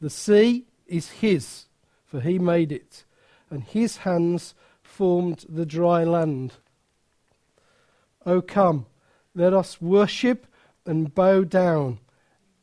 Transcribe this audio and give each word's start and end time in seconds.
The 0.00 0.10
sea 0.10 0.64
is 0.86 1.10
his, 1.10 1.66
for 2.06 2.20
he 2.20 2.38
made 2.38 2.72
it, 2.72 3.04
and 3.50 3.62
his 3.62 3.98
hands 3.98 4.54
formed 4.82 5.44
the 5.48 5.66
dry 5.66 6.04
land. 6.04 6.54
O 8.24 8.40
come, 8.40 8.86
let 9.34 9.52
us 9.52 9.80
worship 9.80 10.46
and 10.86 11.14
bow 11.14 11.44
down. 11.44 11.98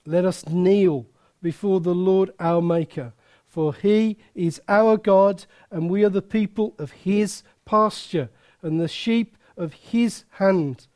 Let 0.06 0.26
us 0.26 0.48
kneel 0.48 1.06
before 1.42 1.80
the 1.80 1.96
Lord 1.96 2.32
our 2.40 2.62
Maker, 2.62 3.14
for 3.46 3.74
he 3.74 4.18
is 4.34 4.60
our 4.68 4.98
God, 4.98 5.46
and 5.70 5.90
we 5.90 6.04
are 6.04 6.10
the 6.10 6.22
people 6.22 6.76
of 6.80 6.92
his 6.92 7.44
pasture 7.66 8.30
and 8.62 8.80
the 8.80 8.88
sheep 8.88 9.38
of 9.56 9.74
his 9.74 10.26
hand. 10.32 10.88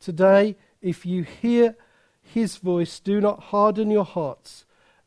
Today, 0.00 0.56
if 0.82 1.06
you 1.06 1.22
hear 1.22 1.76
his 2.20 2.56
voice, 2.56 2.98
do 2.98 3.20
not 3.20 3.44
harden 3.44 3.90
your 3.90 4.04
hearts 4.04 4.64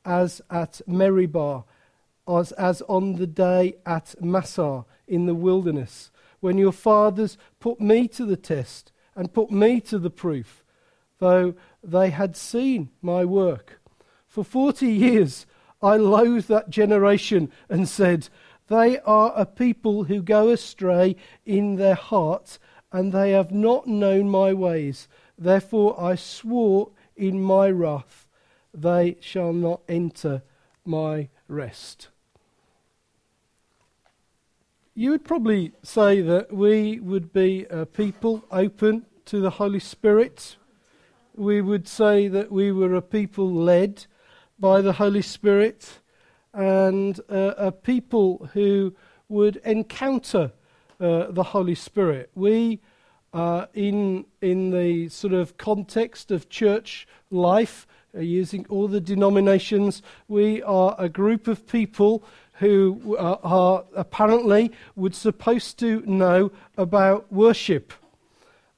as 0.08 0.42
at 0.50 0.82
Meribah, 0.88 1.66
as, 2.28 2.54
as 2.54 2.82
on 2.84 3.18
the 3.18 3.28
day 3.28 3.76
at 3.86 4.16
Massah 4.22 4.86
in 5.08 5.26
the 5.26 5.36
wilderness, 5.36 6.10
when 6.40 6.58
your 6.58 6.72
fathers 6.72 7.38
put 7.60 7.82
me 7.82 8.08
to 8.08 8.26
the 8.26 8.38
test 8.38 8.92
and 9.16 9.34
put 9.34 9.52
me 9.52 9.82
to 9.82 10.00
the 10.00 10.10
proof, 10.10 10.64
though 11.20 11.54
they 11.84 12.10
had 12.10 12.36
seen 12.38 12.90
my 13.02 13.26
work. 13.26 13.82
For 14.28 14.44
forty 14.44 14.88
years 14.88 15.46
I 15.82 15.98
loathed 15.98 16.48
that 16.48 16.70
generation 16.70 17.52
and 17.70 17.88
said, 17.88 18.30
They 18.68 19.00
are 19.00 19.34
a 19.36 19.46
people 19.46 20.06
who 20.06 20.22
go 20.22 20.50
astray 20.50 21.16
in 21.46 21.76
their 21.76 21.96
hearts, 21.96 22.60
and 22.92 23.12
they 23.12 23.32
have 23.32 23.52
not 23.52 23.88
known 23.88 24.30
my 24.30 24.54
ways. 24.54 25.08
Therefore 25.38 26.00
I 26.00 26.16
swore 26.16 26.92
in 27.16 27.42
my 27.42 27.70
wrath, 27.70 28.27
They 28.78 29.18
shall 29.20 29.54
not 29.54 29.82
enter 29.90 30.44
my 30.86 31.30
rest. 31.48 32.10
You 34.94 35.10
would 35.12 35.26
probably 35.26 35.72
say 35.82 36.22
that 36.22 36.54
we 36.54 37.00
would 37.00 37.34
be 37.34 37.66
a 37.72 37.88
people 37.88 38.46
open 38.52 39.08
to 39.26 39.40
the 39.42 39.50
Holy 39.50 39.80
Spirit. 39.80 40.58
We 41.36 41.60
would 41.60 41.88
say 41.88 42.28
that 42.28 42.52
we 42.52 42.72
were 42.72 42.94
a 42.94 43.02
people 43.02 43.52
led 43.52 44.06
by 44.60 44.82
the 44.82 44.94
Holy 44.94 45.24
Spirit 45.24 46.00
and 46.54 47.20
uh, 47.30 47.54
a 47.58 47.72
people 47.72 48.50
who 48.54 48.96
would 49.28 49.58
encounter 49.58 50.52
uh, 51.00 51.28
the 51.32 51.44
Holy 51.44 51.76
Spirit. 51.76 52.30
We, 52.36 52.80
uh, 53.34 53.66
in, 53.74 54.26
in 54.42 54.70
the 54.72 55.10
sort 55.10 55.34
of 55.34 55.58
context 55.58 56.32
of 56.32 56.50
church 56.50 57.08
life, 57.30 57.88
using 58.14 58.66
all 58.70 58.88
the 58.88 59.02
denominations, 59.02 60.02
we 60.28 60.62
are 60.64 60.96
a 60.98 61.10
group 61.10 61.48
of 61.48 61.68
people 61.68 62.24
who 62.54 63.16
uh, 63.18 63.38
are 63.44 63.86
apparently 63.96 64.72
would 64.96 65.16
supposed 65.16 65.78
to 65.80 66.02
know 66.06 66.52
about 66.78 67.32
worship. 67.32 67.94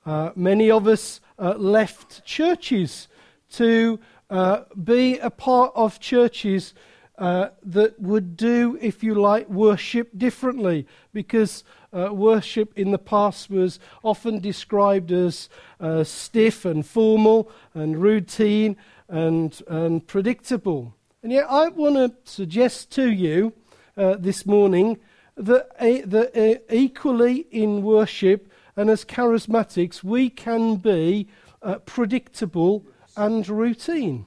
Uh, 0.05 0.31
many 0.35 0.69
of 0.69 0.87
us 0.87 1.21
left 1.37 2.25
churches 2.25 3.07
to 3.51 3.99
uh, 4.29 4.63
be 4.83 5.17
a 5.19 5.29
part 5.29 5.71
of 5.75 5.99
churches 5.99 6.73
uh, 7.17 7.49
that 7.63 7.99
would 7.99 8.37
do, 8.37 8.77
if 8.81 9.03
you 9.03 9.13
like, 9.13 9.49
worship 9.49 10.09
differently, 10.17 10.87
because 11.13 11.63
uh, 11.91 12.09
worship 12.13 12.71
in 12.77 12.91
the 12.91 12.97
past 12.97 13.49
was 13.49 13.79
often 14.03 14.39
described 14.39 15.11
as 15.11 15.49
uh, 15.79 16.03
stiff 16.03 16.63
and 16.63 16.85
formal 16.85 17.51
and 17.73 18.01
routine 18.01 18.77
and, 19.09 19.61
and 19.67 20.07
predictable. 20.07 20.95
And 21.21 21.31
yet, 21.31 21.47
I 21.49 21.67
want 21.67 21.95
to 21.95 22.31
suggest 22.31 22.91
to 22.91 23.11
you 23.11 23.53
uh, 23.97 24.15
this 24.17 24.45
morning 24.45 24.99
that, 25.35 25.77
that 25.79 26.63
equally 26.69 27.47
in 27.51 27.83
worship 27.83 28.49
and 28.77 28.89
as 28.89 29.03
charismatics, 29.03 30.03
we 30.03 30.29
can 30.29 30.77
be 30.77 31.27
predictable 31.85 32.85
and 33.17 33.47
routine. 33.49 34.25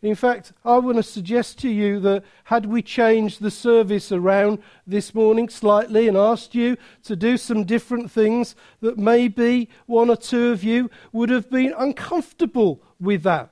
In 0.00 0.14
fact, 0.14 0.52
I 0.64 0.78
want 0.78 0.96
to 0.98 1.02
suggest 1.02 1.58
to 1.60 1.68
you 1.68 1.98
that 2.00 2.22
had 2.44 2.66
we 2.66 2.82
changed 2.82 3.42
the 3.42 3.50
service 3.50 4.12
around 4.12 4.58
this 4.86 5.12
morning 5.12 5.48
slightly 5.48 6.06
and 6.06 6.16
asked 6.16 6.54
you 6.54 6.76
to 7.02 7.16
do 7.16 7.36
some 7.36 7.64
different 7.64 8.10
things, 8.10 8.54
that 8.80 8.96
maybe 8.96 9.68
one 9.86 10.08
or 10.08 10.16
two 10.16 10.52
of 10.52 10.62
you 10.62 10.88
would 11.12 11.30
have 11.30 11.50
been 11.50 11.74
uncomfortable 11.76 12.80
with 13.00 13.24
that. 13.24 13.50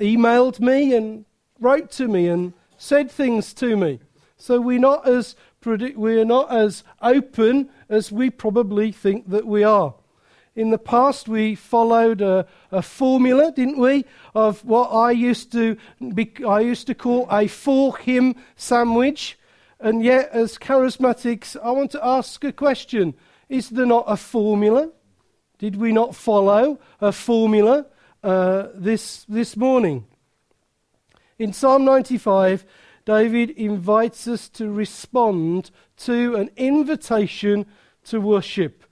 Emailed 0.00 0.60
me 0.60 0.94
and 0.94 1.24
wrote 1.58 1.90
to 1.92 2.06
me 2.06 2.28
and 2.28 2.52
said 2.76 3.10
things 3.10 3.52
to 3.54 3.76
me. 3.76 3.98
So 4.36 4.60
we're 4.60 4.78
not 4.78 5.08
as, 5.08 5.34
we're 5.64 6.24
not 6.24 6.52
as 6.52 6.84
open 7.02 7.70
as 7.88 8.12
we 8.12 8.30
probably 8.30 8.92
think 8.92 9.28
that 9.30 9.44
we 9.44 9.64
are. 9.64 9.94
In 10.58 10.70
the 10.70 10.78
past, 10.78 11.28
we 11.28 11.54
followed 11.54 12.20
a, 12.20 12.44
a, 12.72 12.82
formula, 12.82 13.52
didn't 13.52 13.78
we, 13.78 14.04
of 14.34 14.64
what 14.64 14.88
I 14.88 15.12
used 15.12 15.52
to 15.52 15.76
be, 16.16 16.32
I 16.44 16.58
used 16.58 16.88
to 16.88 16.96
call 16.96 17.28
a 17.30 17.46
four 17.46 17.96
hymn 17.96 18.34
sandwich. 18.56 19.38
And 19.78 20.02
yet, 20.02 20.30
as 20.32 20.58
charismatics, 20.58 21.56
I 21.62 21.70
want 21.70 21.92
to 21.92 22.04
ask 22.04 22.42
a 22.42 22.50
question: 22.50 23.14
Is 23.48 23.70
there 23.70 23.86
not 23.86 24.06
a 24.08 24.16
formula? 24.16 24.90
Did 25.58 25.76
we 25.76 25.92
not 25.92 26.16
follow 26.16 26.80
a 27.00 27.12
formula 27.12 27.86
uh, 28.24 28.66
this 28.74 29.26
this 29.28 29.56
morning? 29.56 30.06
In 31.38 31.52
Psalm 31.52 31.84
95, 31.84 32.66
David 33.04 33.50
invites 33.50 34.26
us 34.26 34.48
to 34.48 34.72
respond 34.72 35.70
to 35.98 36.34
an 36.34 36.50
invitation 36.56 37.64
to 38.06 38.20
worship. 38.20 38.82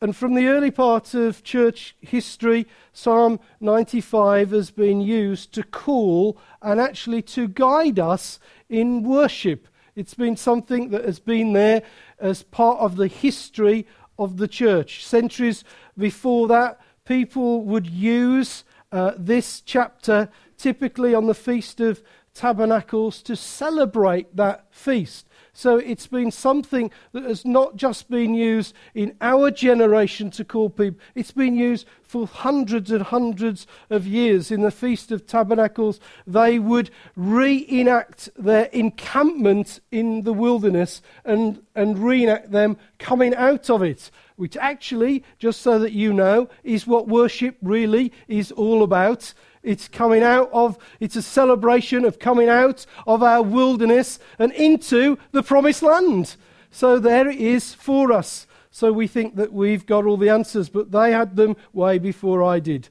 And 0.00 0.14
from 0.14 0.34
the 0.34 0.46
early 0.46 0.70
part 0.70 1.12
of 1.14 1.42
church 1.42 1.96
history, 2.00 2.68
Psalm 2.92 3.40
95 3.60 4.52
has 4.52 4.70
been 4.70 5.00
used 5.00 5.52
to 5.54 5.64
call 5.64 6.38
and 6.62 6.80
actually 6.80 7.20
to 7.22 7.48
guide 7.48 7.98
us 7.98 8.38
in 8.68 9.02
worship. 9.02 9.66
It's 9.96 10.14
been 10.14 10.36
something 10.36 10.90
that 10.90 11.04
has 11.04 11.18
been 11.18 11.52
there 11.52 11.82
as 12.20 12.44
part 12.44 12.78
of 12.78 12.94
the 12.94 13.08
history 13.08 13.88
of 14.20 14.36
the 14.36 14.46
church. 14.46 15.04
Centuries 15.04 15.64
before 15.96 16.46
that, 16.46 16.80
people 17.04 17.62
would 17.64 17.88
use 17.88 18.62
uh, 18.92 19.12
this 19.16 19.60
chapter 19.60 20.28
typically 20.56 21.12
on 21.12 21.26
the 21.26 21.34
Feast 21.34 21.80
of 21.80 22.04
Tabernacles 22.34 23.20
to 23.22 23.34
celebrate 23.34 24.36
that 24.36 24.72
feast. 24.72 25.27
So 25.58 25.78
it's 25.78 26.06
been 26.06 26.30
something 26.30 26.92
that 27.10 27.24
has 27.24 27.44
not 27.44 27.74
just 27.74 28.08
been 28.08 28.32
used 28.32 28.76
in 28.94 29.16
our 29.20 29.50
generation 29.50 30.30
to 30.30 30.44
call 30.44 30.70
people, 30.70 31.00
it's 31.16 31.32
been 31.32 31.56
used 31.56 31.84
for 32.04 32.28
hundreds 32.28 32.92
and 32.92 33.02
hundreds 33.02 33.66
of 33.90 34.06
years. 34.06 34.52
In 34.52 34.60
the 34.60 34.70
Feast 34.70 35.10
of 35.10 35.26
Tabernacles, 35.26 35.98
they 36.28 36.60
would 36.60 36.90
reenact 37.16 38.28
their 38.38 38.66
encampment 38.66 39.80
in 39.90 40.22
the 40.22 40.32
wilderness 40.32 41.02
and, 41.24 41.60
and 41.74 41.98
reenact 41.98 42.52
them 42.52 42.76
coming 43.00 43.34
out 43.34 43.68
of 43.68 43.82
it 43.82 44.12
which 44.38 44.56
actually, 44.56 45.24
just 45.38 45.60
so 45.60 45.80
that 45.80 45.92
you 45.92 46.12
know, 46.12 46.48
is 46.62 46.86
what 46.86 47.08
worship 47.08 47.56
really 47.60 48.12
is 48.28 48.52
all 48.52 48.84
about. 48.84 49.34
It's 49.64 49.88
coming 49.88 50.22
out 50.22 50.48
of, 50.52 50.78
it's 51.00 51.16
a 51.16 51.22
celebration 51.22 52.04
of 52.04 52.20
coming 52.20 52.48
out 52.48 52.86
of 53.04 53.20
our 53.22 53.42
wilderness 53.42 54.20
and 54.38 54.52
into 54.52 55.18
the 55.32 55.42
promised 55.42 55.82
land. 55.82 56.36
So 56.70 57.00
there 57.00 57.28
it 57.28 57.40
is 57.40 57.74
for 57.74 58.12
us. 58.12 58.46
So 58.70 58.92
we 58.92 59.08
think 59.08 59.34
that 59.34 59.52
we've 59.52 59.84
got 59.84 60.04
all 60.04 60.16
the 60.16 60.28
answers, 60.28 60.68
but 60.68 60.92
they 60.92 61.10
had 61.10 61.34
them 61.34 61.56
way 61.72 61.98
before 61.98 62.44
I 62.44 62.60
did. 62.60 62.90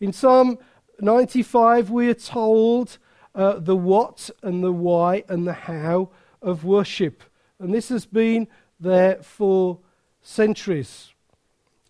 In 0.00 0.12
Psalm 0.12 0.58
95, 0.98 1.88
we 1.90 2.08
are 2.08 2.14
told 2.14 2.98
uh, 3.32 3.60
the 3.60 3.76
what 3.76 4.28
and 4.42 4.64
the 4.64 4.72
why 4.72 5.22
and 5.28 5.46
the 5.46 5.52
how 5.52 6.10
of 6.42 6.64
worship. 6.64 7.22
And 7.60 7.72
this 7.72 7.90
has 7.90 8.06
been 8.06 8.48
there 8.80 9.22
for 9.22 9.78
centuries. 10.30 11.12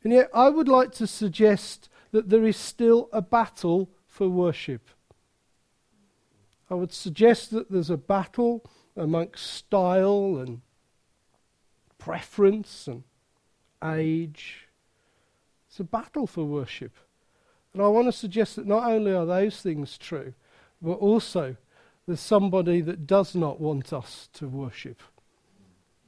And 0.03 0.13
yet, 0.13 0.31
I 0.33 0.49
would 0.49 0.69
like 0.69 0.93
to 0.93 1.07
suggest 1.07 1.89
that 2.13 2.31
there 2.31 2.47
is 2.47 2.57
still 2.57 3.09
a 3.13 3.23
battle 3.23 3.91
for 4.07 4.29
worship. 4.29 4.89
I 6.71 6.75
would 6.75 6.93
suggest 6.93 7.51
that 7.51 7.71
there's 7.71 7.91
a 7.91 7.97
battle 7.97 8.65
amongst 8.97 9.47
style 9.47 10.39
and 10.39 10.63
preference 11.99 12.87
and 12.87 13.03
age. 13.85 14.69
It's 15.69 15.81
a 15.81 15.85
battle 15.85 16.27
for 16.27 16.45
worship. 16.45 16.93
And 17.73 17.83
I 17.83 17.89
want 17.89 18.09
to 18.09 18.13
suggest 18.13 18.57
that 18.57 18.67
not 18.67 18.91
only 18.91 19.13
are 19.13 19.27
those 19.27 19.61
things 19.61 19.99
true, 19.99 20.33
but 20.81 20.95
also 20.95 21.57
there's 22.07 22.21
somebody 22.21 22.81
that 22.81 23.07
does 23.07 23.35
not 23.35 23.61
want 23.61 23.93
us 23.93 24.29
to 24.35 24.49
worship. 24.49 25.03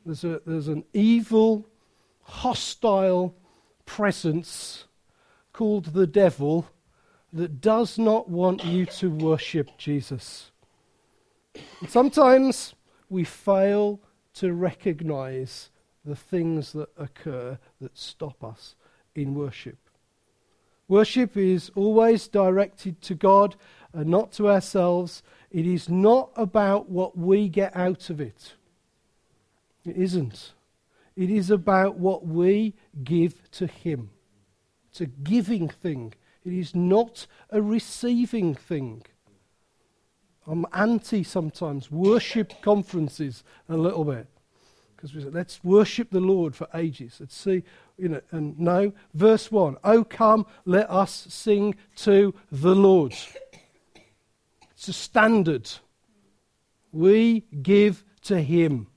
There's, 0.05 0.25
a, 0.25 0.40
there's 0.44 0.69
an 0.69 0.85
evil, 0.93 1.69
hostile 2.23 3.35
presence 3.87 4.85
called 5.53 5.87
the 5.87 6.07
devil 6.07 6.67
that 7.33 7.61
does 7.61 7.99
not 7.99 8.29
want 8.29 8.65
you 8.65 8.87
to 8.87 9.11
worship 9.11 9.77
Jesus. 9.79 10.51
And 11.81 11.91
sometimes 11.91 12.75
we 13.09 13.25
fail 13.25 14.01
to 14.35 14.53
recognize 14.53 15.71
the 16.05 16.17
things 16.17 16.73
that 16.73 16.89
occur 16.97 17.59
that 17.81 17.97
stop 17.97 18.43
us 18.43 18.75
in 19.15 19.35
worship. 19.35 19.79
Worship 20.89 21.37
is 21.37 21.71
always 21.75 22.29
directed 22.29 23.01
to 23.03 23.15
God 23.15 23.57
and 23.93 24.07
not 24.07 24.33
to 24.33 24.49
ourselves. 24.49 25.23
It 25.51 25.67
is 25.67 25.89
not 25.89 26.31
about 26.37 26.89
what 26.89 27.17
we 27.17 27.49
get 27.49 27.75
out 27.77 28.11
of 28.11 28.21
it. 28.21 28.55
It 29.85 29.97
isn't. 29.97 30.53
It 31.17 31.31
is 31.31 31.50
about 31.50 31.99
what 31.99 32.26
we 32.26 32.75
give 33.05 33.50
to 33.53 33.67
Him. 33.67 34.11
It's 34.91 35.00
a 35.00 35.06
giving 35.06 35.69
thing, 35.69 36.14
it 36.44 36.53
is 36.53 36.75
not 36.75 37.26
a 37.50 37.62
receiving 37.62 38.55
thing. 38.55 39.05
I'm 40.47 40.67
anti 40.73 41.23
sometimes 41.23 41.91
worship 41.91 42.61
conferences 42.62 43.44
a 43.69 43.76
little 43.76 44.05
bit 44.05 44.26
because 45.03 45.17
we 45.17 45.23
said, 45.23 45.35
let's 45.35 45.64
worship 45.64 46.11
the 46.11 46.20
Lord 46.20 46.55
for 46.55 46.69
ages. 46.75 47.17
Let's 47.19 47.37
see, 47.37 47.64
you 47.99 48.09
know, 48.09 48.20
and 48.31 48.56
no, 48.59 48.93
verse 49.14 49.50
1 49.50 49.76
Oh, 49.82 50.05
come, 50.05 50.47
let 50.64 50.88
us 50.88 51.26
sing 51.29 51.75
to 51.97 52.32
the 52.53 52.75
Lord. 52.75 53.14
It's 54.70 54.88
a 54.88 54.93
standard. 54.93 55.70
We 56.93 57.47
give 57.62 58.05
to 58.23 58.41
Him. 58.43 58.88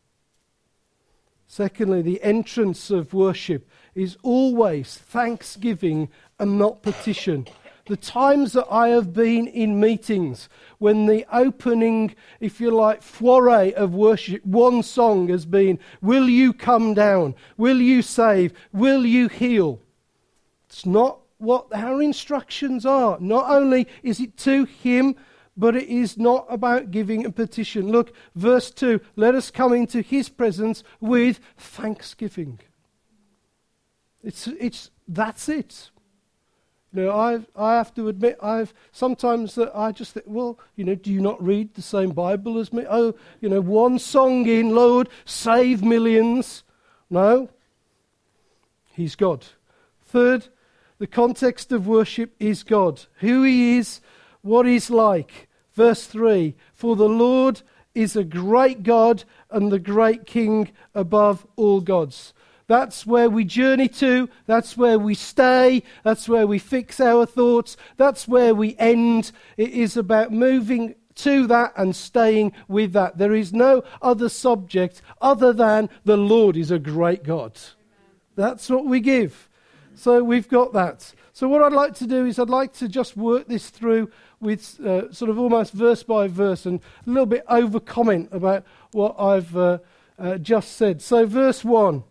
Secondly, 1.55 2.01
the 2.01 2.21
entrance 2.21 2.91
of 2.91 3.13
worship 3.13 3.65
is 3.93 4.17
always 4.23 4.97
thanksgiving 4.97 6.09
and 6.37 6.59
not 6.59 6.83
petition. 6.83 7.47
The 7.85 7.95
times 7.95 8.51
that 8.51 8.67
I 8.69 8.89
have 8.89 9.13
been 9.13 9.47
in 9.47 9.79
meetings 9.79 10.49
when 10.79 11.05
the 11.05 11.25
opening, 11.31 12.13
if 12.41 12.59
you 12.59 12.71
like, 12.71 13.01
foray 13.01 13.71
of 13.71 13.95
worship, 13.95 14.45
one 14.45 14.83
song 14.83 15.29
has 15.29 15.45
been, 15.45 15.79
Will 16.01 16.27
you 16.27 16.51
come 16.51 16.93
down? 16.93 17.35
Will 17.55 17.79
you 17.79 18.01
save? 18.01 18.51
Will 18.73 19.05
you 19.05 19.29
heal? 19.29 19.79
It's 20.65 20.85
not 20.85 21.19
what 21.37 21.67
our 21.73 22.01
instructions 22.01 22.85
are. 22.85 23.17
Not 23.21 23.49
only 23.49 23.87
is 24.03 24.19
it 24.19 24.35
to 24.39 24.65
Him, 24.65 25.15
but 25.57 25.75
it 25.75 25.87
is 25.87 26.17
not 26.17 26.45
about 26.49 26.91
giving 26.91 27.25
a 27.25 27.31
petition. 27.31 27.89
Look, 27.89 28.13
verse 28.35 28.71
2 28.71 28.99
let 29.15 29.35
us 29.35 29.51
come 29.51 29.73
into 29.73 30.01
His 30.01 30.29
presence 30.29 30.83
with 30.99 31.39
thanksgiving. 31.57 32.59
It's, 34.23 34.47
it's, 34.47 34.89
that's 35.07 35.47
it. 35.49 35.91
You 36.91 37.03
know, 37.03 37.17
I've, 37.17 37.45
I 37.55 37.75
have 37.75 37.93
to 37.95 38.07
admit, 38.07 38.37
I've 38.41 38.73
sometimes 38.91 39.55
that 39.55 39.77
I 39.77 39.91
just 39.91 40.13
think, 40.13 40.25
well, 40.29 40.57
you 40.75 40.85
know, 40.85 40.95
do 40.95 41.11
you 41.11 41.19
not 41.19 41.43
read 41.43 41.73
the 41.73 41.81
same 41.81 42.11
Bible 42.11 42.57
as 42.57 42.71
me? 42.71 42.85
Oh, 42.89 43.15
you 43.41 43.49
know, 43.49 43.59
one 43.59 43.99
song 43.99 44.47
in, 44.47 44.69
Lord, 44.69 45.09
save 45.25 45.83
millions. 45.83 46.63
No, 47.09 47.49
He's 48.93 49.15
God. 49.15 49.45
Third, 50.05 50.47
the 50.97 51.07
context 51.07 51.73
of 51.73 51.85
worship 51.85 52.33
is 52.39 52.63
God, 52.63 53.01
who 53.15 53.43
He 53.43 53.77
is, 53.77 53.99
what 54.45 54.65
He's 54.65 54.89
like. 54.89 55.47
Verse 55.73 56.05
3 56.05 56.55
For 56.73 56.95
the 56.95 57.09
Lord 57.09 57.61
is 57.93 58.15
a 58.15 58.23
great 58.23 58.83
God 58.83 59.23
and 59.49 59.71
the 59.71 59.79
great 59.79 60.25
King 60.25 60.71
above 60.93 61.45
all 61.55 61.81
gods. 61.81 62.33
That's 62.67 63.05
where 63.05 63.29
we 63.29 63.45
journey 63.45 63.87
to. 63.89 64.27
That's 64.47 64.75
where 64.75 64.97
we 64.97 65.13
stay. 65.13 65.83
That's 66.03 66.27
where 66.27 66.47
we 66.47 66.57
fix 66.57 66.99
our 66.99 67.25
thoughts. 67.25 67.77
That's 67.97 68.27
where 68.27 68.55
we 68.55 68.75
end. 68.77 69.31
It 69.55 69.69
is 69.69 69.97
about 69.97 70.31
moving 70.31 70.95
to 71.15 71.47
that 71.47 71.73
and 71.77 71.95
staying 71.95 72.53
with 72.67 72.93
that. 72.93 73.17
There 73.17 73.35
is 73.35 73.53
no 73.53 73.83
other 74.01 74.29
subject 74.29 75.01
other 75.21 75.53
than 75.53 75.89
the 76.03 76.17
Lord 76.17 76.57
is 76.57 76.71
a 76.71 76.79
great 76.79 77.23
God. 77.23 77.57
That's 78.35 78.69
what 78.69 78.85
we 78.85 78.99
give. 78.99 79.47
So 79.93 80.23
we've 80.23 80.49
got 80.49 80.73
that. 80.73 81.13
So, 81.35 81.49
what 81.49 81.61
I'd 81.61 81.73
like 81.73 81.95
to 81.95 82.07
do 82.07 82.25
is, 82.25 82.39
I'd 82.39 82.49
like 82.49 82.71
to 82.75 82.87
just 82.87 83.17
work 83.17 83.49
this 83.49 83.69
through 83.69 84.09
with 84.45 84.79
uh, 84.79 85.11
sort 85.11 85.29
of 85.29 85.37
almost 85.37 85.73
verse 85.73 86.03
by 86.03 86.27
verse 86.27 86.65
and 86.65 86.79
a 87.05 87.09
little 87.09 87.25
bit 87.25 87.43
over 87.49 87.79
comment 87.79 88.29
about 88.31 88.63
what 88.91 89.19
I've 89.19 89.57
uh, 89.57 89.79
uh, 90.17 90.37
just 90.37 90.77
said. 90.77 91.01
So, 91.01 91.25
verse 91.25 91.65
1. 91.65 92.03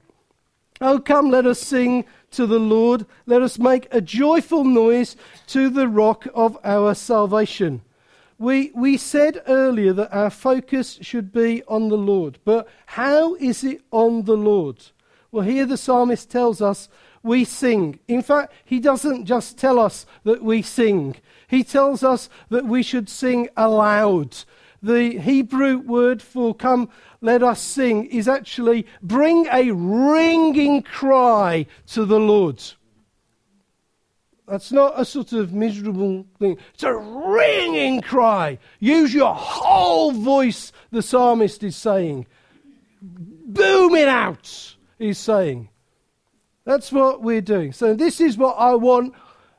Oh, 0.80 0.98
come, 0.98 1.30
let 1.30 1.46
us 1.46 1.60
sing 1.60 2.04
to 2.32 2.46
the 2.46 2.58
Lord. 2.58 3.06
Let 3.26 3.42
us 3.42 3.58
make 3.58 3.86
a 3.90 4.00
joyful 4.00 4.64
noise 4.64 5.16
to 5.46 5.70
the 5.70 5.88
rock 5.88 6.26
of 6.34 6.58
our 6.64 6.94
salvation. 6.94 7.82
We, 8.38 8.72
we 8.74 8.96
said 8.96 9.40
earlier 9.46 9.92
that 9.92 10.12
our 10.12 10.30
focus 10.30 10.98
should 11.00 11.32
be 11.32 11.62
on 11.68 11.88
the 11.88 11.96
Lord, 11.96 12.38
but 12.44 12.68
how 12.86 13.36
is 13.36 13.62
it 13.62 13.82
on 13.92 14.24
the 14.24 14.36
Lord? 14.36 14.84
Well, 15.30 15.44
here 15.44 15.64
the 15.64 15.76
psalmist 15.76 16.30
tells 16.30 16.60
us 16.60 16.88
we 17.24 17.44
sing. 17.44 17.98
In 18.06 18.22
fact, 18.22 18.52
he 18.64 18.78
doesn't 18.78 19.24
just 19.24 19.58
tell 19.58 19.80
us 19.80 20.06
that 20.22 20.44
we 20.44 20.62
sing, 20.62 21.16
he 21.48 21.64
tells 21.64 22.04
us 22.04 22.28
that 22.50 22.66
we 22.66 22.82
should 22.82 23.08
sing 23.08 23.48
aloud. 23.56 24.36
The 24.82 25.18
Hebrew 25.18 25.78
word 25.78 26.20
for 26.20 26.54
come 26.54 26.90
let 27.22 27.42
us 27.42 27.60
sing 27.60 28.04
is 28.06 28.28
actually 28.28 28.86
bring 29.02 29.46
a 29.46 29.70
ringing 29.70 30.82
cry 30.82 31.66
to 31.86 32.04
the 32.04 32.20
Lord. 32.20 32.62
That's 34.46 34.70
not 34.70 35.00
a 35.00 35.06
sort 35.06 35.32
of 35.32 35.54
miserable 35.54 36.26
thing. 36.38 36.58
It's 36.74 36.82
a 36.82 36.94
ringing 36.94 38.02
cry. 38.02 38.58
Use 38.78 39.14
your 39.14 39.34
whole 39.34 40.12
voice, 40.12 40.70
the 40.90 41.00
psalmist 41.00 41.62
is 41.62 41.76
saying. 41.76 42.26
Boom 43.00 43.94
it 43.94 44.08
out, 44.08 44.76
he's 44.98 45.18
saying. 45.18 45.70
That's 46.64 46.90
what 46.90 47.22
we're 47.22 47.40
doing. 47.40 47.72
So, 47.72 47.94
this 47.94 48.20
is 48.20 48.36
what 48.38 48.54
I 48.54 48.74
want, 48.74 49.14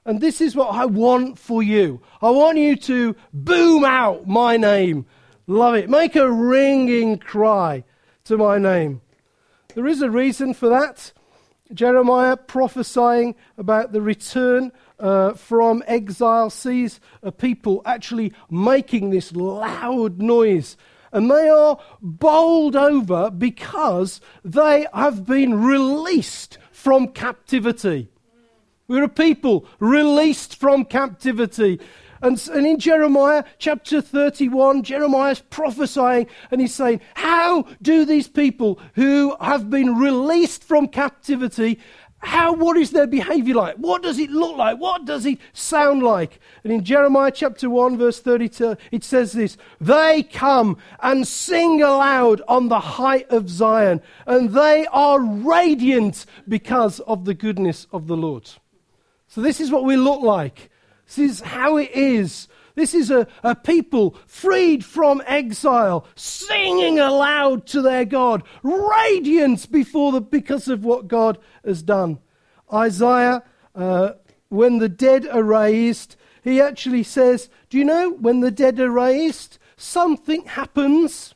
and 0.06 0.20
this 0.20 0.42
is 0.42 0.56
what 0.56 0.74
I 0.74 0.86
want 0.86 1.38
for 1.38 1.62
you. 1.62 2.02
I 2.22 2.30
want 2.30 2.58
you 2.58 2.76
to 2.76 3.16
boom 3.34 3.86
out 3.86 4.28
my 4.28 4.58
name 4.58 5.06
Love 5.48 5.76
it. 5.76 5.90
Make 5.90 6.16
a 6.16 6.32
ringing 6.32 7.20
cry 7.20 7.84
to 8.24 8.38
my 8.38 8.58
name. 8.58 9.02
There 9.76 9.86
is 9.86 10.02
a 10.02 10.10
reason 10.10 10.54
for 10.54 10.70
that. 10.70 11.14
Jeremiah 11.74 12.38
prophesying 12.38 13.36
about 13.58 13.92
the 13.92 14.02
return 14.02 14.72
uh, 15.00 15.34
from 15.34 15.84
exile 15.86 16.50
sees 16.50 17.00
a 17.22 17.32
people 17.32 17.82
actually 17.86 18.34
making 18.50 19.10
this 19.10 19.34
loud 19.34 20.20
noise. 20.20 20.78
And 21.12 21.30
they 21.30 21.48
are 21.48 21.80
bowled 22.02 22.76
over 22.76 23.30
because 23.30 24.22
they 24.44 24.88
have 24.94 25.26
been 25.26 25.64
released 25.64 26.58
from 26.86 27.08
captivity. 27.08 28.08
We're 28.88 29.06
a 29.06 29.10
people 29.10 29.66
released 29.80 30.56
from 30.56 30.86
captivity. 30.86 31.80
And, 32.22 32.40
and 32.54 32.68
in 32.68 32.78
Jeremiah 32.78 33.44
chapter 33.58 34.02
31, 34.02 34.84
Jeremiah 34.84 35.32
is 35.32 35.40
prophesying 35.40 36.28
and 36.52 36.62
he's 36.62 36.76
saying, 36.76 37.02
How 37.16 37.64
do 37.82 38.06
these 38.06 38.28
people 38.28 38.80
who 38.94 39.36
have 39.42 39.68
been 39.72 39.96
released 39.96 40.64
from 40.64 40.88
captivity 40.88 41.80
how 42.20 42.54
what 42.54 42.78
is 42.78 42.92
their 42.92 43.08
behavior 43.08 43.56
like? 43.56 43.76
What 43.76 44.02
does 44.02 44.18
it 44.20 44.30
look 44.32 44.58
like? 44.58 44.80
What 44.80 45.06
does 45.06 45.26
it 45.26 45.40
sound 45.54 46.02
like? 46.02 46.40
And 46.64 46.74
in 46.74 46.84
jeremiah 46.84 47.32
chapter 47.32 47.70
1 47.70 47.98
verse 47.98 48.20
32 48.20 48.78
it 48.92 49.04
says 49.04 49.34
this 49.34 49.58
they 49.80 50.24
come 50.24 50.78
and 51.02 51.28
sing 51.28 51.82
aloud 51.82 52.42
on 52.48 52.70
the 52.70 52.80
height 52.80 53.30
of 53.30 53.50
zion 53.50 54.02
and 54.26 54.52
they 54.52 54.88
are 54.88 55.20
radiant 55.20 56.26
because 56.48 57.00
of 57.02 57.26
the 57.26 57.34
goodness 57.34 57.88
of 57.92 58.08
the 58.08 58.18
lord. 58.18 58.50
So 59.28 59.42
this 59.42 59.60
is 59.60 59.72
what 59.72 59.86
we 59.86 59.98
look 59.98 60.22
like. 60.22 60.72
This 61.06 61.20
is 61.20 61.42
how 61.42 61.78
it 61.78 61.92
is. 61.92 62.48
This 62.76 62.94
is 62.94 63.10
a, 63.10 63.28
a 63.44 63.56
people 63.56 64.16
freed 64.28 64.86
from 64.86 65.24
exile, 65.26 66.06
singing 66.16 67.00
aloud 67.00 67.66
to 67.68 67.82
their 67.82 68.06
God, 68.06 68.44
radiant 68.64 69.72
before 69.72 70.12
the, 70.12 70.22
because 70.22 70.68
of 70.68 70.84
what 70.84 71.08
God 71.08 71.38
has 71.66 71.82
done. 71.82 72.20
Isaiah, 72.72 73.44
uh, 73.74 74.12
when 74.50 74.78
the 74.78 74.90
dead 74.90 75.28
are 75.28 75.44
raised, 75.44 76.16
he 76.44 76.62
actually 76.62 77.04
says, 77.04 77.50
Do 77.70 77.78
you 77.78 77.86
know 77.86 78.12
when 78.12 78.42
the 78.42 78.52
dead 78.52 78.80
are 78.80 78.92
raised? 78.92 79.58
something 79.78 80.46
happens. 80.46 81.34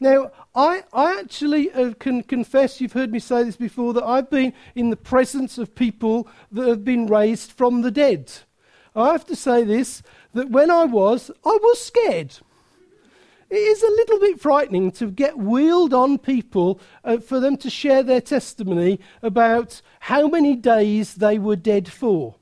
Now, 0.00 0.32
I, 0.54 0.82
I 0.92 1.18
actually 1.18 1.72
uh, 1.72 1.94
can 1.94 2.22
confess, 2.22 2.80
you've 2.80 2.92
heard 2.92 3.12
me 3.12 3.18
say 3.18 3.44
this 3.44 3.56
before, 3.56 3.94
that 3.94 4.04
I've 4.04 4.30
been 4.30 4.52
in 4.74 4.90
the 4.90 4.96
presence 4.96 5.56
of 5.56 5.74
people 5.74 6.28
that 6.52 6.68
have 6.68 6.84
been 6.84 7.06
raised 7.06 7.52
from 7.52 7.82
the 7.82 7.90
dead. 7.90 8.32
I 8.94 9.12
have 9.12 9.24
to 9.26 9.36
say 9.36 9.64
this 9.64 10.02
that 10.34 10.50
when 10.50 10.70
I 10.70 10.84
was, 10.84 11.30
I 11.44 11.58
was 11.62 11.80
scared. 11.80 12.38
It 13.50 13.56
is 13.56 13.82
a 13.82 13.90
little 13.90 14.18
bit 14.18 14.40
frightening 14.40 14.90
to 14.92 15.10
get 15.10 15.38
wheeled 15.38 15.92
on 15.92 16.18
people 16.18 16.80
uh, 17.04 17.18
for 17.18 17.40
them 17.40 17.56
to 17.58 17.70
share 17.70 18.02
their 18.02 18.20
testimony 18.20 19.00
about 19.22 19.80
how 20.00 20.26
many 20.28 20.56
days 20.56 21.14
they 21.14 21.38
were 21.38 21.56
dead 21.56 21.88
for. 21.88 22.36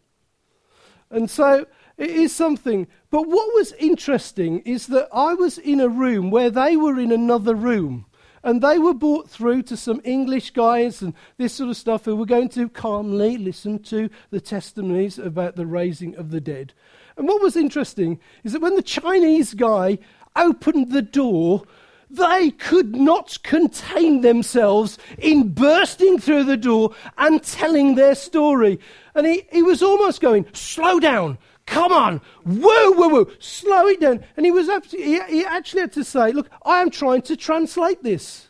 And 1.11 1.31
so 1.31 1.67
it 1.99 2.11
is 2.11 2.35
something. 2.35 2.87
But 3.11 3.29
what 3.29 3.55
was 3.55 3.73
interesting 3.75 4.61
is 4.61 4.87
that 4.89 5.09
I 5.13 5.35
was 5.35 5.59
in 5.59 5.81
a 5.81 5.89
room 5.89 6.31
where 6.31 6.51
they 6.51 6.77
were 6.77 6.99
in 6.99 7.13
another 7.13 7.55
room. 7.55 8.07
And 8.45 8.61
they 8.61 8.79
were 8.79 8.95
brought 8.95 9.31
through 9.31 9.63
to 9.65 9.77
some 9.77 10.01
English 10.05 10.51
guys 10.51 11.01
and 11.01 11.15
this 11.37 11.55
sort 11.55 11.71
of 11.71 11.77
stuff 11.77 12.05
who 12.05 12.17
were 12.17 12.27
going 12.27 12.49
to 12.51 12.69
calmly 12.69 13.37
listen 13.37 13.79
to 13.85 14.11
the 14.31 14.41
testimonies 14.41 15.19
about 15.19 15.57
the 15.57 15.67
raising 15.67 16.17
of 16.17 16.31
the 16.31 16.41
dead. 16.41 16.73
And 17.17 17.29
what 17.29 17.43
was 17.43 17.57
interesting 17.57 18.19
is 18.43 18.53
that 18.53 18.63
when 18.63 18.77
the 18.77 18.83
Chinese 18.83 19.55
guy 19.55 19.99
opened 20.35 20.93
the 20.93 21.03
door, 21.03 21.63
they 22.11 22.51
could 22.51 22.95
not 22.95 23.39
contain 23.43 24.21
themselves 24.21 24.99
in 25.19 25.49
bursting 25.49 26.19
through 26.19 26.45
the 26.45 26.57
door 26.57 26.95
and 27.17 27.43
telling 27.43 27.95
their 27.95 28.15
story. 28.15 28.79
And 29.15 29.27
he, 29.27 29.45
he 29.51 29.63
was 29.63 29.83
almost 29.83 30.21
going, 30.21 30.47
Slow 30.53 31.01
down, 31.01 31.39
Come 31.67 31.93
on, 31.93 32.21
whoa, 32.45 32.93
whoa, 32.93 33.09
whoa, 33.09 33.31
slow 33.39 33.87
it 33.87 34.01
down. 34.01 34.25
And 34.37 34.45
he 34.45 34.53
was 34.53 34.69
he, 34.91 35.23
he 35.23 35.45
actually 35.45 35.83
had 35.83 35.93
to 35.93 36.05
say, 36.05 36.33
look, 36.33 36.51
I 36.65 36.81
am 36.81 36.91
trying 36.91 37.23
to 37.23 37.37
translate 37.37 38.03
this. 38.03 38.49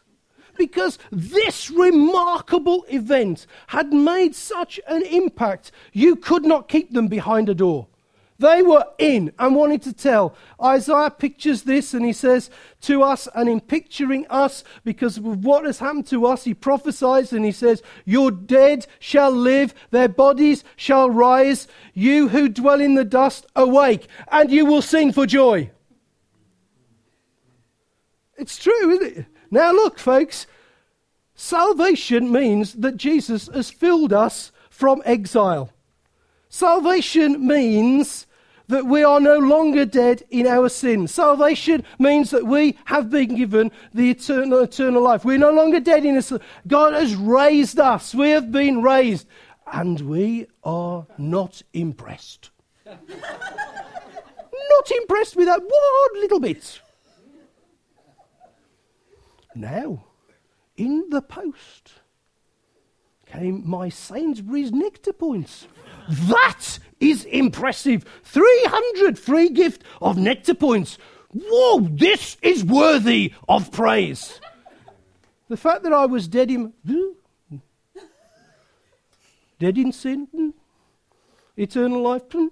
Because 0.58 0.98
this 1.10 1.70
remarkable 1.70 2.84
event 2.88 3.46
had 3.68 3.92
made 3.92 4.34
such 4.34 4.78
an 4.86 5.02
impact, 5.02 5.72
you 5.92 6.14
could 6.16 6.44
not 6.44 6.68
keep 6.68 6.92
them 6.92 7.08
behind 7.08 7.48
a 7.48 7.54
door. 7.54 7.88
They 8.42 8.60
were 8.60 8.84
in 8.98 9.32
and 9.38 9.54
wanted 9.54 9.82
to 9.82 9.92
tell. 9.92 10.34
Isaiah 10.60 11.10
pictures 11.10 11.62
this 11.62 11.94
and 11.94 12.04
he 12.04 12.12
says 12.12 12.50
to 12.80 13.04
us, 13.04 13.28
and 13.36 13.48
in 13.48 13.60
picturing 13.60 14.26
us, 14.28 14.64
because 14.82 15.16
of 15.16 15.44
what 15.44 15.64
has 15.64 15.78
happened 15.78 16.08
to 16.08 16.26
us, 16.26 16.42
he 16.42 16.52
prophesies 16.52 17.32
and 17.32 17.44
he 17.44 17.52
says, 17.52 17.84
Your 18.04 18.32
dead 18.32 18.88
shall 18.98 19.30
live, 19.30 19.74
their 19.92 20.08
bodies 20.08 20.64
shall 20.74 21.08
rise. 21.08 21.68
You 21.94 22.30
who 22.30 22.48
dwell 22.48 22.80
in 22.80 22.96
the 22.96 23.04
dust, 23.04 23.46
awake, 23.54 24.08
and 24.26 24.50
you 24.50 24.66
will 24.66 24.82
sing 24.82 25.12
for 25.12 25.24
joy. 25.24 25.70
It's 28.36 28.58
true, 28.58 28.90
isn't 28.90 29.18
it? 29.18 29.26
Now, 29.52 29.70
look, 29.70 30.00
folks, 30.00 30.48
salvation 31.36 32.32
means 32.32 32.72
that 32.72 32.96
Jesus 32.96 33.48
has 33.54 33.70
filled 33.70 34.12
us 34.12 34.50
from 34.68 35.00
exile. 35.04 35.70
Salvation 36.48 37.46
means 37.46 38.26
that 38.68 38.86
we 38.86 39.04
are 39.04 39.20
no 39.20 39.38
longer 39.38 39.84
dead 39.84 40.22
in 40.30 40.46
our 40.46 40.68
sin. 40.68 41.08
Salvation 41.08 41.84
means 41.98 42.30
that 42.30 42.46
we 42.46 42.78
have 42.86 43.10
been 43.10 43.36
given 43.36 43.70
the 43.92 44.10
eternal, 44.10 44.60
eternal 44.60 45.02
life. 45.02 45.24
We're 45.24 45.38
no 45.38 45.52
longer 45.52 45.80
dead 45.80 46.04
in 46.04 46.20
sin. 46.22 46.40
God 46.66 46.94
has 46.94 47.14
raised 47.14 47.78
us. 47.78 48.14
We 48.14 48.30
have 48.30 48.52
been 48.52 48.82
raised. 48.82 49.26
And 49.66 50.00
we 50.00 50.46
are 50.64 51.06
not 51.18 51.62
impressed. 51.72 52.50
not 52.86 54.90
impressed 54.90 55.36
with 55.36 55.46
that 55.46 55.60
one 55.60 56.20
little 56.20 56.40
bit. 56.40 56.80
Now, 59.54 60.04
in 60.76 61.08
the 61.10 61.22
post 61.22 61.92
came 63.26 63.68
my 63.68 63.88
Sainsbury's 63.88 64.72
nectar 64.72 65.12
points. 65.12 65.66
That 66.08 66.78
is 67.02 67.24
impressive. 67.24 68.04
300 68.24 69.18
free 69.18 69.48
gift 69.48 69.82
of 70.00 70.16
nectar 70.16 70.54
points. 70.54 70.96
Whoa, 71.34 71.80
this 71.80 72.36
is 72.42 72.64
worthy 72.64 73.34
of 73.48 73.72
praise. 73.72 74.40
The 75.48 75.56
fact 75.56 75.82
that 75.82 75.92
I 75.92 76.06
was 76.06 76.28
dead 76.28 76.50
in 76.50 76.72
dead 79.58 79.78
in 79.78 79.92
sin, 79.92 80.54
eternal 81.56 82.02
life, 82.02 82.22
you 82.34 82.50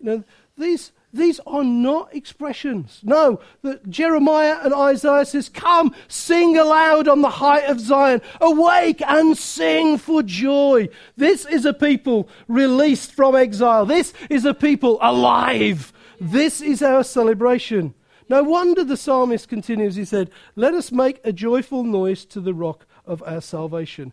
know, 0.00 0.24
these 0.58 0.92
these 1.14 1.38
are 1.46 1.62
not 1.62 2.14
expressions. 2.14 3.00
No, 3.04 3.40
that 3.62 3.88
Jeremiah 3.88 4.58
and 4.62 4.74
Isaiah 4.74 5.24
says, 5.24 5.48
Come, 5.48 5.94
sing 6.08 6.56
aloud 6.58 7.06
on 7.06 7.22
the 7.22 7.30
height 7.30 7.64
of 7.64 7.78
Zion. 7.78 8.20
Awake 8.40 9.00
and 9.00 9.38
sing 9.38 9.96
for 9.96 10.24
joy. 10.24 10.88
This 11.16 11.46
is 11.46 11.64
a 11.64 11.72
people 11.72 12.28
released 12.48 13.12
from 13.12 13.36
exile. 13.36 13.86
This 13.86 14.12
is 14.28 14.44
a 14.44 14.54
people 14.54 14.98
alive. 15.00 15.92
This 16.20 16.60
is 16.60 16.82
our 16.82 17.04
celebration. 17.04 17.94
No 18.28 18.42
wonder 18.42 18.82
the 18.82 18.96
psalmist 18.96 19.48
continues, 19.48 19.94
he 19.94 20.04
said, 20.04 20.30
Let 20.56 20.74
us 20.74 20.90
make 20.90 21.20
a 21.22 21.32
joyful 21.32 21.84
noise 21.84 22.24
to 22.26 22.40
the 22.40 22.54
rock 22.54 22.86
of 23.06 23.22
our 23.24 23.40
salvation. 23.40 24.12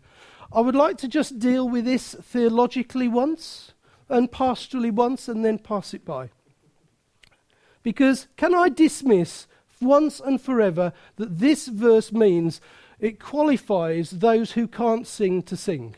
I 0.52 0.60
would 0.60 0.76
like 0.76 0.98
to 0.98 1.08
just 1.08 1.40
deal 1.40 1.68
with 1.68 1.84
this 1.84 2.14
theologically 2.14 3.08
once 3.08 3.72
and 4.08 4.30
pastorally 4.30 4.92
once 4.92 5.26
and 5.26 5.44
then 5.44 5.58
pass 5.58 5.94
it 5.94 6.04
by. 6.04 6.30
Because 7.82 8.28
can 8.36 8.54
I 8.54 8.68
dismiss 8.68 9.46
once 9.80 10.20
and 10.20 10.40
forever 10.40 10.92
that 11.16 11.38
this 11.38 11.66
verse 11.66 12.12
means 12.12 12.60
it 13.00 13.18
qualifies 13.18 14.10
those 14.10 14.52
who 14.52 14.68
can't 14.68 15.06
sing 15.06 15.42
to 15.42 15.56
sing? 15.56 15.96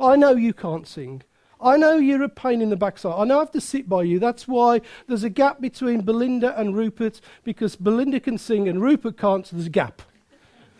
I 0.00 0.16
know 0.16 0.32
you 0.32 0.54
can't 0.54 0.86
sing. 0.86 1.22
I 1.60 1.76
know 1.76 1.96
you're 1.96 2.22
a 2.22 2.28
pain 2.28 2.62
in 2.62 2.70
the 2.70 2.76
backside. 2.76 3.14
I 3.18 3.24
know 3.24 3.36
I 3.36 3.40
have 3.40 3.50
to 3.52 3.60
sit 3.60 3.88
by 3.88 4.04
you. 4.04 4.18
That's 4.18 4.46
why 4.46 4.80
there's 5.08 5.24
a 5.24 5.30
gap 5.30 5.60
between 5.60 6.02
Belinda 6.02 6.58
and 6.58 6.76
Rupert, 6.76 7.20
because 7.42 7.74
Belinda 7.74 8.20
can 8.20 8.38
sing 8.38 8.68
and 8.68 8.80
Rupert 8.80 9.18
can't, 9.18 9.46
so 9.46 9.56
there's 9.56 9.66
a 9.66 9.70
gap. 9.70 10.02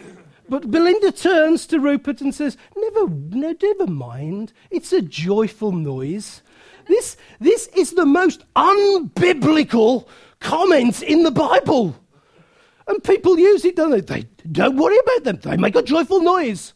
But 0.50 0.70
Belinda 0.70 1.12
turns 1.12 1.66
to 1.66 1.78
Rupert 1.78 2.22
and 2.22 2.34
says, 2.34 2.56
Never, 2.74 3.06
no, 3.06 3.54
never 3.62 3.86
mind. 3.86 4.54
It's 4.70 4.94
a 4.94 5.02
joyful 5.02 5.72
noise. 5.72 6.40
This, 6.86 7.18
this 7.38 7.66
is 7.76 7.92
the 7.92 8.06
most 8.06 8.44
unbiblical 8.56 10.06
comments 10.40 11.02
in 11.02 11.22
the 11.22 11.30
Bible. 11.30 11.96
And 12.86 13.02
people 13.04 13.38
use 13.38 13.64
it, 13.64 13.76
don't 13.76 13.90
they? 13.90 14.00
They 14.00 14.26
don't 14.50 14.76
worry 14.76 14.98
about 14.98 15.24
them. 15.24 15.38
They 15.42 15.56
make 15.56 15.76
a 15.76 15.82
joyful 15.82 16.20
noise. 16.20 16.72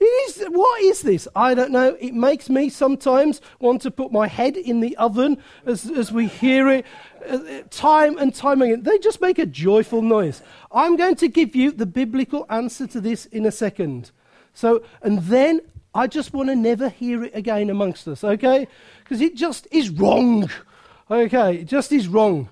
It 0.00 0.04
is, 0.04 0.44
what 0.50 0.80
is 0.82 1.02
this? 1.02 1.26
I 1.34 1.54
don't 1.54 1.72
know. 1.72 1.96
It 1.98 2.14
makes 2.14 2.48
me 2.48 2.68
sometimes 2.68 3.40
want 3.58 3.82
to 3.82 3.90
put 3.90 4.12
my 4.12 4.28
head 4.28 4.56
in 4.56 4.78
the 4.78 4.96
oven 4.96 5.42
as, 5.66 5.90
as 5.90 6.12
we 6.12 6.28
hear 6.28 6.68
it 6.68 6.86
uh, 7.28 7.62
time 7.70 8.16
and 8.16 8.32
time 8.32 8.62
again. 8.62 8.84
They 8.84 8.98
just 8.98 9.20
make 9.20 9.40
a 9.40 9.46
joyful 9.46 10.02
noise. 10.02 10.40
I'm 10.70 10.96
going 10.96 11.16
to 11.16 11.26
give 11.26 11.56
you 11.56 11.72
the 11.72 11.86
biblical 11.86 12.46
answer 12.48 12.86
to 12.86 13.00
this 13.00 13.26
in 13.26 13.44
a 13.44 13.50
second. 13.50 14.12
So, 14.54 14.84
and 15.02 15.18
then 15.22 15.62
I 15.94 16.06
just 16.06 16.32
want 16.32 16.48
to 16.50 16.54
never 16.54 16.90
hear 16.90 17.24
it 17.24 17.34
again 17.34 17.68
amongst 17.68 18.06
us, 18.06 18.22
okay? 18.22 18.68
Because 19.02 19.20
it 19.20 19.34
just 19.34 19.66
is 19.72 19.90
wrong. 19.90 20.48
Okay, 21.10 21.56
it 21.56 21.64
just 21.64 21.90
is 21.90 22.06
wrong. 22.06 22.50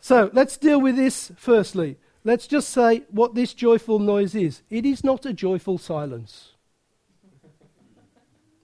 So 0.00 0.30
let's 0.32 0.56
deal 0.56 0.80
with 0.80 0.96
this 0.96 1.32
firstly. 1.36 1.98
Let's 2.24 2.46
just 2.46 2.70
say 2.70 3.04
what 3.10 3.34
this 3.34 3.54
joyful 3.54 3.98
noise 3.98 4.34
is. 4.34 4.62
It 4.68 4.84
is 4.84 5.04
not 5.04 5.24
a 5.26 5.32
joyful 5.32 5.78
silence. 5.78 6.52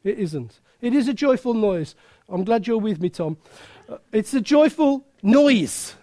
It 0.02 0.18
isn't. 0.18 0.58
It 0.80 0.94
is 0.94 1.06
a 1.08 1.14
joyful 1.14 1.54
noise. 1.54 1.94
I'm 2.28 2.44
glad 2.44 2.66
you're 2.66 2.78
with 2.78 3.00
me, 3.00 3.08
Tom. 3.08 3.36
Uh, 3.88 3.98
it's 4.12 4.34
a 4.34 4.40
joyful 4.40 5.06
noise. 5.22 5.94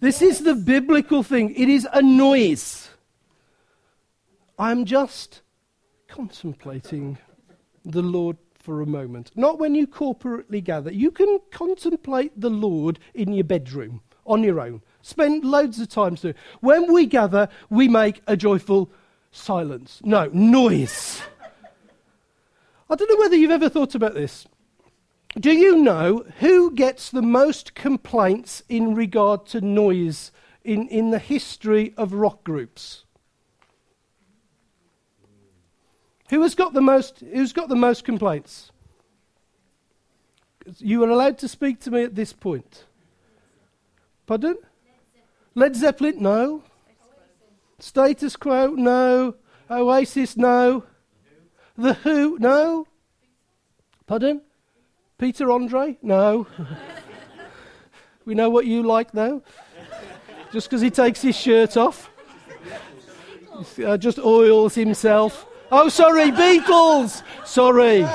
This 0.00 0.20
is 0.20 0.40
the 0.40 0.54
biblical 0.54 1.22
thing. 1.22 1.54
It 1.54 1.70
is 1.70 1.88
a 1.90 2.02
noise. 2.02 2.90
I'm 4.58 4.84
just 4.84 5.40
contemplating 6.08 7.16
the 7.84 8.02
Lord 8.02 8.36
for 8.64 8.80
a 8.80 8.86
moment. 8.86 9.30
Not 9.36 9.58
when 9.58 9.74
you 9.74 9.86
corporately 9.86 10.64
gather. 10.64 10.90
You 10.90 11.10
can 11.10 11.38
contemplate 11.50 12.40
the 12.40 12.48
Lord 12.48 12.98
in 13.12 13.34
your 13.34 13.44
bedroom 13.44 14.00
on 14.24 14.42
your 14.42 14.58
own. 14.58 14.80
Spend 15.02 15.44
loads 15.44 15.78
of 15.78 15.90
time 15.90 16.14
doing. 16.14 16.34
When 16.60 16.90
we 16.90 17.04
gather, 17.04 17.50
we 17.68 17.88
make 17.88 18.22
a 18.26 18.38
joyful 18.38 18.90
silence. 19.30 20.00
No, 20.02 20.30
noise. 20.32 21.20
I 22.88 22.94
don't 22.94 23.10
know 23.10 23.18
whether 23.18 23.36
you've 23.36 23.50
ever 23.50 23.68
thought 23.68 23.94
about 23.94 24.14
this. 24.14 24.46
Do 25.38 25.52
you 25.52 25.76
know 25.76 26.24
who 26.38 26.70
gets 26.70 27.10
the 27.10 27.22
most 27.22 27.74
complaints 27.74 28.62
in 28.70 28.94
regard 28.94 29.44
to 29.48 29.60
noise 29.60 30.32
in, 30.64 30.88
in 30.88 31.10
the 31.10 31.18
history 31.18 31.92
of 31.98 32.14
rock 32.14 32.44
groups? 32.44 33.03
Who 36.30 36.42
has 36.42 36.54
got 36.54 36.72
the 36.72 36.80
most, 36.80 37.20
who's 37.20 37.52
got 37.52 37.68
the 37.68 37.76
most 37.76 38.04
complaints? 38.04 38.70
You 40.78 41.04
are 41.04 41.10
allowed 41.10 41.38
to 41.38 41.48
speak 41.48 41.80
to 41.80 41.90
me 41.90 42.02
at 42.02 42.14
this 42.14 42.32
point. 42.32 42.84
Pardon? 44.26 44.56
Led 45.54 45.76
Zeppelin? 45.76 46.22
No. 46.22 46.62
Status 47.78 48.36
Quo? 48.36 48.68
No. 48.68 49.34
Oasis? 49.70 50.36
No. 50.36 50.84
The 51.76 51.94
Who? 51.94 52.38
No. 52.38 52.86
Pardon? 54.06 54.40
Peter 55.18 55.50
Andre? 55.50 55.98
No. 56.00 56.46
we 58.24 58.34
know 58.34 58.48
what 58.48 58.66
you 58.66 58.82
like, 58.82 59.12
though. 59.12 59.42
Just 60.52 60.68
because 60.68 60.80
he 60.80 60.90
takes 60.90 61.20
his 61.20 61.36
shirt 61.36 61.76
off, 61.76 62.10
uh, 63.84 63.96
just 63.96 64.18
oils 64.18 64.74
himself. 64.74 65.46
Oh, 65.76 65.88
sorry, 65.88 66.30
Beatles! 66.30 67.24
Sorry. 67.44 68.06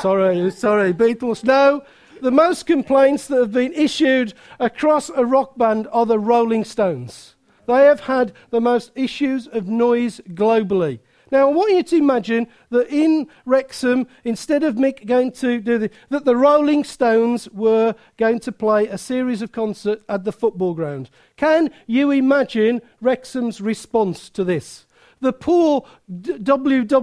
Sorry, 0.00 0.50
sorry, 0.50 0.94
Beatles. 0.94 1.44
No, 1.44 1.84
the 2.22 2.30
most 2.30 2.64
complaints 2.64 3.26
that 3.26 3.36
have 3.36 3.52
been 3.52 3.74
issued 3.74 4.32
across 4.58 5.10
a 5.10 5.26
rock 5.26 5.58
band 5.58 5.86
are 5.92 6.06
the 6.06 6.18
Rolling 6.18 6.64
Stones. 6.64 7.34
They 7.66 7.84
have 7.84 8.00
had 8.00 8.32
the 8.48 8.60
most 8.62 8.90
issues 8.94 9.46
of 9.46 9.68
noise 9.68 10.22
globally. 10.30 11.00
Now, 11.30 11.50
I 11.50 11.52
want 11.52 11.74
you 11.74 11.82
to 11.82 11.96
imagine 11.96 12.46
that 12.70 12.88
in 12.88 13.26
Wrexham, 13.44 14.06
instead 14.24 14.64
of 14.64 14.76
Mick 14.76 15.04
going 15.04 15.32
to 15.32 15.60
do 15.60 15.76
the, 15.76 15.90
that 16.08 16.24
the 16.24 16.36
Rolling 16.36 16.84
Stones 16.84 17.50
were 17.50 17.94
going 18.16 18.40
to 18.40 18.50
play 18.50 18.86
a 18.86 18.96
series 18.96 19.42
of 19.42 19.52
concerts 19.52 20.02
at 20.08 20.24
the 20.24 20.32
football 20.32 20.72
ground. 20.72 21.10
Can 21.36 21.70
you 21.86 22.10
imagine 22.10 22.80
Wrexham's 23.02 23.60
response 23.60 24.30
to 24.30 24.42
this? 24.42 24.86
The 25.20 25.32
poor 25.32 25.86
www.gov, 26.10 27.02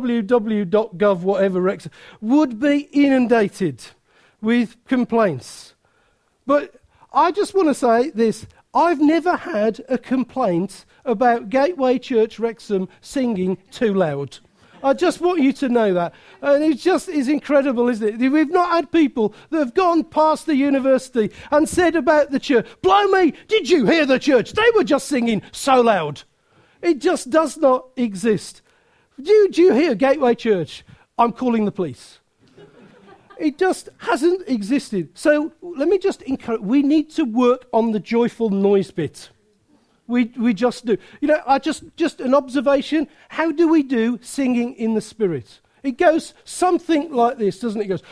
whatever 1.21 1.61
Wrexham, 1.61 1.91
would 2.21 2.59
be 2.59 2.89
inundated 2.91 3.83
with 4.41 4.77
complaints. 4.85 5.75
But 6.45 6.75
I 7.13 7.31
just 7.31 7.53
want 7.53 7.67
to 7.67 7.73
say 7.73 8.09
this 8.11 8.45
I've 8.73 9.01
never 9.01 9.35
had 9.35 9.83
a 9.89 9.97
complaint 9.97 10.85
about 11.03 11.49
Gateway 11.49 11.99
Church 11.99 12.39
Wrexham 12.39 12.87
singing 13.01 13.57
too 13.69 13.93
loud. 13.93 14.39
I 14.83 14.93
just 14.93 15.21
want 15.21 15.41
you 15.41 15.53
to 15.53 15.69
know 15.69 15.93
that. 15.93 16.13
And 16.41 16.63
it 16.63 16.79
just 16.79 17.07
is 17.07 17.27
incredible, 17.27 17.87
isn't 17.89 18.21
it? 18.21 18.31
We've 18.31 18.49
not 18.49 18.71
had 18.71 18.91
people 18.91 19.35
that 19.49 19.59
have 19.59 19.73
gone 19.73 20.03
past 20.03 20.45
the 20.45 20.55
university 20.55 21.31
and 21.51 21.69
said 21.69 21.95
about 21.95 22.31
the 22.31 22.39
church, 22.39 22.67
Blow 22.81 23.07
me, 23.07 23.33
did 23.47 23.69
you 23.69 23.85
hear 23.85 24.05
the 24.05 24.19
church? 24.19 24.53
They 24.53 24.71
were 24.75 24.83
just 24.83 25.07
singing 25.07 25.41
so 25.51 25.81
loud. 25.81 26.23
It 26.81 26.99
just 26.99 27.29
does 27.29 27.57
not 27.57 27.87
exist. 27.95 28.61
Do, 29.21 29.49
do 29.51 29.61
you 29.61 29.73
hear 29.73 29.95
Gateway 29.95 30.35
Church? 30.35 30.83
I'm 31.17 31.31
calling 31.31 31.65
the 31.65 31.71
police. 31.71 32.19
It 33.37 33.57
just 33.57 33.89
hasn't 33.97 34.47
existed. 34.47 35.09
So 35.15 35.51
let 35.61 35.87
me 35.87 35.97
just 35.97 36.21
encourage, 36.23 36.61
we 36.61 36.83
need 36.83 37.09
to 37.11 37.23
work 37.23 37.67
on 37.73 37.91
the 37.91 37.99
joyful 37.99 38.49
noise 38.49 38.91
bit. 38.91 39.29
We, 40.07 40.25
we 40.37 40.53
just 40.53 40.85
do. 40.85 40.97
You 41.21 41.29
know, 41.29 41.41
I 41.47 41.57
just, 41.57 41.83
just 41.95 42.21
an 42.21 42.35
observation. 42.35 43.07
How 43.29 43.51
do 43.51 43.67
we 43.67 43.81
do 43.81 44.19
singing 44.21 44.73
in 44.75 44.93
the 44.93 45.01
Spirit? 45.01 45.59
It 45.83 45.97
goes 45.97 46.33
something 46.43 47.11
like 47.11 47.37
this, 47.37 47.59
doesn't 47.59 47.81
it? 47.81 47.85
It 47.85 47.87
goes, 47.87 48.03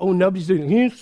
Oh, 0.00 0.12
nobody's 0.12 0.46
doing 0.46 0.72
it. 0.72 0.92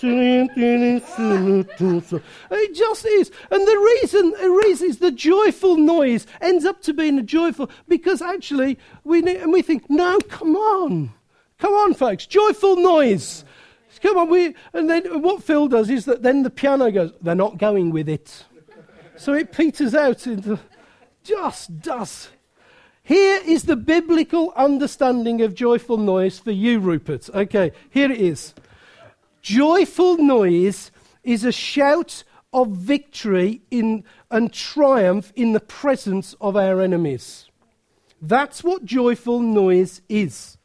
It 2.51 2.75
just 2.75 3.05
is. 3.05 3.31
And 3.51 3.65
the 3.65 3.99
reason, 4.01 4.31
reason 4.31 4.89
is 4.89 4.99
the 4.99 5.11
joyful 5.11 5.77
noise 5.77 6.27
ends 6.41 6.65
up 6.65 6.81
to 6.81 6.93
being 6.93 7.17
a 7.17 7.23
joyful 7.23 7.71
because 7.87 8.21
actually 8.21 8.77
we 9.05 9.21
need, 9.21 9.37
and 9.37 9.53
we 9.53 9.61
think, 9.61 9.89
no, 9.89 10.19
come 10.27 10.57
on. 10.57 11.13
Come 11.57 11.73
on, 11.73 11.93
folks. 11.93 12.25
Joyful 12.25 12.75
noise. 12.75 13.45
Come 14.01 14.17
on, 14.17 14.29
we, 14.29 14.53
and 14.73 14.89
then 14.89 15.21
what 15.21 15.41
Phil 15.43 15.69
does 15.69 15.89
is 15.89 16.03
that 16.05 16.23
then 16.23 16.43
the 16.43 16.49
piano 16.49 16.91
goes, 16.91 17.13
they're 17.21 17.35
not 17.35 17.57
going 17.57 17.91
with 17.91 18.09
it. 18.09 18.43
So 19.15 19.33
it 19.33 19.53
peters 19.53 19.95
out 19.95 20.27
into, 20.27 20.59
just 21.23 21.79
does. 21.79 22.27
Here 23.05 23.41
is 23.45 23.63
the 23.63 23.75
biblical 23.75 24.53
understanding 24.55 25.41
of 25.41 25.53
joyful 25.53 25.97
noise 25.97 26.39
for 26.39 26.51
you, 26.51 26.79
Rupert. 26.79 27.29
Okay, 27.33 27.73
here 27.89 28.09
it 28.09 28.19
is. 28.19 28.53
Joyful 29.41 30.17
noise 30.17 30.89
is 31.21 31.43
a 31.43 31.51
shout 31.51 32.23
of 32.53 32.69
victory 32.69 33.61
in, 33.69 34.05
and 34.31 34.53
triumph 34.53 35.33
in 35.35 35.51
the 35.51 35.59
presence 35.59 36.33
of 36.39 36.55
our 36.55 36.79
enemies. 36.79 37.49
That's 38.21 38.63
what 38.63 38.85
joyful 38.85 39.41
noise 39.41 40.01
is. 40.07 40.57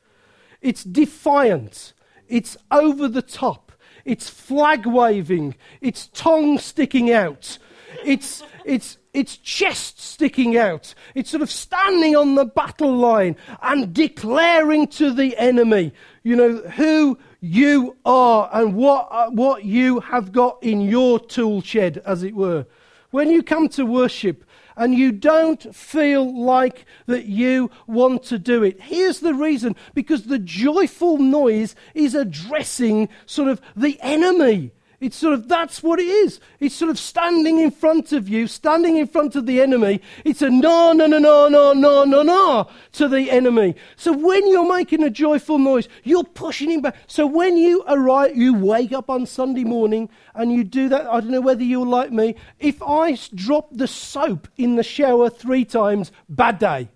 It's 0.60 0.84
defiant. 0.84 1.92
It's 2.28 2.56
over 2.70 3.08
the 3.08 3.22
top. 3.22 3.72
It's 4.04 4.30
flag 4.30 4.86
waving. 4.86 5.56
It's 5.80 6.06
tongue 6.06 6.58
sticking 6.58 7.10
out. 7.10 7.58
It's, 8.04 8.42
it's, 8.64 8.98
it's 9.12 9.36
chest 9.38 10.00
sticking 10.00 10.56
out. 10.56 10.94
It's 11.14 11.30
sort 11.30 11.42
of 11.42 11.50
standing 11.50 12.16
on 12.16 12.34
the 12.34 12.44
battle 12.44 12.96
line 12.96 13.36
and 13.62 13.92
declaring 13.92 14.86
to 14.88 15.12
the 15.12 15.36
enemy, 15.36 15.92
you 16.22 16.36
know, 16.36 16.56
who 16.56 17.18
you 17.40 17.96
are 18.04 18.50
and 18.52 18.74
what, 18.74 19.08
uh, 19.10 19.30
what 19.30 19.64
you 19.64 20.00
have 20.00 20.32
got 20.32 20.62
in 20.62 20.80
your 20.80 21.18
tool 21.18 21.62
shed, 21.62 22.02
as 22.04 22.22
it 22.22 22.34
were. 22.34 22.66
When 23.10 23.30
you 23.30 23.42
come 23.42 23.68
to 23.70 23.86
worship, 23.86 24.44
and 24.78 24.94
you 24.94 25.10
don't 25.10 25.74
feel 25.74 26.40
like 26.40 26.86
that 27.06 27.26
you 27.26 27.68
want 27.88 28.22
to 28.22 28.38
do 28.38 28.62
it. 28.62 28.80
Here's 28.80 29.18
the 29.18 29.34
reason 29.34 29.74
because 29.92 30.22
the 30.24 30.38
joyful 30.38 31.18
noise 31.18 31.74
is 31.94 32.14
addressing 32.14 33.08
sort 33.26 33.48
of 33.48 33.60
the 33.74 33.98
enemy. 34.00 34.70
It's 35.00 35.16
sort 35.16 35.34
of, 35.34 35.46
that's 35.46 35.80
what 35.80 36.00
it 36.00 36.08
is. 36.08 36.40
It's 36.58 36.74
sort 36.74 36.90
of 36.90 36.98
standing 36.98 37.60
in 37.60 37.70
front 37.70 38.12
of 38.12 38.28
you, 38.28 38.48
standing 38.48 38.96
in 38.96 39.06
front 39.06 39.36
of 39.36 39.46
the 39.46 39.60
enemy. 39.60 40.00
It's 40.24 40.42
a 40.42 40.50
no, 40.50 40.92
no, 40.92 41.06
no, 41.06 41.18
no, 41.18 41.48
no, 41.48 41.72
no, 41.72 42.04
no, 42.04 42.22
no 42.22 42.68
to 42.92 43.06
the 43.06 43.30
enemy. 43.30 43.76
So 43.94 44.12
when 44.12 44.48
you're 44.48 44.68
making 44.68 45.04
a 45.04 45.10
joyful 45.10 45.60
noise, 45.60 45.88
you're 46.02 46.24
pushing 46.24 46.72
him 46.72 46.80
back. 46.80 46.96
So 47.06 47.28
when 47.28 47.56
you 47.56 47.84
arrive, 47.86 48.36
you 48.36 48.54
wake 48.54 48.92
up 48.92 49.08
on 49.08 49.26
Sunday 49.26 49.62
morning 49.62 50.08
and 50.34 50.52
you 50.52 50.64
do 50.64 50.88
that. 50.88 51.06
I 51.06 51.20
don't 51.20 51.30
know 51.30 51.40
whether 51.40 51.62
you're 51.62 51.86
like 51.86 52.10
me. 52.10 52.34
If 52.58 52.82
I 52.82 53.16
drop 53.32 53.68
the 53.70 53.86
soap 53.86 54.48
in 54.56 54.74
the 54.74 54.82
shower 54.82 55.30
three 55.30 55.64
times, 55.64 56.10
bad 56.28 56.58
day. 56.58 56.88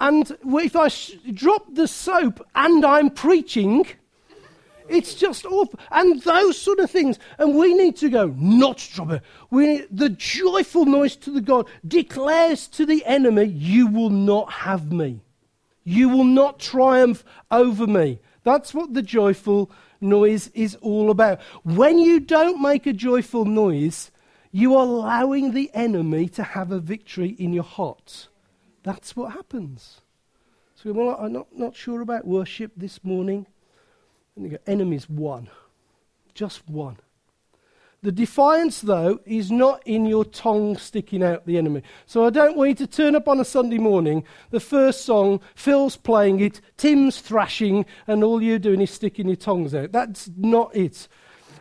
and 0.00 0.34
if 0.42 0.74
I 0.74 0.88
drop 1.34 1.74
the 1.74 1.86
soap 1.86 2.46
and 2.54 2.82
I'm 2.82 3.10
preaching, 3.10 3.86
it's 4.90 5.14
just 5.14 5.46
awful. 5.46 5.78
And 5.90 6.20
those 6.22 6.58
sort 6.58 6.80
of 6.80 6.90
things. 6.90 7.18
And 7.38 7.54
we 7.54 7.74
need 7.74 7.96
to 7.98 8.08
go, 8.08 8.34
not 8.36 8.80
it. 8.98 9.22
We 9.50 9.86
the 9.90 10.10
joyful 10.10 10.84
noise 10.84 11.16
to 11.16 11.30
the 11.30 11.40
God 11.40 11.68
declares 11.86 12.66
to 12.68 12.84
the 12.84 13.04
enemy, 13.06 13.44
You 13.44 13.86
will 13.86 14.10
not 14.10 14.52
have 14.52 14.92
me. 14.92 15.22
You 15.84 16.08
will 16.08 16.24
not 16.24 16.58
triumph 16.58 17.24
over 17.50 17.86
me. 17.86 18.20
That's 18.42 18.74
what 18.74 18.94
the 18.94 19.02
joyful 19.02 19.70
noise 20.00 20.48
is 20.54 20.76
all 20.76 21.10
about. 21.10 21.40
When 21.62 21.98
you 21.98 22.20
don't 22.20 22.60
make 22.60 22.86
a 22.86 22.92
joyful 22.92 23.44
noise, 23.44 24.10
you 24.52 24.74
are 24.74 24.84
allowing 24.84 25.52
the 25.52 25.70
enemy 25.74 26.28
to 26.30 26.42
have 26.42 26.72
a 26.72 26.80
victory 26.80 27.30
in 27.30 27.52
your 27.52 27.64
heart. 27.64 28.28
That's 28.82 29.14
what 29.14 29.32
happens. 29.32 30.00
So, 30.74 30.92
well, 30.92 31.16
I'm 31.18 31.32
not, 31.32 31.48
not 31.56 31.76
sure 31.76 32.00
about 32.00 32.26
worship 32.26 32.72
this 32.76 33.04
morning. 33.04 33.46
And 34.36 34.58
enemies 34.66 35.08
one. 35.08 35.48
Just 36.34 36.68
one. 36.68 36.96
The 38.02 38.12
defiance, 38.12 38.80
though, 38.80 39.20
is 39.26 39.50
not 39.50 39.86
in 39.86 40.06
your 40.06 40.24
tongue 40.24 40.78
sticking 40.78 41.22
out 41.22 41.44
the 41.44 41.58
enemy. 41.58 41.82
So 42.06 42.24
I 42.24 42.30
don't 42.30 42.56
want 42.56 42.70
you 42.70 42.74
to 42.76 42.86
turn 42.86 43.14
up 43.14 43.28
on 43.28 43.40
a 43.40 43.44
Sunday 43.44 43.76
morning, 43.76 44.24
the 44.50 44.60
first 44.60 45.04
song, 45.04 45.40
Phil's 45.54 45.98
playing 45.98 46.40
it, 46.40 46.62
Tim's 46.78 47.20
thrashing, 47.20 47.84
and 48.06 48.24
all 48.24 48.40
you're 48.40 48.58
doing 48.58 48.80
is 48.80 48.90
sticking 48.90 49.26
your 49.26 49.36
tongues 49.36 49.74
out. 49.74 49.92
That's 49.92 50.30
not 50.34 50.74
it. 50.74 51.08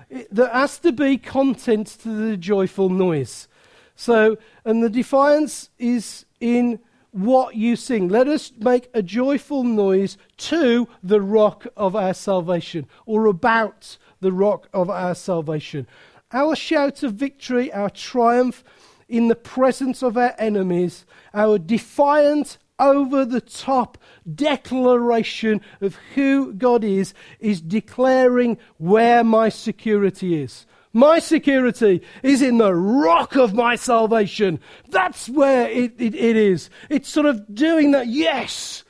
it 0.09 0.33
there 0.33 0.47
has 0.47 0.79
to 0.79 0.93
be 0.93 1.17
content 1.17 1.87
to 2.03 2.09
the 2.09 2.37
joyful 2.37 2.89
noise. 2.89 3.49
So, 3.97 4.37
and 4.63 4.81
the 4.81 4.89
defiance 4.89 5.69
is 5.77 6.25
in 6.39 6.79
what 7.11 7.55
you 7.55 7.75
sing. 7.75 8.07
Let 8.07 8.27
us 8.27 8.51
make 8.57 8.89
a 8.93 9.01
joyful 9.01 9.63
noise 9.63 10.17
to 10.37 10.87
the 11.03 11.21
rock 11.21 11.67
of 11.75 11.95
our 11.95 12.13
salvation, 12.13 12.87
or 13.05 13.25
about 13.25 13.97
the 14.21 14.31
rock 14.31 14.69
of 14.73 14.89
our 14.89 15.15
salvation. 15.15 15.87
Our 16.31 16.55
shout 16.55 17.01
of 17.03 17.13
victory, 17.13 17.71
our 17.73 17.89
triumph 17.89 18.63
in 19.07 19.27
the 19.27 19.35
presence 19.35 20.03
of 20.03 20.17
our 20.17 20.35
enemies, 20.37 21.05
our 21.33 21.57
defiant, 21.57 22.57
over 22.79 23.25
the 23.25 23.41
top 23.41 23.97
declaration 24.33 25.61
of 25.81 25.95
who 26.15 26.53
God 26.53 26.83
is, 26.83 27.13
is 27.39 27.59
declaring 27.59 28.57
where 28.77 29.23
my 29.23 29.49
security 29.49 30.41
is. 30.41 30.65
My 30.91 31.19
security 31.19 32.01
is 32.23 32.41
in 32.41 32.57
the 32.57 32.73
rock 32.73 33.35
of 33.35 33.53
my 33.53 33.75
salvation. 33.75 34.59
That's 34.89 35.29
where 35.29 35.69
it, 35.69 35.93
it, 35.99 36.15
it 36.15 36.35
is. 36.35 36.69
It's 36.89 37.09
sort 37.09 37.27
of 37.27 37.53
doing 37.53 37.91
that, 37.91 38.07
yes, 38.07 38.83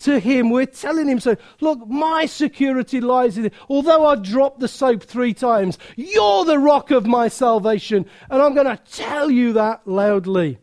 to 0.00 0.20
Him. 0.20 0.50
We're 0.50 0.66
telling 0.66 1.08
Him, 1.08 1.18
so 1.18 1.36
look, 1.60 1.86
my 1.88 2.26
security 2.26 3.00
lies 3.00 3.38
in 3.38 3.46
it. 3.46 3.54
Although 3.70 4.06
I 4.06 4.16
dropped 4.16 4.60
the 4.60 4.68
soap 4.68 5.02
three 5.02 5.32
times, 5.32 5.78
you're 5.96 6.44
the 6.44 6.58
rock 6.58 6.90
of 6.90 7.06
my 7.06 7.28
salvation. 7.28 8.04
And 8.28 8.42
I'm 8.42 8.54
going 8.54 8.66
to 8.66 8.82
tell 8.92 9.30
you 9.30 9.54
that 9.54 9.86
loudly. 9.86 10.58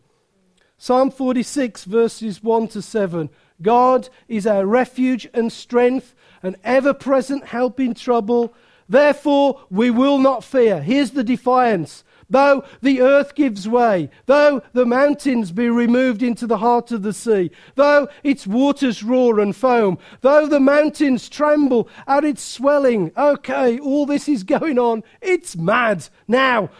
Psalm 0.77 1.09
46, 1.09 1.85
verses 1.85 2.43
1 2.43 2.67
to 2.67 2.81
7. 2.81 3.29
God 3.63 4.09
is 4.27 4.45
our 4.45 4.65
refuge 4.65 5.27
and 5.33 5.51
strength, 5.51 6.13
an 6.43 6.55
ever 6.63 6.93
present 6.93 7.45
help 7.45 7.79
in 7.79 7.95
trouble. 7.95 8.53
Therefore, 8.87 9.61
we 9.69 9.89
will 9.89 10.17
not 10.17 10.43
fear. 10.43 10.81
Here's 10.81 11.11
the 11.11 11.23
defiance. 11.23 12.03
Though 12.29 12.63
the 12.81 13.01
earth 13.01 13.35
gives 13.35 13.67
way, 13.67 14.09
though 14.25 14.63
the 14.73 14.85
mountains 14.85 15.51
be 15.51 15.69
removed 15.69 16.23
into 16.23 16.47
the 16.47 16.57
heart 16.57 16.91
of 16.91 17.03
the 17.03 17.13
sea, 17.13 17.51
though 17.75 18.07
its 18.23 18.47
waters 18.47 19.03
roar 19.03 19.39
and 19.39 19.55
foam, 19.55 19.99
though 20.21 20.47
the 20.47 20.59
mountains 20.59 21.29
tremble 21.29 21.87
at 22.07 22.23
its 22.23 22.41
swelling. 22.41 23.11
Okay, 23.15 23.77
all 23.77 24.05
this 24.05 24.27
is 24.27 24.43
going 24.43 24.79
on. 24.79 25.03
It's 25.21 25.55
mad. 25.55 26.07
Now, 26.27 26.71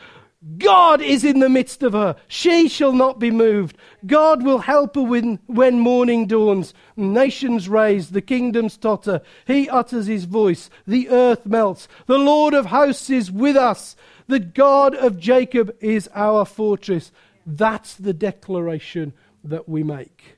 God 0.58 1.02
is 1.02 1.24
in 1.24 1.40
the 1.40 1.50
midst 1.50 1.84
of 1.84 1.94
her. 1.94 2.18
She 2.28 2.68
shall 2.68 2.92
not 2.92 3.18
be 3.18 3.32
moved. 3.32 3.78
God 4.06 4.44
will 4.44 4.60
help 4.60 4.96
her 4.96 5.02
when, 5.02 5.40
when 5.46 5.80
morning 5.80 6.28
dawns. 6.28 6.74
Nations 6.98 7.70
raise, 7.70 8.10
the 8.10 8.22
kingdoms 8.22 8.76
totter. 8.76 9.22
He 9.46 9.70
utters 9.70 10.08
his 10.08 10.26
voice. 10.26 10.70
The 10.86 11.10
earth 11.10 11.46
melts. 11.46 11.88
The 12.08 12.18
Lord 12.18 12.54
of 12.54 12.68
hosts 12.68 13.10
is 13.10 13.32
with 13.32 13.56
us. 13.56 13.96
The 14.28 14.40
God 14.40 14.96
of 14.96 15.20
Jacob 15.20 15.76
is 15.80 16.10
our 16.14 16.46
fortress. 16.46 17.12
That's 17.46 17.96
the 17.96 18.14
declaration 18.14 19.14
that 19.46 19.70
we 19.70 19.84
make. 19.84 20.38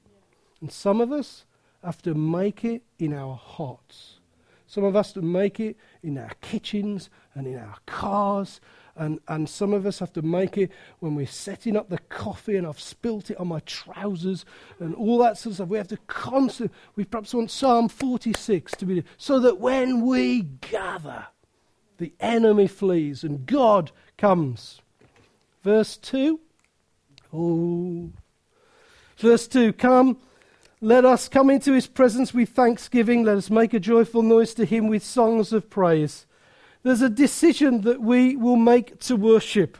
And 0.61 0.71
some 0.71 1.01
of 1.01 1.11
us 1.11 1.45
have 1.83 2.01
to 2.03 2.13
make 2.13 2.63
it 2.63 2.83
in 2.99 3.13
our 3.13 3.35
hearts. 3.35 4.19
Some 4.67 4.83
of 4.83 4.95
us 4.95 5.13
to 5.13 5.21
make 5.21 5.59
it 5.59 5.77
in 6.03 6.17
our 6.17 6.31
kitchens 6.41 7.09
and 7.33 7.47
in 7.47 7.57
our 7.57 7.77
cars 7.85 8.59
and, 8.97 9.19
and 9.27 9.49
some 9.49 9.73
of 9.73 9.85
us 9.85 9.99
have 9.99 10.13
to 10.13 10.21
make 10.21 10.57
it 10.57 10.71
when 10.99 11.15
we're 11.15 11.27
setting 11.27 11.75
up 11.75 11.89
the 11.89 11.97
coffee 11.97 12.55
and 12.55 12.65
I've 12.65 12.79
spilt 12.79 13.29
it 13.29 13.37
on 13.37 13.49
my 13.49 13.59
trousers 13.61 14.45
and 14.79 14.95
all 14.95 15.17
that 15.19 15.37
sort 15.37 15.51
of 15.51 15.55
stuff. 15.55 15.69
We 15.69 15.77
have 15.77 15.87
to 15.89 15.97
constantly, 16.07 16.75
we 16.95 17.03
perhaps 17.03 17.33
want 17.33 17.51
Psalm 17.51 17.89
46 17.89 18.71
to 18.73 18.85
be, 18.85 19.03
so 19.17 19.39
that 19.39 19.59
when 19.59 20.05
we 20.05 20.41
gather, 20.41 21.27
the 21.97 22.13
enemy 22.19 22.67
flees 22.67 23.23
and 23.23 23.45
God 23.45 23.91
comes. 24.17 24.81
Verse 25.63 25.97
2. 25.97 26.39
Oh. 27.33 28.11
Verse 29.17 29.47
2 29.47 29.73
Come, 29.73 30.17
let 30.79 31.05
us 31.05 31.27
come 31.27 31.49
into 31.49 31.73
his 31.73 31.87
presence 31.87 32.33
with 32.33 32.49
thanksgiving. 32.49 33.23
Let 33.23 33.37
us 33.37 33.49
make 33.49 33.73
a 33.73 33.79
joyful 33.79 34.21
noise 34.21 34.53
to 34.55 34.65
him 34.65 34.87
with 34.87 35.03
songs 35.03 35.51
of 35.51 35.69
praise. 35.69 36.25
There's 36.85 37.01
a 37.01 37.09
decision 37.09 37.81
that 37.81 37.99
we 37.99 38.35
will 38.35 38.57
make 38.57 38.99
to 38.99 39.15
worship. 39.15 39.79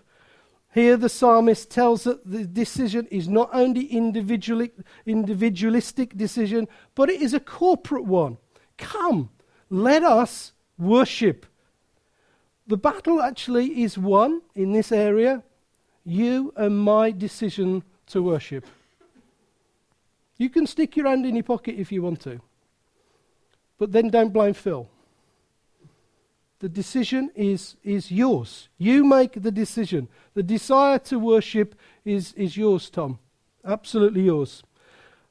Here, 0.73 0.97
the 0.97 1.07
psalmist 1.07 1.69
tells 1.69 2.03
that 2.05 2.27
the 2.27 2.45
decision 2.47 3.05
is 3.11 3.27
not 3.27 3.51
only 3.53 3.85
individually 3.85 4.71
individualistic 5.05 6.17
decision, 6.17 6.67
but 6.95 7.11
it 7.11 7.21
is 7.21 7.35
a 7.35 7.39
corporate 7.39 8.05
one. 8.05 8.39
Come, 8.79 9.29
let 9.69 10.01
us 10.01 10.53
worship. 10.79 11.45
The 12.65 12.75
battle 12.75 13.21
actually 13.21 13.83
is 13.83 13.99
won 13.99 14.41
in 14.55 14.71
this 14.71 14.91
area. 14.91 15.43
You 16.05 16.53
and 16.55 16.75
my 16.75 17.11
decision 17.11 17.83
to 18.07 18.23
worship. 18.23 18.65
You 20.37 20.49
can 20.49 20.65
stick 20.65 20.97
your 20.97 21.05
hand 21.05 21.27
in 21.27 21.35
your 21.35 21.43
pocket 21.43 21.75
if 21.77 21.91
you 21.91 22.01
want 22.01 22.21
to, 22.21 22.41
but 23.77 23.91
then 23.91 24.09
don't 24.09 24.33
blame 24.33 24.55
Phil. 24.55 24.89
The 26.59 26.69
decision 26.69 27.31
is, 27.35 27.75
is 27.83 28.11
yours. 28.11 28.69
You 28.77 29.03
make 29.03 29.41
the 29.41 29.51
decision. 29.51 30.07
The 30.33 30.43
desire 30.43 30.99
to 30.99 31.19
worship 31.19 31.75
is, 32.05 32.33
is 32.33 32.55
yours, 32.55 32.89
Tom. 32.89 33.19
Absolutely 33.65 34.21
yours. 34.21 34.63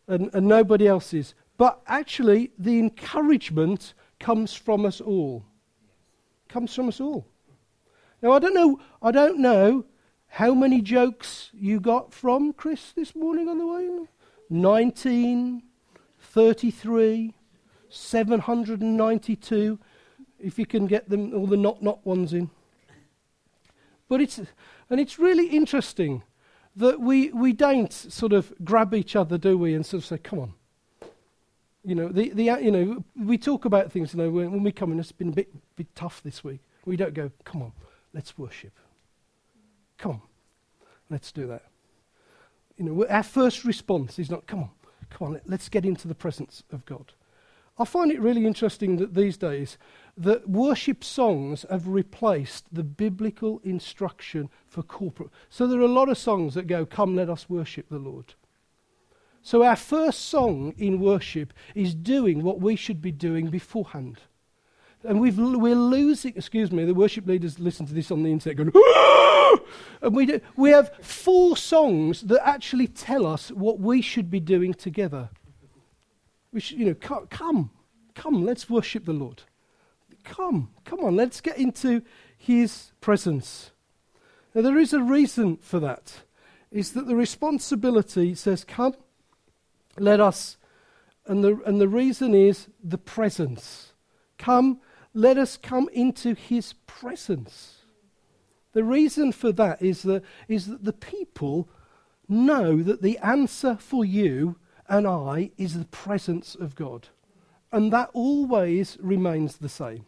And, 0.07 0.31
and 0.35 0.47
nobody 0.47 0.87
else's. 0.87 1.35
But 1.57 1.81
actually, 1.87 2.51
the 2.59 2.79
encouragement 2.79 3.95
comes 4.21 4.55
from 4.55 4.85
us 4.85 5.01
all. 5.01 5.45
Comes 6.49 6.75
from 6.75 6.89
us 6.89 7.01
all. 7.01 7.27
Now, 8.21 8.33
I 8.33 8.39
don't 8.39 8.55
know, 8.55 8.81
I 9.03 9.11
don't 9.11 9.39
know 9.39 9.85
how 10.27 10.53
many 10.55 10.83
jokes 10.83 11.51
you 11.53 11.81
got 11.81 12.13
from 12.13 12.53
Chris 12.53 12.93
this 12.93 13.15
morning 13.15 13.49
on 13.49 13.59
the 13.59 13.67
way. 13.67 14.09
19, 14.51 15.63
33, 16.19 17.35
792 17.89 19.79
if 20.45 20.59
you 20.59 20.67
can 20.67 20.87
get 20.87 21.09
them 21.09 21.35
all 21.35 21.47
the 21.47 21.57
not 21.57 21.83
not 21.83 22.05
ones 22.07 22.33
in. 22.33 22.51
But 24.09 24.21
it's 24.21 24.39
and 24.91 25.01
it's 25.01 25.19
really 25.19 25.47
interesting 25.47 26.23
that 26.77 27.01
we 27.01 27.31
we 27.31 27.53
don't 27.53 27.93
sort 27.93 28.33
of 28.33 28.53
grab 28.63 28.95
each 28.95 29.17
other, 29.17 29.39
do 29.39 29.57
we, 29.57 29.75
and 29.75 29.85
sort 29.85 30.03
of 30.03 30.07
say, 30.07 30.19
"Come 30.19 30.39
on." 30.41 30.55
You 31.85 31.95
know, 31.95 32.09
the, 32.09 32.31
the 32.31 32.45
you 32.45 32.71
know 32.71 33.05
we 33.17 33.39
talk 33.39 33.65
about 33.65 33.91
things. 33.93 34.15
You 34.15 34.19
know, 34.19 34.31
when, 34.31 34.53
when 34.53 34.63
we 34.63 34.73
come 34.73 34.93
in, 34.93 35.01
it's 35.01 35.13
been 35.13 35.31
a 35.31 35.33
bit 35.33 35.49
bit 35.77 35.95
tough 35.95 36.23
this 36.23 36.45
week. 36.45 36.61
We 36.85 36.97
don't 36.97 37.15
go, 37.15 37.31
"Come 37.45 37.63
on, 37.63 37.73
let's 38.13 38.37
worship." 38.37 38.73
Come 39.97 40.13
on, 40.13 40.23
let's 41.09 41.31
do 41.31 41.47
that. 41.47 41.63
You 42.77 42.85
know, 42.85 43.07
our 43.09 43.23
first 43.23 43.65
response 43.65 44.19
is 44.19 44.29
not, 44.31 44.47
"Come 44.47 44.61
on, 44.61 44.71
come 45.09 45.29
on, 45.29 45.41
let's 45.47 45.69
get 45.69 45.85
into 45.85 46.09
the 46.09 46.15
presence 46.15 46.63
of 46.71 46.85
God." 46.85 47.13
I 47.77 47.85
find 47.85 48.13
it 48.13 48.21
really 48.21 48.47
interesting 48.47 48.99
that 48.99 49.15
these 49.15 49.37
days 49.37 49.79
that 50.17 50.49
worship 50.49 51.03
songs 51.03 51.67
have 51.69 51.89
replaced 51.89 52.73
the 52.73 52.85
biblical 52.85 53.61
instruction 53.65 54.49
for 54.67 54.83
corporate. 54.83 55.31
So 55.51 55.67
there 55.67 55.81
are 55.81 55.83
a 55.83 55.89
lot 55.89 56.09
of 56.09 56.17
songs 56.17 56.55
that 56.55 56.69
go, 56.69 56.87
Come, 56.87 57.17
let 57.17 57.29
us 57.29 57.51
worship 57.51 57.89
the 57.89 57.99
Lord. 57.99 58.35
So 59.43 59.65
our 59.65 59.77
first 59.77 60.27
song 60.27 60.73
in 60.79 61.01
worship 61.01 61.53
is 61.75 61.95
doing 61.95 62.43
what 62.43 62.61
we 62.61 62.77
should 62.77 63.03
be 63.03 63.13
doing 63.13 63.51
beforehand. 63.51 64.21
And 65.03 65.21
we 65.21 65.31
are 65.31 65.75
losing, 65.75 66.33
excuse 66.35 66.73
me, 66.73 66.85
the 66.85 66.95
worship 66.95 67.27
leaders 67.27 67.59
listen 67.59 67.85
to 67.87 67.93
this 67.93 68.11
on 68.11 68.23
the 68.23 68.33
internet 68.33 68.57
going, 68.57 68.73
Aah! 68.75 69.59
and 70.01 70.15
we, 70.15 70.27
do, 70.27 70.41
we 70.57 70.71
have 70.71 70.95
four 71.03 71.57
songs 71.57 72.23
that 72.23 72.47
actually 72.47 72.87
tell 72.87 73.27
us 73.27 73.51
what 73.51 73.81
we 73.81 74.01
should 74.01 74.31
be 74.31 74.41
doing 74.41 74.73
together. 74.73 75.29
We 76.55 76.61
should, 76.61 76.79
you 76.79 76.87
know, 76.87 76.95
come, 76.95 77.71
come, 78.15 78.45
let's 78.45 78.71
worship 78.71 79.07
the 79.07 79.13
Lord. 79.13 79.43
Come, 80.23 80.71
come 80.85 81.01
on, 81.01 81.17
let's 81.17 81.41
get 81.41 81.59
into 81.59 82.03
his 82.39 82.93
presence. 83.01 83.73
Now, 84.55 84.63
there 84.63 84.79
is 84.79 84.93
a 84.93 85.03
reason 85.03 85.57
for 85.57 85.81
that. 85.81 86.21
Is 86.71 86.93
that 86.93 87.09
the 87.09 87.17
responsibility 87.17 88.37
says, 88.37 88.63
Come, 88.63 88.95
let 89.99 90.21
us. 90.21 90.57
And 91.27 91.43
the, 91.43 91.61
and 91.67 91.81
the 91.81 91.89
reason 91.89 92.35
is 92.35 92.69
the 92.83 92.99
presence. 92.99 93.93
Come, 94.39 94.81
let 95.13 95.37
us 95.37 95.57
come 95.57 95.89
into 95.93 96.35
his 96.35 96.75
presence. 96.87 97.83
The 98.75 98.85
reason 98.85 99.33
for 99.33 99.51
that 99.53 99.83
is 99.83 100.03
that, 100.03 100.23
is 100.47 100.67
that 100.67 100.85
the 100.85 100.93
people 100.93 101.69
know 102.29 102.81
that 102.81 103.03
the 103.03 103.19
answer 103.19 103.77
for 103.77 104.05
you 104.05 104.57
and 104.89 105.07
I 105.07 105.51
is 105.57 105.79
the 105.79 105.85
presence 105.87 106.55
of 106.55 106.75
God. 106.75 107.09
And 107.73 107.93
that 107.93 108.11
always 108.13 108.97
remains 109.01 109.57
the 109.57 109.69
same. 109.69 110.05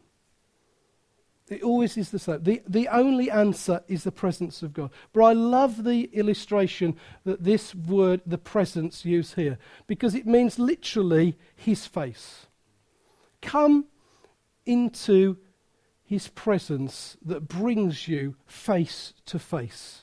It 1.48 1.62
always 1.62 1.96
is 1.96 2.10
the 2.10 2.18
same. 2.18 2.42
The, 2.42 2.62
the 2.66 2.88
only 2.88 3.30
answer 3.30 3.82
is 3.86 4.02
the 4.02 4.12
presence 4.12 4.62
of 4.62 4.72
God. 4.72 4.90
But 5.12 5.22
I 5.22 5.32
love 5.32 5.84
the 5.84 6.04
illustration 6.12 6.96
that 7.24 7.44
this 7.44 7.74
word, 7.74 8.20
the 8.26 8.38
presence, 8.38 9.04
used 9.04 9.34
here, 9.34 9.58
because 9.86 10.14
it 10.14 10.26
means 10.26 10.58
literally 10.58 11.36
his 11.54 11.86
face. 11.86 12.46
Come 13.42 13.86
into 14.64 15.36
his 16.02 16.28
presence 16.28 17.16
that 17.24 17.48
brings 17.48 18.08
you 18.08 18.34
face 18.46 19.14
to 19.26 19.38
face. 19.38 20.02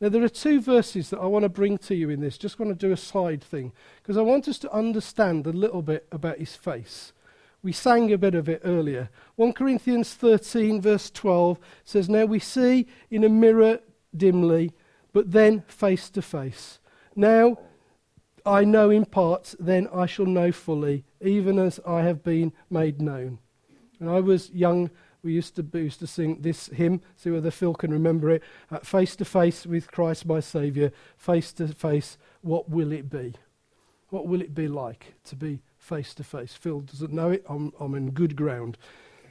Now, 0.00 0.10
there 0.10 0.22
are 0.22 0.28
two 0.28 0.60
verses 0.60 1.10
that 1.10 1.20
I 1.20 1.26
want 1.26 1.44
to 1.44 1.48
bring 1.48 1.78
to 1.78 1.94
you 1.94 2.10
in 2.10 2.20
this. 2.20 2.36
Just 2.36 2.58
want 2.58 2.70
to 2.70 2.86
do 2.86 2.92
a 2.92 2.96
side 2.96 3.42
thing, 3.42 3.72
because 4.02 4.16
I 4.16 4.22
want 4.22 4.46
us 4.48 4.58
to 4.58 4.72
understand 4.72 5.46
a 5.46 5.52
little 5.52 5.82
bit 5.82 6.06
about 6.12 6.38
his 6.38 6.54
face. 6.54 7.12
We 7.62 7.72
sang 7.72 8.12
a 8.12 8.18
bit 8.18 8.34
of 8.34 8.48
it 8.48 8.60
earlier. 8.64 9.08
1 9.36 9.54
Corinthians 9.54 10.14
13, 10.14 10.80
verse 10.80 11.10
12 11.10 11.58
says, 11.84 12.08
Now 12.08 12.26
we 12.26 12.38
see 12.38 12.86
in 13.10 13.24
a 13.24 13.28
mirror 13.28 13.80
dimly, 14.16 14.72
but 15.12 15.32
then 15.32 15.62
face 15.66 16.10
to 16.10 16.22
face. 16.22 16.78
Now 17.14 17.58
I 18.46 18.64
know 18.64 18.90
in 18.90 19.04
parts, 19.04 19.56
then 19.58 19.88
I 19.92 20.06
shall 20.06 20.26
know 20.26 20.52
fully, 20.52 21.04
even 21.20 21.58
as 21.58 21.80
I 21.86 22.02
have 22.02 22.22
been 22.22 22.52
made 22.70 23.02
known. 23.02 23.38
And 23.98 24.08
I 24.08 24.20
was 24.20 24.50
young, 24.50 24.90
we 25.26 25.34
used 25.34 25.56
to, 25.56 25.62
we 25.62 25.82
used 25.82 26.00
to 26.00 26.06
sing 26.06 26.38
this 26.40 26.68
hymn, 26.68 27.02
see 27.16 27.30
whether 27.30 27.50
Phil 27.50 27.74
can 27.74 27.92
remember 27.92 28.30
it. 28.30 28.42
Uh, 28.70 28.78
face 28.78 29.14
to 29.16 29.24
face 29.24 29.66
with 29.66 29.90
Christ 29.90 30.24
my 30.24 30.40
Saviour, 30.40 30.90
face 31.18 31.52
to 31.54 31.68
face, 31.68 32.16
what 32.40 32.70
will 32.70 32.92
it 32.92 33.10
be? 33.10 33.34
What 34.08 34.26
will 34.26 34.40
it 34.40 34.54
be 34.54 34.68
like 34.68 35.14
to 35.24 35.36
be 35.36 35.60
face 35.86 36.14
to 36.14 36.24
face. 36.24 36.52
Phil 36.52 36.80
doesn't 36.80 37.12
know 37.12 37.30
it. 37.30 37.44
I'm, 37.48 37.72
I'm 37.78 37.94
in 37.94 38.10
good 38.10 38.34
ground. 38.34 38.76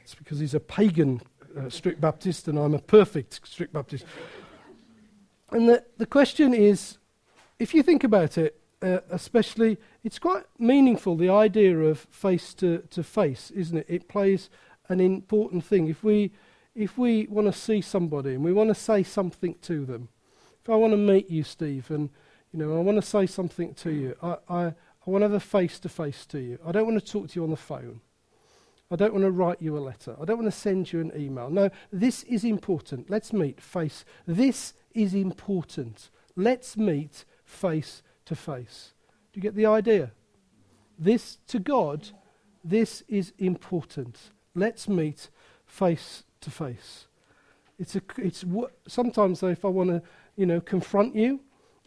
It's 0.00 0.14
because 0.14 0.38
he's 0.38 0.54
a 0.54 0.60
pagan 0.60 1.20
uh, 1.56 1.68
strict 1.68 2.00
Baptist 2.00 2.48
and 2.48 2.58
I'm 2.58 2.74
a 2.74 2.78
perfect 2.78 3.46
strict 3.46 3.74
Baptist. 3.74 4.06
And 5.50 5.68
the, 5.68 5.84
the 5.98 6.06
question 6.06 6.54
is 6.54 6.96
if 7.58 7.74
you 7.74 7.82
think 7.82 8.04
about 8.04 8.38
it, 8.38 8.58
uh, 8.82 8.98
especially, 9.10 9.78
it's 10.04 10.18
quite 10.18 10.44
meaningful 10.58 11.16
the 11.16 11.30
idea 11.30 11.78
of 11.78 12.00
face 12.10 12.54
to, 12.54 12.78
to 12.90 13.02
face, 13.02 13.50
isn't 13.50 13.78
it? 13.78 13.86
It 13.88 14.08
plays 14.08 14.48
an 14.88 15.00
important 15.00 15.64
thing. 15.64 15.88
If 15.88 16.02
we, 16.02 16.32
if 16.74 16.96
we 16.98 17.26
want 17.28 17.46
to 17.46 17.58
see 17.58 17.80
somebody 17.80 18.34
and 18.34 18.44
we 18.44 18.52
want 18.52 18.68
to 18.68 18.74
say 18.74 19.02
something 19.02 19.54
to 19.62 19.84
them, 19.84 20.08
if 20.62 20.70
I 20.70 20.76
want 20.76 20.92
to 20.92 20.96
meet 20.96 21.30
you, 21.30 21.42
Steve, 21.44 21.90
and 21.90 22.10
you 22.52 22.58
know, 22.58 22.76
I 22.76 22.80
want 22.80 22.96
to 22.96 23.02
say 23.02 23.26
something 23.26 23.74
to 23.74 23.90
you, 23.90 24.16
I, 24.22 24.36
I, 24.48 24.64
I 24.66 25.10
want 25.10 25.22
to 25.22 25.26
have 25.26 25.32
a 25.32 25.40
face 25.40 25.78
to 25.80 25.88
face 25.88 26.26
to 26.26 26.38
you. 26.38 26.58
I 26.66 26.72
don't 26.72 26.86
want 26.86 26.98
to 27.04 27.12
talk 27.12 27.28
to 27.28 27.38
you 27.38 27.44
on 27.44 27.50
the 27.50 27.56
phone. 27.56 28.00
I 28.90 28.96
don't 28.96 29.12
want 29.12 29.24
to 29.24 29.30
write 29.30 29.60
you 29.60 29.76
a 29.76 29.80
letter. 29.80 30.16
I 30.20 30.24
don't 30.24 30.38
want 30.38 30.52
to 30.52 30.56
send 30.56 30.92
you 30.92 31.00
an 31.00 31.12
email. 31.16 31.50
No, 31.50 31.70
this 31.92 32.22
is 32.24 32.44
important. 32.44 33.10
Let's 33.10 33.32
meet 33.32 33.60
face. 33.60 34.04
This 34.26 34.74
is 34.94 35.14
important. 35.14 36.10
Let's 36.36 36.76
meet 36.76 37.24
face 37.44 38.02
to 38.26 38.36
face. 38.36 38.92
Do 39.32 39.38
you 39.38 39.42
get 39.42 39.56
the 39.56 39.66
idea? 39.66 40.12
This 40.98 41.38
to 41.48 41.58
God, 41.58 42.08
this 42.64 43.02
is 43.08 43.32
important. 43.38 44.30
Let's 44.56 44.88
meet 44.88 45.28
face 45.66 46.24
to 46.40 46.50
face. 46.50 47.06
It's 47.78 47.94
a, 47.94 48.00
it's 48.16 48.42
sometimes 48.88 49.40
though, 49.40 49.48
if 49.48 49.66
I 49.66 49.68
want 49.68 49.90
to, 49.90 50.02
you 50.34 50.46
know, 50.46 50.62
confront 50.62 51.14
you, 51.14 51.40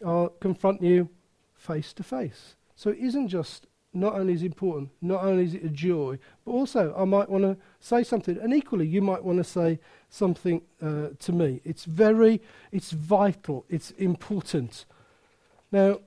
I'll 0.06 0.28
confront 0.40 0.80
you 0.80 1.08
face 1.52 1.92
to 1.94 2.04
face. 2.04 2.54
So 2.76 2.90
it 2.90 2.98
isn't 2.98 3.26
just 3.28 3.66
not 3.92 4.14
only 4.14 4.34
is 4.34 4.42
it 4.42 4.46
important, 4.46 4.90
not 5.02 5.24
only 5.24 5.42
is 5.42 5.54
it 5.54 5.64
a 5.64 5.68
joy, 5.68 6.20
but 6.44 6.52
also 6.52 6.94
I 6.96 7.04
might 7.04 7.28
want 7.28 7.42
to 7.42 7.56
say 7.80 8.04
something. 8.04 8.38
And 8.38 8.54
equally, 8.54 8.86
you 8.86 9.02
might 9.02 9.24
want 9.24 9.38
to 9.38 9.44
say 9.44 9.80
something 10.08 10.62
uh, 10.80 11.08
to 11.18 11.32
me. 11.32 11.60
It's 11.64 11.84
very, 11.84 12.40
it's 12.70 12.92
vital, 12.92 13.66
it's 13.68 13.90
important. 13.92 14.84
Now, 15.72 15.98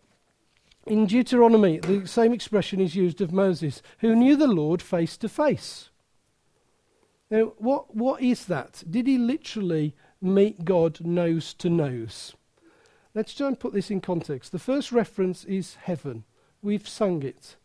in 0.88 1.08
Deuteronomy, 1.08 1.80
the 1.80 2.08
same 2.08 2.32
expression 2.32 2.80
is 2.80 2.95
used 2.95 3.19
of 3.19 3.34
Moses, 3.34 3.82
who 3.99 4.15
knew 4.15 4.38
the 4.38 4.47
Lord 4.47 4.82
face 4.82 5.17
to 5.17 5.28
face. 5.28 5.89
Now, 7.34 7.54
what, 7.58 7.96
what 7.96 8.22
is 8.22 8.46
that? 8.46 8.84
Did 8.88 9.08
he 9.08 9.17
literally 9.17 9.96
meet 10.22 10.65
God 10.65 11.04
nose 11.04 11.56
to 11.56 11.67
nose? 11.67 12.36
Let's 13.15 13.34
try 13.34 13.48
and 13.48 13.60
put 13.60 13.74
this 13.74 13.89
in 13.89 14.02
context. 14.02 14.52
The 14.52 14.60
first 14.60 14.91
reference 14.91 15.43
is 15.46 15.74
heaven. 15.82 16.26
We've 16.62 16.88
sung 16.88 17.24
it. 17.24 17.56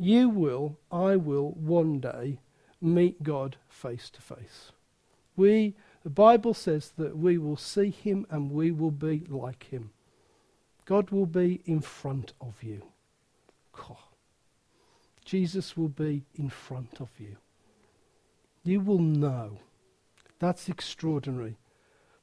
You 0.00 0.28
will, 0.28 0.80
I 0.90 1.14
will, 1.14 1.52
one 1.52 2.00
day 2.00 2.40
meet 2.82 3.22
God 3.22 3.54
face 3.68 4.10
to 4.10 4.20
face. 4.20 4.72
We, 5.36 5.76
the 6.02 6.10
Bible 6.10 6.52
says 6.52 6.90
that 6.98 7.16
we 7.16 7.38
will 7.38 7.56
see 7.56 7.90
him 7.90 8.26
and 8.30 8.50
we 8.50 8.72
will 8.72 8.90
be 8.90 9.22
like 9.28 9.68
him. 9.70 9.90
God 10.86 11.10
will 11.10 11.26
be 11.26 11.60
in 11.66 11.82
front 11.82 12.32
of 12.40 12.64
you. 12.64 12.82
Jesus 15.24 15.76
will 15.76 15.88
be 15.88 16.24
in 16.34 16.50
front 16.50 17.00
of 17.00 17.10
you. 17.16 17.36
You 18.64 18.80
will 18.80 18.98
know. 18.98 19.58
That's 20.40 20.68
extraordinary. 20.68 21.58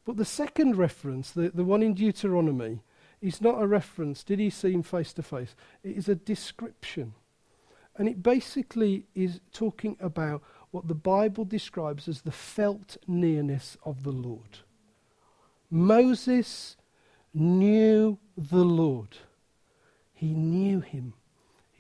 But 0.04 0.18
the 0.18 0.26
second 0.26 0.76
reference, 0.76 1.32
the, 1.32 1.52
the 1.54 1.64
one 1.64 1.84
in 1.84 1.94
Deuteronomy, 1.94 2.82
is 3.22 3.40
not 3.40 3.62
a 3.62 3.68
reference. 3.68 4.24
Did 4.24 4.40
he 4.40 4.50
see 4.50 4.74
him 4.74 4.84
face 4.84 5.14
to 5.14 5.24
face? 5.24 5.56
It 5.84 5.96
is 5.96 6.10
a 6.10 6.16
description. 6.16 7.14
And 7.96 8.10
it 8.10 8.24
basically 8.24 9.06
is 9.14 9.40
talking 9.54 9.96
about 10.00 10.42
what 10.72 10.88
the 10.88 10.96
Bible 10.96 11.46
describes 11.46 12.08
as 12.08 12.22
the 12.22 12.32
felt 12.32 12.98
nearness 13.08 13.78
of 13.84 14.04
the 14.04 14.12
Lord. 14.12 14.60
Moses 15.70 16.78
knew 17.34 18.18
the 18.36 18.64
Lord. 18.64 19.18
He 20.14 20.34
knew 20.34 20.80
him. 20.80 21.14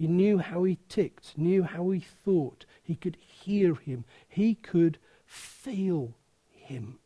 He 0.01 0.07
knew 0.07 0.39
how 0.39 0.63
he 0.63 0.79
ticked, 0.89 1.37
knew 1.37 1.61
how 1.61 1.91
he 1.91 1.99
thought. 1.99 2.65
He 2.81 2.95
could 2.95 3.17
hear 3.17 3.75
him. 3.75 4.03
He 4.27 4.55
could 4.55 4.97
feel 5.27 6.15
him. 6.49 6.97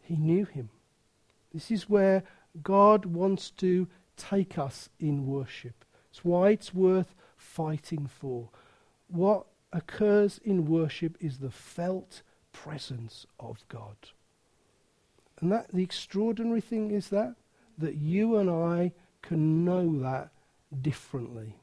He 0.00 0.16
knew 0.16 0.46
him. 0.46 0.70
This 1.54 1.70
is 1.70 1.88
where 1.88 2.24
God 2.60 3.04
wants 3.04 3.50
to 3.58 3.86
take 4.16 4.58
us 4.58 4.88
in 4.98 5.28
worship. 5.28 5.84
It's 6.10 6.24
why 6.24 6.50
it's 6.50 6.74
worth 6.74 7.14
fighting 7.36 8.08
for. 8.08 8.48
What 9.06 9.46
occurs 9.72 10.40
in 10.44 10.66
worship 10.66 11.16
is 11.20 11.38
the 11.38 11.52
felt 11.52 12.22
presence 12.52 13.26
of 13.38 13.64
God. 13.68 13.94
And 15.40 15.52
that 15.52 15.68
the 15.72 15.84
extraordinary 15.84 16.62
thing 16.62 16.90
is 16.90 17.10
that 17.10 17.36
that 17.78 17.94
you 17.94 18.38
and 18.38 18.50
I 18.50 18.90
can 19.22 19.64
know 19.64 20.00
that 20.00 20.30
differently. 20.82 21.54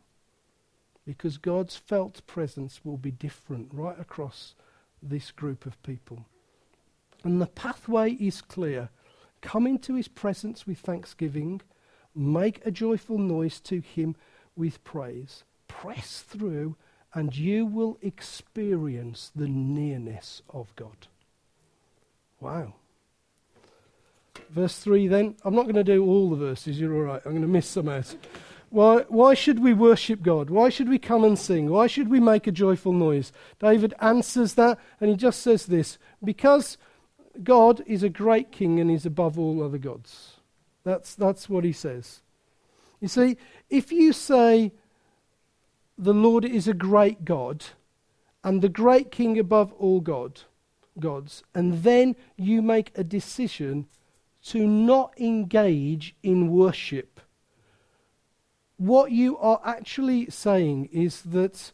Because 1.06 1.38
God's 1.38 1.76
felt 1.76 2.26
presence 2.28 2.82
will 2.84 2.98
be 2.98 3.12
different 3.12 3.70
right 3.74 4.00
across 4.00 4.56
this 5.02 5.32
group 5.32 5.66
of 5.66 5.82
people. 5.84 6.26
And 7.24 7.42
the 7.42 7.48
pathway 7.48 8.13
is 8.13 8.42
clear. 8.42 8.89
Come 9.42 9.68
into 9.68 9.96
his 9.96 10.08
presence 10.08 10.66
with 10.66 10.80
thanksgiving, 10.80 11.62
make 12.16 12.66
a 12.66 12.72
joyful 12.72 13.18
noise 13.18 13.60
to 13.62 13.82
him 13.82 14.16
with 14.56 14.84
praise, 14.84 15.44
press 15.68 16.22
through, 16.22 16.76
and 17.13 17.36
you 17.36 17.66
will 17.66 17.98
experience 18.02 19.32
the 19.36 19.48
nearness 19.48 20.42
of 20.50 20.76
God. 20.76 21.08
Wow. 22.39 22.74
Verse 24.50 24.78
3 24.80 25.08
then. 25.08 25.36
I'm 25.44 25.56
not 25.56 25.63
going 25.63 25.76
to 25.76 25.84
do 25.84 26.06
all 26.06 26.30
the 26.30 26.36
verses, 26.36 26.80
you're 26.80 26.96
all 26.96 27.02
right. 27.02 27.22
I'm 27.26 27.32
going 27.32 27.42
to 27.42 27.48
miss 27.48 27.68
some 27.68 27.89
out. 27.89 28.16
Why, 28.74 29.06
why 29.08 29.36
should 29.36 29.60
we 29.60 29.72
worship 29.72 30.24
God? 30.24 30.50
Why 30.50 30.70
should 30.70 30.90
we 30.90 30.98
come 30.98 31.24
and 31.24 31.38
sing? 31.38 31.70
Why 31.70 31.86
should 31.86 32.08
we 32.08 32.20
make 32.20 32.48
a 32.48 32.52
joyful 32.52 32.92
noise? 32.92 33.32
David 33.60 33.94
answers 34.00 34.56
that 34.56 34.80
and 35.00 35.12
he 35.12 35.16
just 35.16 35.44
says 35.44 35.68
this 35.68 36.00
because 36.24 36.80
God 37.44 37.84
is 37.86 38.02
a 38.02 38.10
great 38.10 38.52
king 38.52 38.80
and 38.80 38.90
is 38.90 39.06
above 39.06 39.38
all 39.38 39.62
other 39.62 39.78
gods. 39.78 40.38
That's, 40.84 41.14
that's 41.14 41.48
what 41.48 41.64
he 41.64 41.72
says. 41.72 42.22
You 43.00 43.10
see, 43.10 43.38
if 43.70 43.92
you 43.92 44.12
say 44.12 44.72
the 45.96 46.16
Lord 46.16 46.44
is 46.44 46.68
a 46.68 46.74
great 46.74 47.26
God 47.26 47.66
and 48.44 48.64
the 48.64 48.70
great 48.70 49.12
king 49.12 49.38
above 49.38 49.72
all 49.74 50.00
God, 50.00 50.42
gods, 51.00 51.44
and 51.54 51.84
then 51.84 52.16
you 52.38 52.64
make 52.64 52.92
a 52.96 53.04
decision 53.04 53.86
to 54.46 54.66
not 54.66 55.14
engage 55.20 56.16
in 56.24 56.50
worship. 56.50 57.20
What 58.78 59.12
you 59.12 59.38
are 59.38 59.62
actually 59.64 60.30
saying 60.30 60.90
is 60.92 61.22
that 61.22 61.72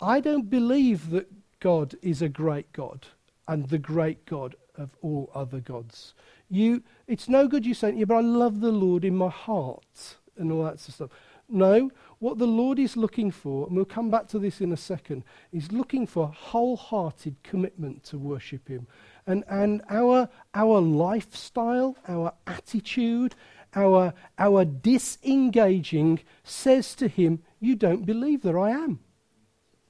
I 0.00 0.20
don't 0.20 0.50
believe 0.50 1.10
that 1.10 1.30
God 1.60 1.94
is 2.02 2.22
a 2.22 2.28
great 2.28 2.72
God 2.72 3.06
and 3.48 3.68
the 3.68 3.78
great 3.78 4.26
God 4.26 4.56
of 4.76 4.90
all 5.02 5.30
other 5.34 5.60
gods. 5.60 6.14
You, 6.50 6.82
it's 7.06 7.28
no 7.28 7.48
good 7.48 7.66
you 7.66 7.74
saying, 7.74 7.98
yeah, 7.98 8.04
but 8.04 8.16
I 8.16 8.20
love 8.20 8.60
the 8.60 8.72
Lord 8.72 9.04
in 9.04 9.16
my 9.16 9.30
heart 9.30 10.16
and 10.36 10.52
all 10.52 10.64
that 10.64 10.78
sort 10.80 10.88
of 10.88 10.94
stuff. 10.94 11.10
No, 11.48 11.90
what 12.18 12.38
the 12.38 12.46
Lord 12.46 12.78
is 12.78 12.96
looking 12.96 13.30
for, 13.30 13.66
and 13.66 13.76
we'll 13.76 13.84
come 13.84 14.10
back 14.10 14.26
to 14.28 14.38
this 14.38 14.60
in 14.60 14.72
a 14.72 14.76
second, 14.76 15.22
is 15.52 15.70
looking 15.70 16.06
for 16.06 16.26
wholehearted 16.28 17.36
commitment 17.44 18.02
to 18.04 18.18
worship 18.18 18.68
Him. 18.68 18.86
And, 19.26 19.44
and 19.48 19.82
our, 19.88 20.28
our 20.54 20.80
lifestyle, 20.80 21.96
our 22.08 22.32
attitude, 22.46 23.34
our, 23.76 24.14
our 24.38 24.64
disengaging 24.64 26.20
says 26.42 26.94
to 26.96 27.08
Him, 27.08 27.42
You 27.60 27.76
don't 27.76 28.06
believe 28.06 28.42
that 28.42 28.56
I 28.56 28.70
am. 28.70 29.00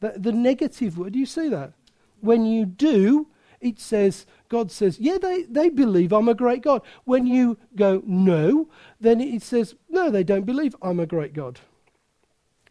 The, 0.01 0.15
the 0.17 0.33
negative 0.33 0.99
word, 0.99 1.15
do 1.15 1.19
you 1.19 1.27
see 1.27 1.49
that? 1.49 1.73
When 2.21 2.45
you 2.45 2.67
do, 2.67 3.29
it 3.61 3.81
says, 3.81 4.27
God 4.49 4.71
says, 4.71 4.99
yeah, 4.99 5.19
they, 5.19 5.43
they 5.43 5.69
believe 5.71 6.13
I'm 6.13 6.29
a 6.29 6.35
great 6.35 6.63
God. 6.63 6.83
When 7.05 7.27
you 7.27 7.59
go, 7.75 8.03
no, 8.05 8.69
then 9.01 9.21
it 9.21 9.43
says, 9.43 9.75
no, 9.89 10.11
they 10.11 10.25
don't 10.25 10.45
believe 10.45 10.77
I'm 10.83 11.01
a 11.01 11.07
great 11.07 11.33
God. 11.33 11.61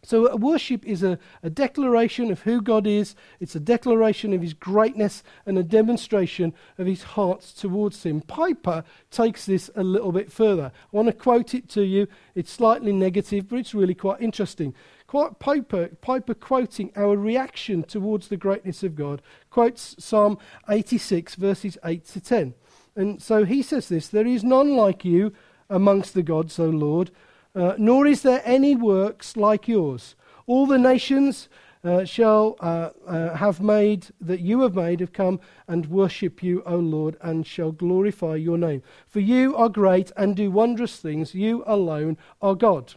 So, 0.05 0.35
worship 0.35 0.85
is 0.85 1.01
a, 1.01 1.17
a 1.41 1.49
declaration 1.49 2.31
of 2.31 2.41
who 2.41 2.61
God 2.61 2.85
is, 2.85 3.15
it's 3.39 3.55
a 3.55 3.59
declaration 3.59 4.33
of 4.33 4.41
his 4.43 4.53
greatness 4.53 5.23
and 5.47 5.57
a 5.57 5.63
demonstration 5.63 6.53
of 6.77 6.85
his 6.85 7.01
heart 7.01 7.41
towards 7.41 8.03
him. 8.03 8.21
Piper 8.21 8.83
takes 9.09 9.47
this 9.47 9.71
a 9.75 9.83
little 9.83 10.11
bit 10.11 10.31
further. 10.31 10.71
I 10.75 10.95
want 10.95 11.07
to 11.07 11.13
quote 11.13 11.55
it 11.55 11.67
to 11.69 11.81
you. 11.81 12.07
It's 12.35 12.51
slightly 12.51 12.93
negative, 12.93 13.49
but 13.49 13.57
it's 13.57 13.73
really 13.73 13.95
quite 13.95 14.21
interesting. 14.21 14.75
Quite 15.07 15.39
Piper, 15.39 15.87
Piper 16.01 16.35
quoting 16.35 16.91
our 16.95 17.17
reaction 17.17 17.81
towards 17.81 18.27
the 18.27 18.37
greatness 18.37 18.83
of 18.83 18.95
God, 18.95 19.23
quotes 19.49 19.95
Psalm 19.97 20.37
86, 20.69 21.33
verses 21.33 21.79
8 21.83 22.05
to 22.05 22.21
10. 22.21 22.53
And 22.95 23.19
so 23.19 23.43
he 23.43 23.63
says 23.63 23.89
this 23.89 24.07
There 24.07 24.27
is 24.27 24.43
none 24.43 24.75
like 24.75 25.03
you 25.03 25.33
amongst 25.67 26.13
the 26.13 26.21
gods, 26.21 26.59
O 26.59 26.69
Lord 26.69 27.09
uh, 27.55 27.75
nor 27.77 28.05
is 28.05 28.21
there 28.21 28.41
any 28.45 28.75
works 28.75 29.37
like 29.37 29.67
yours. 29.67 30.15
All 30.45 30.67
the 30.67 30.77
nations 30.77 31.49
uh, 31.85 32.03
shall 32.03 32.57
uh, 32.59 32.89
uh, 33.07 33.35
have 33.35 33.61
made, 33.61 34.07
that 34.19 34.39
you 34.39 34.61
have 34.61 34.75
made, 34.75 34.99
have 34.99 35.13
come 35.13 35.39
and 35.67 35.85
worship 35.85 36.41
you, 36.41 36.63
O 36.65 36.77
Lord, 36.77 37.15
and 37.21 37.45
shall 37.45 37.71
glorify 37.71 38.35
your 38.35 38.57
name. 38.57 38.81
For 39.07 39.19
you 39.19 39.55
are 39.55 39.69
great 39.69 40.11
and 40.17 40.35
do 40.35 40.49
wondrous 40.49 40.97
things. 40.97 41.35
You 41.35 41.63
alone 41.67 42.17
are 42.41 42.55
God. 42.55 42.95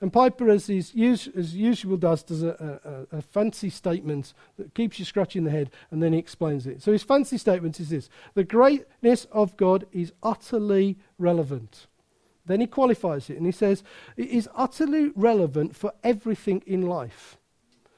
And 0.00 0.12
Piper, 0.12 0.48
as, 0.48 0.70
is, 0.70 0.92
as 1.36 1.56
usual 1.56 1.96
does, 1.96 2.22
does 2.22 2.44
a, 2.44 3.06
a, 3.12 3.16
a, 3.16 3.22
fancy 3.22 3.68
statement 3.68 4.32
that 4.56 4.72
keeps 4.74 5.00
you 5.00 5.04
scratching 5.04 5.42
the 5.42 5.50
head, 5.50 5.70
and 5.90 6.00
then 6.00 6.12
he 6.12 6.20
explains 6.20 6.68
it. 6.68 6.82
So 6.82 6.92
his 6.92 7.02
fancy 7.02 7.36
statement 7.36 7.80
is 7.80 7.88
this 7.88 8.08
The 8.34 8.44
greatness 8.44 9.26
of 9.32 9.56
God 9.56 9.86
is 9.90 10.12
utterly 10.22 10.98
relevant. 11.18 11.88
Then 12.48 12.60
he 12.60 12.66
qualifies 12.66 13.30
it, 13.30 13.36
and 13.36 13.46
he 13.46 13.52
says, 13.52 13.84
It 14.16 14.28
is 14.28 14.48
utterly 14.54 15.12
relevant 15.14 15.76
for 15.76 15.92
everything 16.02 16.62
in 16.66 16.82
life. 16.82 17.36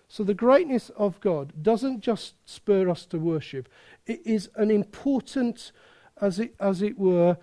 So 0.08 0.24
the 0.24 0.34
greatness 0.34 0.90
of 0.90 1.20
God 1.20 1.62
doesn't 1.62 2.00
just 2.00 2.34
spur 2.44 2.90
us 2.90 3.06
to 3.06 3.18
worship, 3.18 3.68
it 4.06 4.20
is 4.26 4.50
an 4.56 4.70
important, 4.70 5.72
as 6.20 6.40
it, 6.40 6.54
as 6.58 6.82
it 6.82 6.98
were, 6.98 7.36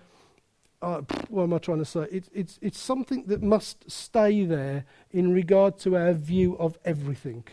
uh, 0.82 1.00
what 1.28 1.44
am 1.44 1.54
I 1.54 1.58
trying 1.58 1.78
to 1.78 1.84
say? 1.84 2.06
It, 2.12 2.28
it's, 2.32 2.58
it's 2.60 2.78
something 2.78 3.24
that 3.24 3.42
must 3.42 3.90
stay 3.90 4.44
there 4.44 4.84
in 5.10 5.32
regard 5.32 5.78
to 5.80 5.96
our 5.96 6.12
view 6.12 6.56
of 6.58 6.78
everything. 6.84 7.44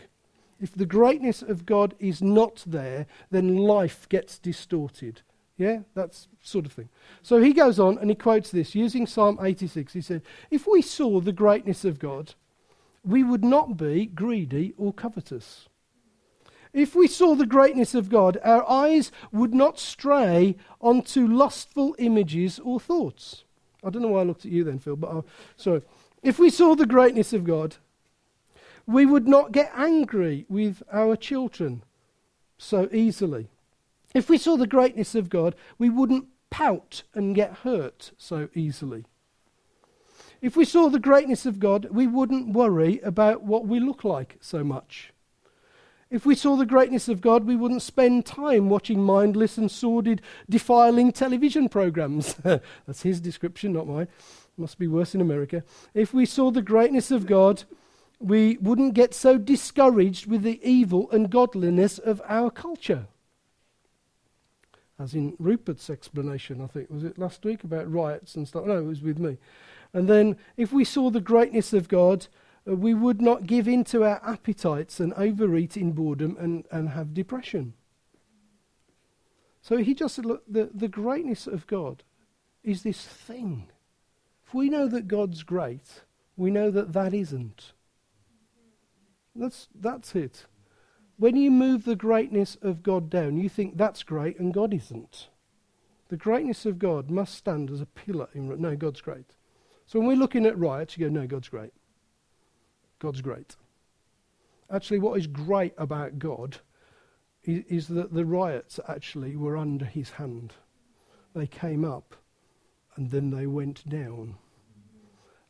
If 0.60 0.74
the 0.74 0.86
greatness 0.86 1.42
of 1.42 1.66
God 1.66 1.94
is 1.98 2.22
not 2.22 2.62
there, 2.66 3.06
then 3.30 3.56
life 3.56 4.08
gets 4.08 4.38
distorted. 4.38 5.22
Yeah, 5.56 5.80
that's 5.94 6.28
sort 6.42 6.66
of 6.66 6.72
thing. 6.72 6.90
So 7.22 7.40
he 7.40 7.52
goes 7.52 7.78
on 7.80 7.98
and 7.98 8.10
he 8.10 8.16
quotes 8.16 8.50
this 8.50 8.74
using 8.74 9.06
Psalm 9.06 9.38
86. 9.40 9.92
He 9.92 10.00
said, 10.02 10.22
If 10.50 10.66
we 10.66 10.82
saw 10.82 11.20
the 11.20 11.32
greatness 11.32 11.84
of 11.84 11.98
God, 11.98 12.34
we 13.02 13.22
would 13.22 13.44
not 13.44 13.76
be 13.76 14.06
greedy 14.06 14.74
or 14.76 14.92
covetous. 14.92 15.68
If 16.74 16.94
we 16.94 17.06
saw 17.06 17.34
the 17.34 17.46
greatness 17.46 17.94
of 17.94 18.10
God, 18.10 18.38
our 18.44 18.68
eyes 18.68 19.10
would 19.32 19.54
not 19.54 19.78
stray 19.78 20.56
onto 20.78 21.26
lustful 21.26 21.96
images 21.98 22.58
or 22.58 22.78
thoughts. 22.78 23.44
I 23.82 23.88
don't 23.88 24.02
know 24.02 24.08
why 24.08 24.20
I 24.20 24.24
looked 24.24 24.44
at 24.44 24.52
you 24.52 24.62
then, 24.62 24.78
Phil, 24.78 24.96
but 24.96 25.10
uh, 25.10 25.22
sorry. 25.56 25.80
If 26.22 26.38
we 26.38 26.50
saw 26.50 26.74
the 26.74 26.84
greatness 26.84 27.32
of 27.32 27.44
God, 27.44 27.76
we 28.86 29.06
would 29.06 29.26
not 29.26 29.52
get 29.52 29.72
angry 29.74 30.44
with 30.50 30.82
our 30.92 31.16
children 31.16 31.82
so 32.58 32.90
easily. 32.92 33.48
If 34.16 34.30
we 34.30 34.38
saw 34.38 34.56
the 34.56 34.66
greatness 34.66 35.14
of 35.14 35.28
God, 35.28 35.54
we 35.76 35.90
wouldn't 35.90 36.28
pout 36.48 37.02
and 37.12 37.34
get 37.34 37.58
hurt 37.64 38.12
so 38.16 38.48
easily. 38.54 39.04
If 40.40 40.56
we 40.56 40.64
saw 40.64 40.88
the 40.88 40.98
greatness 40.98 41.44
of 41.44 41.60
God, 41.60 41.88
we 41.90 42.06
wouldn't 42.06 42.54
worry 42.54 42.98
about 43.00 43.42
what 43.42 43.66
we 43.66 43.78
look 43.78 44.04
like 44.04 44.38
so 44.40 44.64
much. 44.64 45.12
If 46.10 46.24
we 46.24 46.34
saw 46.34 46.56
the 46.56 46.64
greatness 46.64 47.10
of 47.10 47.20
God, 47.20 47.44
we 47.44 47.56
wouldn't 47.56 47.82
spend 47.82 48.24
time 48.24 48.70
watching 48.70 49.02
mindless 49.02 49.58
and 49.58 49.70
sordid, 49.70 50.22
defiling 50.48 51.12
television 51.12 51.68
programs. 51.68 52.32
That's 52.86 53.02
his 53.02 53.20
description, 53.20 53.74
not 53.74 53.86
mine. 53.86 54.08
Must 54.56 54.78
be 54.78 54.88
worse 54.88 55.14
in 55.14 55.20
America. 55.20 55.62
If 55.92 56.14
we 56.14 56.24
saw 56.24 56.50
the 56.50 56.62
greatness 56.62 57.10
of 57.10 57.26
God, 57.26 57.64
we 58.18 58.56
wouldn't 58.62 58.94
get 58.94 59.12
so 59.12 59.36
discouraged 59.36 60.26
with 60.26 60.40
the 60.40 60.58
evil 60.66 61.10
and 61.10 61.28
godliness 61.28 61.98
of 61.98 62.22
our 62.26 62.50
culture. 62.50 63.08
As 64.98 65.14
in 65.14 65.36
Rupert's 65.38 65.90
explanation, 65.90 66.62
I 66.62 66.66
think, 66.66 66.88
was 66.90 67.04
it 67.04 67.18
last 67.18 67.44
week 67.44 67.64
about 67.64 67.92
riots 67.92 68.34
and 68.34 68.48
stuff? 68.48 68.64
No, 68.64 68.78
it 68.78 68.84
was 68.84 69.02
with 69.02 69.18
me. 69.18 69.36
And 69.92 70.08
then, 70.08 70.36
if 70.56 70.72
we 70.72 70.84
saw 70.84 71.10
the 71.10 71.20
greatness 71.20 71.72
of 71.72 71.88
God, 71.88 72.28
uh, 72.68 72.74
we 72.74 72.94
would 72.94 73.20
not 73.20 73.46
give 73.46 73.68
in 73.68 73.84
to 73.84 74.04
our 74.04 74.20
appetites 74.26 74.98
and 74.98 75.12
overeat 75.14 75.76
in 75.76 75.92
boredom 75.92 76.36
and, 76.40 76.66
and 76.70 76.90
have 76.90 77.14
depression. 77.14 77.74
So 79.60 79.78
he 79.78 79.94
just 79.94 80.14
said, 80.14 80.24
look, 80.24 80.44
the, 80.48 80.70
the 80.72 80.88
greatness 80.88 81.46
of 81.46 81.66
God 81.66 82.02
is 82.62 82.82
this 82.82 83.04
thing. 83.04 83.68
If 84.46 84.54
we 84.54 84.70
know 84.70 84.86
that 84.88 85.08
God's 85.08 85.42
great, 85.42 86.02
we 86.36 86.50
know 86.50 86.70
that 86.70 86.92
that 86.92 87.12
isn't. 87.12 87.72
That's, 89.34 89.68
that's 89.74 90.14
it. 90.14 90.46
When 91.18 91.36
you 91.36 91.50
move 91.50 91.84
the 91.84 91.96
greatness 91.96 92.56
of 92.60 92.82
God 92.82 93.08
down, 93.08 93.38
you 93.38 93.48
think 93.48 93.76
that's 93.76 94.02
great 94.02 94.38
and 94.38 94.52
God 94.52 94.74
isn't. 94.74 95.28
The 96.08 96.16
greatness 96.16 96.66
of 96.66 96.78
God 96.78 97.10
must 97.10 97.34
stand 97.34 97.70
as 97.70 97.80
a 97.80 97.86
pillar 97.86 98.28
in. 98.34 98.60
No, 98.60 98.76
God's 98.76 99.00
great. 99.00 99.34
So 99.86 99.98
when 99.98 100.08
we're 100.08 100.16
looking 100.16 100.46
at 100.46 100.58
riots, 100.58 100.96
you 100.96 101.06
go, 101.06 101.12
no, 101.12 101.26
God's 101.26 101.48
great. 101.48 101.72
God's 102.98 103.20
great. 103.20 103.56
Actually, 104.70 104.98
what 104.98 105.18
is 105.18 105.26
great 105.26 105.74
about 105.78 106.18
God 106.18 106.58
is, 107.44 107.64
is 107.68 107.88
that 107.88 108.12
the 108.12 108.24
riots 108.24 108.78
actually 108.88 109.36
were 109.36 109.56
under 109.56 109.84
his 109.84 110.10
hand. 110.10 110.54
They 111.34 111.46
came 111.46 111.84
up 111.84 112.14
and 112.96 113.10
then 113.10 113.30
they 113.30 113.46
went 113.46 113.88
down. 113.88 114.36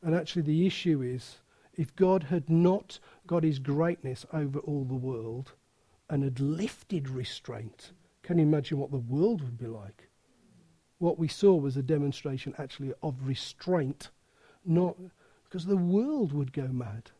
And 0.02 0.14
actually, 0.14 0.42
the 0.42 0.66
issue 0.66 1.02
is 1.02 1.38
if 1.74 1.94
God 1.96 2.24
had 2.24 2.48
not 2.48 2.98
got 3.26 3.42
his 3.42 3.58
greatness 3.58 4.24
over 4.32 4.58
all 4.60 4.84
the 4.84 4.94
world 4.94 5.52
and 6.08 6.22
had 6.22 6.40
lifted 6.40 7.08
restraint, 7.08 7.92
can 8.22 8.38
you 8.38 8.44
imagine 8.44 8.78
what 8.78 8.90
the 8.90 8.96
world 8.96 9.42
would 9.42 9.58
be 9.58 9.66
like? 9.66 10.08
What 10.98 11.18
we 11.18 11.28
saw 11.28 11.54
was 11.54 11.76
a 11.76 11.82
demonstration 11.82 12.54
actually 12.58 12.92
of 13.02 13.26
restraint 13.26 14.10
not 14.64 14.96
because 15.44 15.66
the 15.66 15.76
world 15.76 16.32
would 16.32 16.52
go 16.52 16.68
mad. 16.68 17.10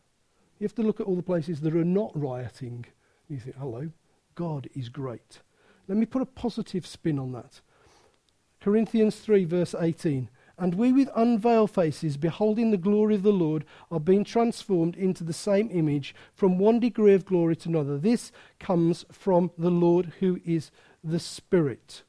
You 0.59 0.65
have 0.65 0.75
to 0.75 0.83
look 0.83 0.99
at 0.99 1.05
all 1.05 1.15
the 1.15 1.21
places 1.21 1.61
that 1.61 1.75
are 1.75 1.85
not 1.85 2.11
rioting. 2.13 2.85
You 3.29 3.39
think, 3.39 3.55
hello, 3.57 3.91
God 4.35 4.67
is 4.75 4.89
great. 4.89 5.39
Let 5.87 5.97
me 5.97 6.05
put 6.05 6.21
a 6.21 6.25
positive 6.25 6.85
spin 6.85 7.19
on 7.19 7.31
that. 7.33 7.61
Corinthians 8.59 9.15
3, 9.17 9.45
verse 9.45 9.75
18. 9.79 10.29
And 10.59 10.73
we, 10.73 10.91
with 10.91 11.09
unveiled 11.15 11.71
faces, 11.71 12.17
beholding 12.17 12.71
the 12.71 12.77
glory 12.77 13.13
of 13.13 13.23
the 13.23 13.31
Lord, 13.31 13.63
are 13.91 13.99
being 13.99 14.23
transformed 14.23 14.95
into 14.95 15.23
the 15.23 15.33
same 15.33 15.69
image 15.71 16.15
from 16.33 16.57
one 16.57 16.79
degree 16.79 17.13
of 17.13 17.25
glory 17.25 17.55
to 17.57 17.69
another. 17.69 17.97
This 17.97 18.31
comes 18.59 19.05
from 19.11 19.51
the 19.57 19.69
Lord 19.69 20.13
who 20.19 20.39
is 20.43 20.71
the 21.03 21.19
Spirit. 21.19 22.01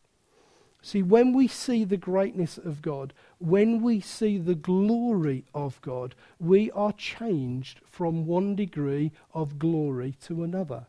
See, 0.81 1.03
when 1.03 1.35
we 1.35 1.49
see 1.49 1.85
the 1.85 1.99
greatness 1.99 2.57
of 2.57 2.81
God, 2.81 3.13
when 3.39 3.83
we 3.83 4.01
see 4.01 4.39
the 4.39 4.55
glory 4.55 5.45
of 5.53 5.81
God, 5.83 6.15
we 6.39 6.71
are 6.71 6.93
changed 6.93 7.81
from 7.85 8.27
one 8.27 8.57
degree 8.57 9.13
of 9.35 9.59
glory 9.59 10.17
to 10.23 10.43
another. 10.43 10.87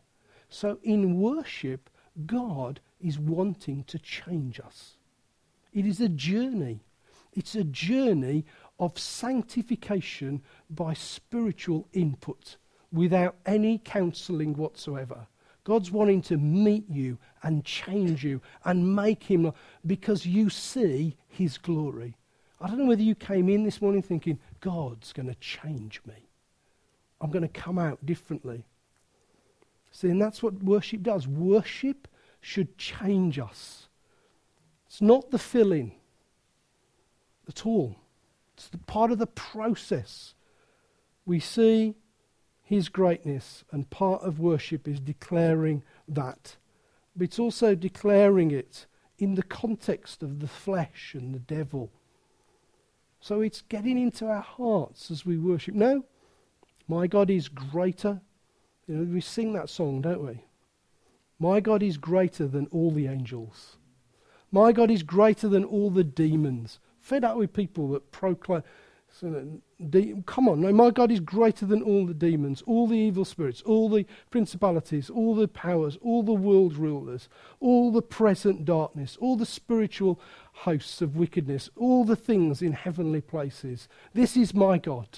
So 0.48 0.78
in 0.82 1.20
worship, 1.20 1.90
God 2.24 2.80
is 3.00 3.18
wanting 3.18 3.84
to 3.84 3.98
change 3.98 4.58
us. 4.60 4.96
It 5.74 5.84
is 5.84 6.00
a 6.00 6.08
journey. 6.08 6.80
It's 7.32 7.54
a 7.54 7.64
journey 7.64 8.44
of 8.78 8.98
sanctification 8.98 10.42
by 10.68 10.94
spiritual 10.94 11.86
input 11.92 12.56
without 12.92 13.36
any 13.46 13.78
counseling 13.78 14.54
whatsoever. 14.54 15.26
God's 15.64 15.90
wanting 15.90 16.22
to 16.22 16.38
meet 16.38 16.88
you 16.88 17.18
and 17.42 17.64
change 17.64 18.24
you 18.24 18.40
and 18.64 18.96
make 18.96 19.22
him 19.22 19.52
because 19.86 20.26
you 20.26 20.50
see 20.50 21.16
his 21.28 21.58
glory. 21.58 22.16
I 22.60 22.68
don't 22.68 22.78
know 22.78 22.86
whether 22.86 23.02
you 23.02 23.14
came 23.14 23.48
in 23.48 23.62
this 23.62 23.80
morning 23.80 24.02
thinking, 24.02 24.38
God's 24.60 25.12
going 25.12 25.28
to 25.28 25.34
change 25.36 26.00
me. 26.06 26.28
I'm 27.20 27.30
going 27.30 27.42
to 27.42 27.48
come 27.48 27.78
out 27.78 28.04
differently. 28.04 28.64
See, 29.92 30.08
and 30.08 30.20
that's 30.20 30.42
what 30.42 30.62
worship 30.62 31.02
does. 31.02 31.28
Worship 31.28 32.08
should 32.40 32.78
change 32.78 33.38
us. 33.38 33.88
It's 34.86 35.02
not 35.02 35.30
the 35.30 35.38
filling 35.38 35.92
at 37.50 37.66
all, 37.66 37.96
it's 38.54 38.70
part 38.86 39.10
of 39.10 39.18
the 39.18 39.26
process. 39.26 40.34
We 41.26 41.40
see 41.40 41.96
his 42.62 42.88
greatness, 42.88 43.64
and 43.72 43.90
part 43.90 44.22
of 44.22 44.38
worship 44.38 44.86
is 44.86 45.00
declaring 45.00 45.82
that. 46.08 46.56
But 47.16 47.24
it's 47.24 47.38
also 47.38 47.74
declaring 47.74 48.52
it 48.52 48.86
in 49.18 49.34
the 49.34 49.42
context 49.42 50.22
of 50.22 50.40
the 50.40 50.48
flesh 50.48 51.14
and 51.14 51.34
the 51.34 51.40
devil. 51.40 51.90
So 53.20 53.40
it's 53.40 53.62
getting 53.62 53.98
into 53.98 54.26
our 54.26 54.40
hearts 54.40 55.10
as 55.10 55.26
we 55.26 55.36
worship. 55.36 55.74
No, 55.74 56.04
my 56.88 57.06
God 57.06 57.28
is 57.28 57.48
greater. 57.48 58.20
You 58.86 58.96
know, 58.96 59.12
we 59.12 59.20
sing 59.20 59.52
that 59.52 59.68
song, 59.68 60.00
don't 60.00 60.24
we? 60.24 60.44
My 61.38 61.60
God 61.60 61.82
is 61.82 61.96
greater 61.96 62.46
than 62.46 62.66
all 62.66 62.90
the 62.90 63.06
angels. 63.06 63.76
My 64.52 64.72
God 64.72 64.90
is 64.90 65.02
greater 65.02 65.48
than 65.48 65.64
all 65.64 65.90
the 65.90 66.04
demons. 66.04 66.78
Fed 67.10 67.24
up 67.24 67.36
with 67.36 67.52
people 67.52 67.88
that 67.88 68.12
proclaim. 68.12 68.62
So, 69.18 69.60
de- 69.88 70.22
come 70.26 70.48
on, 70.48 70.60
no, 70.60 70.72
my 70.72 70.90
God 70.90 71.10
is 71.10 71.18
greater 71.18 71.66
than 71.66 71.82
all 71.82 72.06
the 72.06 72.14
demons, 72.14 72.62
all 72.68 72.86
the 72.86 72.96
evil 72.96 73.24
spirits, 73.24 73.62
all 73.62 73.88
the 73.88 74.06
principalities, 74.30 75.10
all 75.10 75.34
the 75.34 75.48
powers, 75.48 75.98
all 76.02 76.22
the 76.22 76.32
world 76.32 76.76
rulers, 76.76 77.28
all 77.58 77.90
the 77.90 78.00
present 78.00 78.64
darkness, 78.64 79.18
all 79.20 79.36
the 79.36 79.44
spiritual 79.44 80.20
hosts 80.52 81.02
of 81.02 81.16
wickedness, 81.16 81.68
all 81.74 82.04
the 82.04 82.14
things 82.14 82.62
in 82.62 82.74
heavenly 82.74 83.20
places. 83.20 83.88
This 84.14 84.36
is 84.36 84.54
my 84.54 84.78
God. 84.78 85.08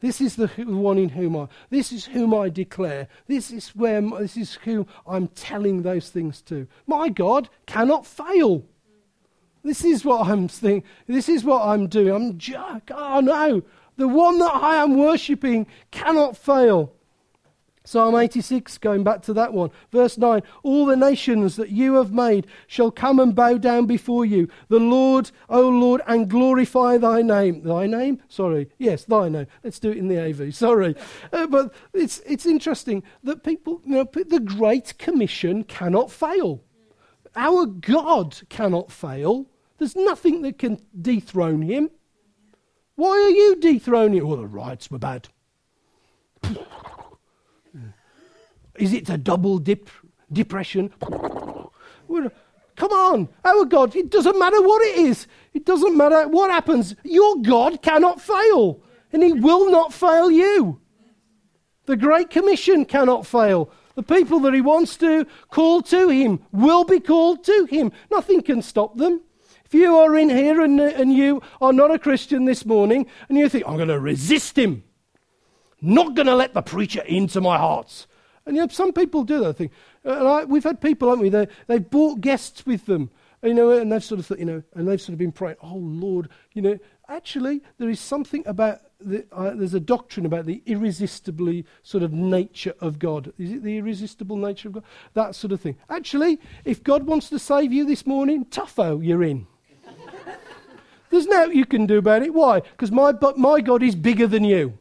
This 0.00 0.20
is 0.20 0.36
the 0.36 0.48
one 0.58 0.98
in 0.98 1.08
whom 1.08 1.34
I, 1.34 1.48
this 1.70 1.92
is 1.92 2.04
whom 2.04 2.34
I 2.34 2.50
declare. 2.50 3.08
This 3.26 3.50
is 3.50 3.70
where, 3.70 4.02
this 4.02 4.36
is 4.36 4.56
who 4.64 4.86
I'm 5.06 5.28
telling 5.28 5.80
those 5.80 6.10
things 6.10 6.42
to. 6.42 6.66
My 6.86 7.08
God 7.08 7.48
cannot 7.64 8.04
fail. 8.04 8.66
This 9.62 9.84
is 9.84 10.04
what 10.04 10.26
I'm 10.28 10.48
thinking. 10.48 10.88
This 11.06 11.28
is 11.28 11.44
what 11.44 11.62
I'm 11.62 11.86
doing. 11.86 12.14
I'm 12.14 12.38
just, 12.38 12.82
oh 12.90 13.20
no, 13.20 13.62
the 13.96 14.08
one 14.08 14.38
that 14.38 14.54
I 14.54 14.76
am 14.76 14.96
worshipping 14.96 15.66
cannot 15.90 16.36
fail. 16.36 16.92
Psalm 17.84 18.14
86, 18.14 18.78
going 18.78 19.02
back 19.02 19.20
to 19.22 19.32
that 19.32 19.52
one. 19.52 19.70
Verse 19.90 20.16
9 20.16 20.42
All 20.62 20.86
the 20.86 20.96
nations 20.96 21.56
that 21.56 21.70
you 21.70 21.94
have 21.94 22.12
made 22.12 22.46
shall 22.66 22.90
come 22.90 23.18
and 23.18 23.34
bow 23.34 23.58
down 23.58 23.86
before 23.86 24.24
you. 24.24 24.48
The 24.68 24.78
Lord, 24.78 25.30
O 25.48 25.68
Lord, 25.68 26.00
and 26.06 26.30
glorify 26.30 26.98
thy 26.98 27.20
name. 27.20 27.62
Thy 27.62 27.86
name? 27.86 28.22
Sorry. 28.28 28.70
Yes, 28.78 29.04
thy 29.04 29.28
name. 29.28 29.48
Let's 29.64 29.78
do 29.78 29.90
it 29.90 29.96
in 29.96 30.08
the 30.08 30.22
AV. 30.22 30.54
Sorry. 30.54 30.94
Uh, 31.32 31.48
but 31.48 31.74
it's, 31.92 32.20
it's 32.20 32.46
interesting 32.46 33.02
that 33.24 33.42
people, 33.42 33.80
you 33.84 33.96
know, 33.96 34.04
the 34.04 34.40
Great 34.40 34.96
Commission 34.96 35.64
cannot 35.64 36.12
fail. 36.12 36.62
Our 37.34 37.66
God 37.66 38.40
cannot 38.48 38.92
fail. 38.92 39.49
There's 39.80 39.96
nothing 39.96 40.42
that 40.42 40.58
can 40.58 40.78
dethrone 41.00 41.62
him. 41.62 41.90
Why 42.96 43.12
are 43.12 43.30
you 43.30 43.56
dethroning? 43.56 44.26
Well, 44.26 44.38
oh, 44.38 44.42
the 44.42 44.46
riots 44.46 44.90
were 44.90 44.98
bad. 44.98 45.28
Is 48.76 48.92
it 48.92 49.08
a 49.08 49.16
double 49.16 49.58
dip 49.58 49.88
depression? 50.30 50.92
Come 51.00 52.92
on, 52.92 53.30
our 53.42 53.64
God, 53.64 53.96
it 53.96 54.10
doesn't 54.10 54.38
matter 54.38 54.60
what 54.60 54.82
it 54.82 54.98
is. 54.98 55.26
It 55.54 55.64
doesn't 55.64 55.96
matter 55.96 56.28
what 56.28 56.50
happens. 56.50 56.94
Your 57.02 57.40
God 57.40 57.80
cannot 57.80 58.20
fail, 58.20 58.82
and 59.14 59.22
He 59.22 59.32
will 59.32 59.70
not 59.70 59.94
fail 59.94 60.30
you. 60.30 60.78
The 61.86 61.96
Great 61.96 62.28
Commission 62.28 62.84
cannot 62.84 63.26
fail. 63.26 63.70
The 63.94 64.02
people 64.02 64.40
that 64.40 64.52
He 64.52 64.60
wants 64.60 64.98
to 64.98 65.26
call 65.48 65.80
to 65.82 66.10
Him 66.10 66.40
will 66.52 66.84
be 66.84 67.00
called 67.00 67.44
to 67.44 67.64
Him. 67.64 67.92
Nothing 68.10 68.42
can 68.42 68.60
stop 68.60 68.98
them. 68.98 69.22
If 69.70 69.74
you 69.74 69.94
are 69.98 70.16
in 70.16 70.30
here 70.30 70.62
and, 70.62 70.80
and 70.80 71.12
you 71.12 71.42
are 71.60 71.72
not 71.72 71.92
a 71.92 71.98
Christian 72.00 72.44
this 72.44 72.66
morning 72.66 73.06
and 73.28 73.38
you 73.38 73.48
think, 73.48 73.68
I'm 73.68 73.76
going 73.76 73.86
to 73.86 74.00
resist 74.00 74.58
Him, 74.58 74.82
not 75.80 76.16
going 76.16 76.26
to 76.26 76.34
let 76.34 76.54
the 76.54 76.60
preacher 76.60 77.02
into 77.02 77.40
my 77.40 77.56
heart, 77.56 78.08
and 78.46 78.56
you 78.56 78.62
know, 78.62 78.68
some 78.68 78.92
people 78.92 79.22
do 79.22 79.38
that 79.44 79.58
thing. 79.58 79.70
And 80.02 80.26
I, 80.26 80.44
we've 80.44 80.64
had 80.64 80.80
people, 80.80 81.08
haven't 81.08 81.22
we? 81.22 81.28
They, 81.28 81.46
they've 81.68 81.88
brought 81.88 82.20
guests 82.20 82.66
with 82.66 82.86
them, 82.86 83.10
you 83.44 83.54
know, 83.54 83.70
and 83.70 83.92
they've 83.92 84.02
sort 84.02 84.18
of, 84.18 84.26
thought, 84.26 84.40
you 84.40 84.44
know, 84.44 84.60
and 84.74 84.88
they've 84.88 85.00
sort 85.00 85.12
of 85.12 85.18
been 85.18 85.30
praying, 85.30 85.58
oh 85.62 85.76
Lord, 85.76 86.30
you 86.52 86.62
know, 86.62 86.76
actually 87.08 87.62
there 87.78 87.88
is 87.88 88.00
something 88.00 88.42
about, 88.46 88.80
the, 89.00 89.24
uh, 89.30 89.50
there's 89.54 89.74
a 89.74 89.78
doctrine 89.78 90.26
about 90.26 90.46
the 90.46 90.64
irresistibly 90.66 91.64
sort 91.84 92.02
of 92.02 92.12
nature 92.12 92.74
of 92.80 92.98
God. 92.98 93.32
Is 93.38 93.52
it 93.52 93.62
the 93.62 93.78
irresistible 93.78 94.36
nature 94.36 94.66
of 94.66 94.74
God? 94.74 94.84
That 95.14 95.36
sort 95.36 95.52
of 95.52 95.60
thing. 95.60 95.76
Actually, 95.88 96.40
if 96.64 96.82
God 96.82 97.04
wants 97.04 97.28
to 97.28 97.38
save 97.38 97.72
you 97.72 97.84
this 97.84 98.04
morning, 98.04 98.46
tougho, 98.46 99.06
you're 99.06 99.22
in. 99.22 99.46
There's 101.10 101.26
nothing 101.26 101.56
you 101.56 101.66
can 101.66 101.86
do 101.86 101.98
about 101.98 102.22
it. 102.22 102.32
Why? 102.32 102.60
Because 102.60 102.90
my, 102.90 103.12
my 103.36 103.60
God 103.60 103.82
is 103.82 103.94
bigger 103.94 104.26
than 104.26 104.44
you. 104.44 104.78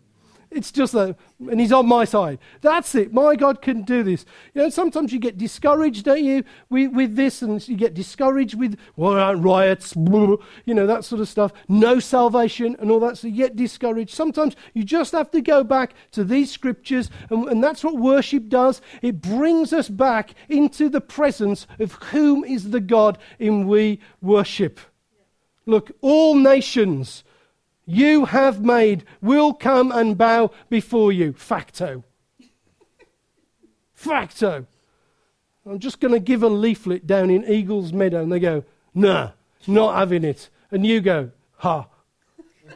It's 0.51 0.71
just 0.71 0.93
that, 0.93 1.15
and 1.39 1.59
he's 1.59 1.71
on 1.71 1.87
my 1.87 2.05
side. 2.05 2.39
That's 2.61 2.95
it. 2.95 3.13
My 3.13 3.35
God 3.35 3.61
can 3.61 3.83
do 3.83 4.01
this. 4.01 4.25
You 4.55 4.63
know, 4.63 4.69
sometimes 4.69 5.13
you 5.13 5.19
get 5.19 5.37
discouraged, 5.37 6.05
don't 6.05 6.23
you, 6.23 6.43
with, 6.71 6.91
with 6.91 7.15
this, 7.15 7.43
and 7.43 7.65
you 7.67 7.77
get 7.77 7.93
discouraged 7.93 8.55
with, 8.55 8.79
well, 8.95 9.35
riots, 9.35 9.93
blah, 9.95 10.37
you 10.65 10.73
know, 10.73 10.87
that 10.87 11.05
sort 11.05 11.21
of 11.21 11.29
stuff. 11.29 11.53
No 11.67 11.99
salvation 11.99 12.75
and 12.79 12.89
all 12.89 12.99
that. 13.01 13.19
So 13.19 13.27
you 13.27 13.35
get 13.35 13.57
discouraged. 13.57 14.15
Sometimes 14.15 14.55
you 14.73 14.83
just 14.83 15.11
have 15.11 15.29
to 15.31 15.41
go 15.41 15.63
back 15.63 15.93
to 16.13 16.23
these 16.23 16.49
scriptures, 16.49 17.11
and, 17.29 17.47
and 17.47 17.63
that's 17.63 17.83
what 17.83 17.97
worship 17.97 18.49
does. 18.49 18.81
It 19.03 19.21
brings 19.21 19.71
us 19.71 19.87
back 19.87 20.33
into 20.47 20.89
the 20.89 21.01
presence 21.01 21.67
of 21.77 21.93
whom 21.93 22.43
is 22.43 22.71
the 22.71 22.81
God 22.81 23.19
in 23.37 23.67
we 23.67 23.99
worship. 24.19 24.79
Look, 25.69 25.91
all 26.01 26.33
nations 26.33 27.23
you 27.85 28.25
have 28.25 28.65
made 28.65 29.05
will 29.21 29.53
come 29.53 29.91
and 29.91 30.17
bow 30.17 30.49
before 30.67 31.11
you. 31.11 31.33
Facto. 31.33 32.03
Facto. 33.93 34.65
I'm 35.67 35.77
just 35.77 35.99
going 35.99 36.13
to 36.13 36.19
give 36.19 36.41
a 36.41 36.47
leaflet 36.47 37.05
down 37.05 37.29
in 37.29 37.45
Eagles 37.45 37.93
Meadow, 37.93 38.23
and 38.23 38.31
they 38.31 38.39
go, 38.39 38.63
nah, 38.95 39.31
not 39.67 39.95
having 39.95 40.23
it. 40.23 40.49
And 40.71 40.87
you 40.87 41.01
go, 41.01 41.29
ha. 41.57 41.87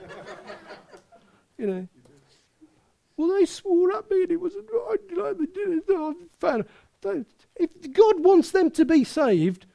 you 1.58 1.66
know. 1.66 1.88
Well, 3.18 3.40
they 3.40 3.46
swore 3.46 3.96
at 3.98 4.10
me 4.12 4.24
and 4.24 4.32
it 4.34 4.38
wasn't 4.42 4.68
they 4.70 5.46
did 5.46 5.84
it. 5.90 7.28
If 7.56 7.92
God 7.92 8.24
wants 8.24 8.52
them 8.52 8.70
to 8.70 8.86
be 8.86 9.04
saved, 9.04 9.66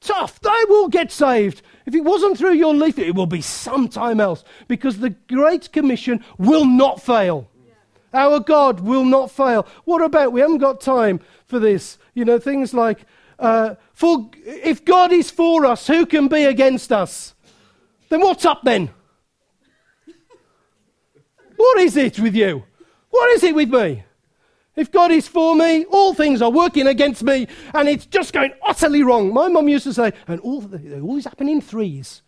Tough, 0.00 0.40
they 0.40 0.64
will 0.68 0.88
get 0.88 1.10
saved. 1.10 1.62
If 1.86 1.94
it 1.94 2.04
wasn't 2.04 2.38
through 2.38 2.54
your 2.54 2.74
leaf, 2.74 2.98
it 2.98 3.14
will 3.14 3.26
be 3.26 3.40
sometime 3.40 4.20
else 4.20 4.44
because 4.68 4.98
the 4.98 5.10
Great 5.10 5.72
Commission 5.72 6.24
will 6.38 6.64
not 6.64 7.02
fail. 7.02 7.48
Yeah. 7.66 8.26
Our 8.26 8.40
God 8.40 8.80
will 8.80 9.04
not 9.04 9.30
fail. 9.30 9.66
What 9.84 10.02
about, 10.02 10.32
we 10.32 10.40
haven't 10.40 10.58
got 10.58 10.80
time 10.80 11.20
for 11.46 11.58
this, 11.58 11.98
you 12.14 12.24
know, 12.24 12.38
things 12.38 12.72
like, 12.72 13.00
uh, 13.38 13.74
for, 13.92 14.30
if 14.44 14.84
God 14.84 15.12
is 15.12 15.30
for 15.30 15.66
us, 15.66 15.86
who 15.86 16.06
can 16.06 16.28
be 16.28 16.44
against 16.44 16.92
us? 16.92 17.34
Then 18.08 18.20
what's 18.20 18.44
up 18.44 18.62
then? 18.62 18.90
what 21.56 21.78
is 21.80 21.96
it 21.96 22.20
with 22.20 22.34
you? 22.34 22.64
What 23.10 23.30
is 23.30 23.42
it 23.42 23.54
with 23.54 23.70
me? 23.70 24.04
If 24.78 24.92
God 24.92 25.10
is 25.10 25.26
for 25.26 25.56
me, 25.56 25.86
all 25.86 26.14
things 26.14 26.40
are 26.40 26.52
working 26.52 26.86
against 26.86 27.24
me, 27.24 27.48
and 27.74 27.88
it's 27.88 28.06
just 28.06 28.32
going 28.32 28.52
utterly 28.64 29.02
wrong. 29.02 29.34
My 29.34 29.48
mum 29.48 29.68
used 29.68 29.82
to 29.84 29.92
say, 29.92 30.12
and 30.28 30.40
all, 30.40 30.60
they 30.60 31.00
always 31.00 31.24
happen 31.24 31.48
in 31.48 31.60
threes. 31.60 32.22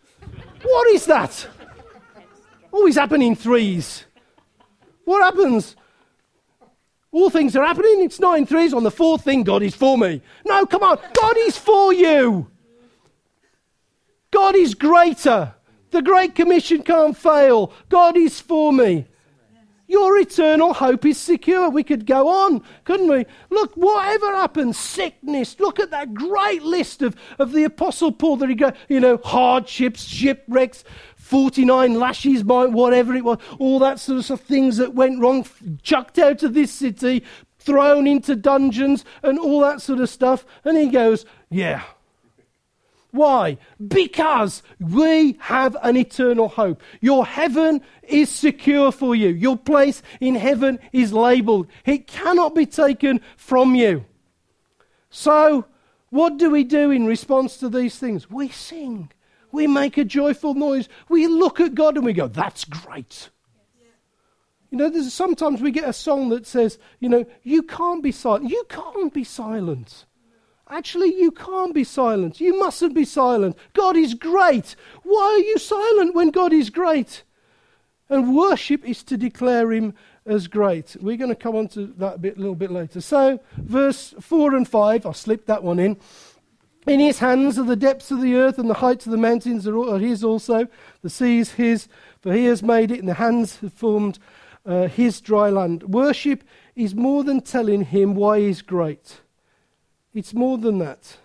what 0.61 0.89
is 0.89 1.05
that? 1.05 1.47
Always 2.73 2.95
happen 2.95 3.21
in 3.21 3.37
threes. 3.37 4.03
What 5.05 5.23
happens? 5.23 5.77
All 7.13 7.29
things 7.29 7.55
are 7.55 7.65
happening. 7.65 8.01
It's 8.01 8.19
not 8.19 8.37
in 8.37 8.45
threes. 8.45 8.73
On 8.73 8.83
the 8.83 8.91
fourth 8.91 9.23
thing, 9.23 9.43
God 9.43 9.63
is 9.63 9.73
for 9.73 9.97
me. 9.97 10.21
No, 10.45 10.65
come 10.65 10.83
on. 10.83 10.99
God 11.13 11.37
is 11.37 11.57
for 11.57 11.93
you. 11.93 12.51
God 14.29 14.55
is 14.55 14.73
greater. 14.73 15.53
The 15.91 16.01
Great 16.01 16.35
Commission 16.35 16.83
can't 16.83 17.15
fail. 17.15 17.71
God 17.87 18.17
is 18.17 18.41
for 18.41 18.73
me. 18.73 19.07
Your 19.91 20.17
eternal 20.17 20.73
hope 20.73 21.05
is 21.05 21.17
secure. 21.17 21.69
We 21.69 21.83
could 21.83 22.05
go 22.05 22.29
on, 22.29 22.63
couldn't 22.85 23.09
we? 23.09 23.25
Look, 23.49 23.75
whatever 23.75 24.27
happens, 24.27 24.77
sickness, 24.77 25.59
look 25.59 25.81
at 25.81 25.91
that 25.91 26.13
great 26.13 26.63
list 26.63 27.01
of, 27.01 27.13
of 27.37 27.51
the 27.51 27.65
Apostle 27.65 28.13
Paul 28.13 28.37
that 28.37 28.47
he 28.47 28.55
go, 28.55 28.71
you 28.87 29.01
know, 29.01 29.17
hardships, 29.17 30.05
shipwrecks, 30.05 30.85
49 31.17 31.95
lashes, 31.95 32.41
by 32.41 32.67
whatever 32.67 33.13
it 33.15 33.25
was, 33.25 33.39
all 33.59 33.79
that 33.79 33.99
sort 33.99 34.29
of 34.29 34.39
things 34.39 34.77
that 34.77 34.93
went 34.95 35.19
wrong, 35.19 35.45
chucked 35.83 36.17
out 36.17 36.41
of 36.41 36.53
this 36.53 36.71
city, 36.71 37.25
thrown 37.59 38.07
into 38.07 38.37
dungeons, 38.37 39.03
and 39.23 39.37
all 39.37 39.59
that 39.59 39.81
sort 39.81 39.99
of 39.99 40.09
stuff. 40.09 40.45
And 40.63 40.77
he 40.77 40.87
goes, 40.87 41.25
Yeah, 41.49 41.83
why? 43.11 43.57
Because 43.85 44.63
we 44.79 45.37
have 45.39 45.75
an 45.83 45.97
eternal 45.97 46.47
hope. 46.47 46.81
Your 47.01 47.25
heaven 47.25 47.81
is 48.03 48.29
secure 48.29 48.91
for 48.91 49.15
you. 49.15 49.29
Your 49.29 49.57
place 49.57 50.01
in 50.19 50.35
heaven 50.35 50.79
is 50.93 51.11
labeled. 51.11 51.67
It 51.85 52.07
cannot 52.07 52.55
be 52.55 52.65
taken 52.65 53.21
from 53.35 53.75
you. 53.75 54.05
So, 55.09 55.65
what 56.09 56.37
do 56.37 56.49
we 56.49 56.63
do 56.63 56.91
in 56.91 57.05
response 57.05 57.57
to 57.57 57.69
these 57.69 57.97
things? 57.97 58.29
We 58.29 58.47
sing. 58.49 59.11
We 59.51 59.67
make 59.67 59.97
a 59.97 60.05
joyful 60.05 60.53
noise. 60.53 60.87
We 61.09 61.27
look 61.27 61.59
at 61.59 61.75
God 61.75 61.97
and 61.97 62.05
we 62.05 62.13
go, 62.13 62.27
that's 62.27 62.63
great. 62.63 63.29
You 64.69 64.77
know, 64.77 65.01
sometimes 65.01 65.61
we 65.61 65.71
get 65.71 65.87
a 65.87 65.93
song 65.93 66.29
that 66.29 66.47
says, 66.47 66.79
you 67.01 67.09
know, 67.09 67.25
you 67.43 67.63
can't 67.63 68.01
be 68.01 68.13
silent. 68.13 68.49
You 68.49 68.63
can't 68.69 69.13
be 69.13 69.25
silent. 69.25 70.05
Actually, 70.71 71.13
you 71.13 71.31
can't 71.31 71.73
be 71.73 71.83
silent. 71.83 72.39
You 72.39 72.57
mustn't 72.57 72.95
be 72.95 73.03
silent. 73.03 73.57
God 73.73 73.97
is 73.97 74.13
great. 74.13 74.77
Why 75.03 75.21
are 75.21 75.45
you 75.45 75.57
silent 75.57 76.15
when 76.15 76.29
God 76.29 76.53
is 76.53 76.69
great? 76.69 77.23
And 78.09 78.33
worship 78.33 78.85
is 78.85 79.03
to 79.03 79.17
declare 79.17 79.73
Him 79.73 79.93
as 80.25 80.47
great. 80.47 80.95
We're 81.01 81.17
going 81.17 81.29
to 81.29 81.35
come 81.35 81.57
on 81.57 81.67
to 81.69 81.87
that 81.97 82.19
a, 82.19 82.21
little 82.21 82.55
bit 82.55 82.71
later. 82.71 83.01
So, 83.01 83.41
verse 83.57 84.13
4 84.21 84.55
and 84.55 84.67
5, 84.67 85.05
I 85.05 85.11
slipped 85.11 85.47
that 85.47 85.61
one 85.61 85.77
in. 85.77 85.97
In 86.87 86.99
his 86.99 87.19
hands 87.19 87.59
are 87.59 87.65
the 87.65 87.75
depths 87.75 88.09
of 88.09 88.21
the 88.21 88.35
earth, 88.35 88.57
and 88.57 88.69
the 88.69 88.75
heights 88.75 89.05
of 89.05 89.11
the 89.11 89.17
mountains 89.17 89.67
are, 89.67 89.99
his 89.99 90.23
also. 90.23 90.67
The 91.01 91.09
sea 91.09 91.39
is 91.39 91.51
his, 91.51 91.89
for 92.21 92.33
he 92.33 92.45
has 92.45 92.63
made 92.63 92.91
it, 92.91 92.99
and 92.99 93.09
the 93.09 93.15
hands 93.15 93.59
have 93.59 93.73
formed 93.73 94.19
uh, 94.65 94.87
his 94.87 95.19
dry 95.19 95.49
land. 95.49 95.83
Worship 95.83 96.43
is 96.75 96.95
more 96.95 97.23
than 97.25 97.41
telling 97.41 97.83
him 97.83 98.15
why 98.15 98.39
he's 98.39 98.61
great. 98.61 99.19
It's 100.13 100.33
more 100.33 100.57
than 100.57 100.79
that. 100.79 101.17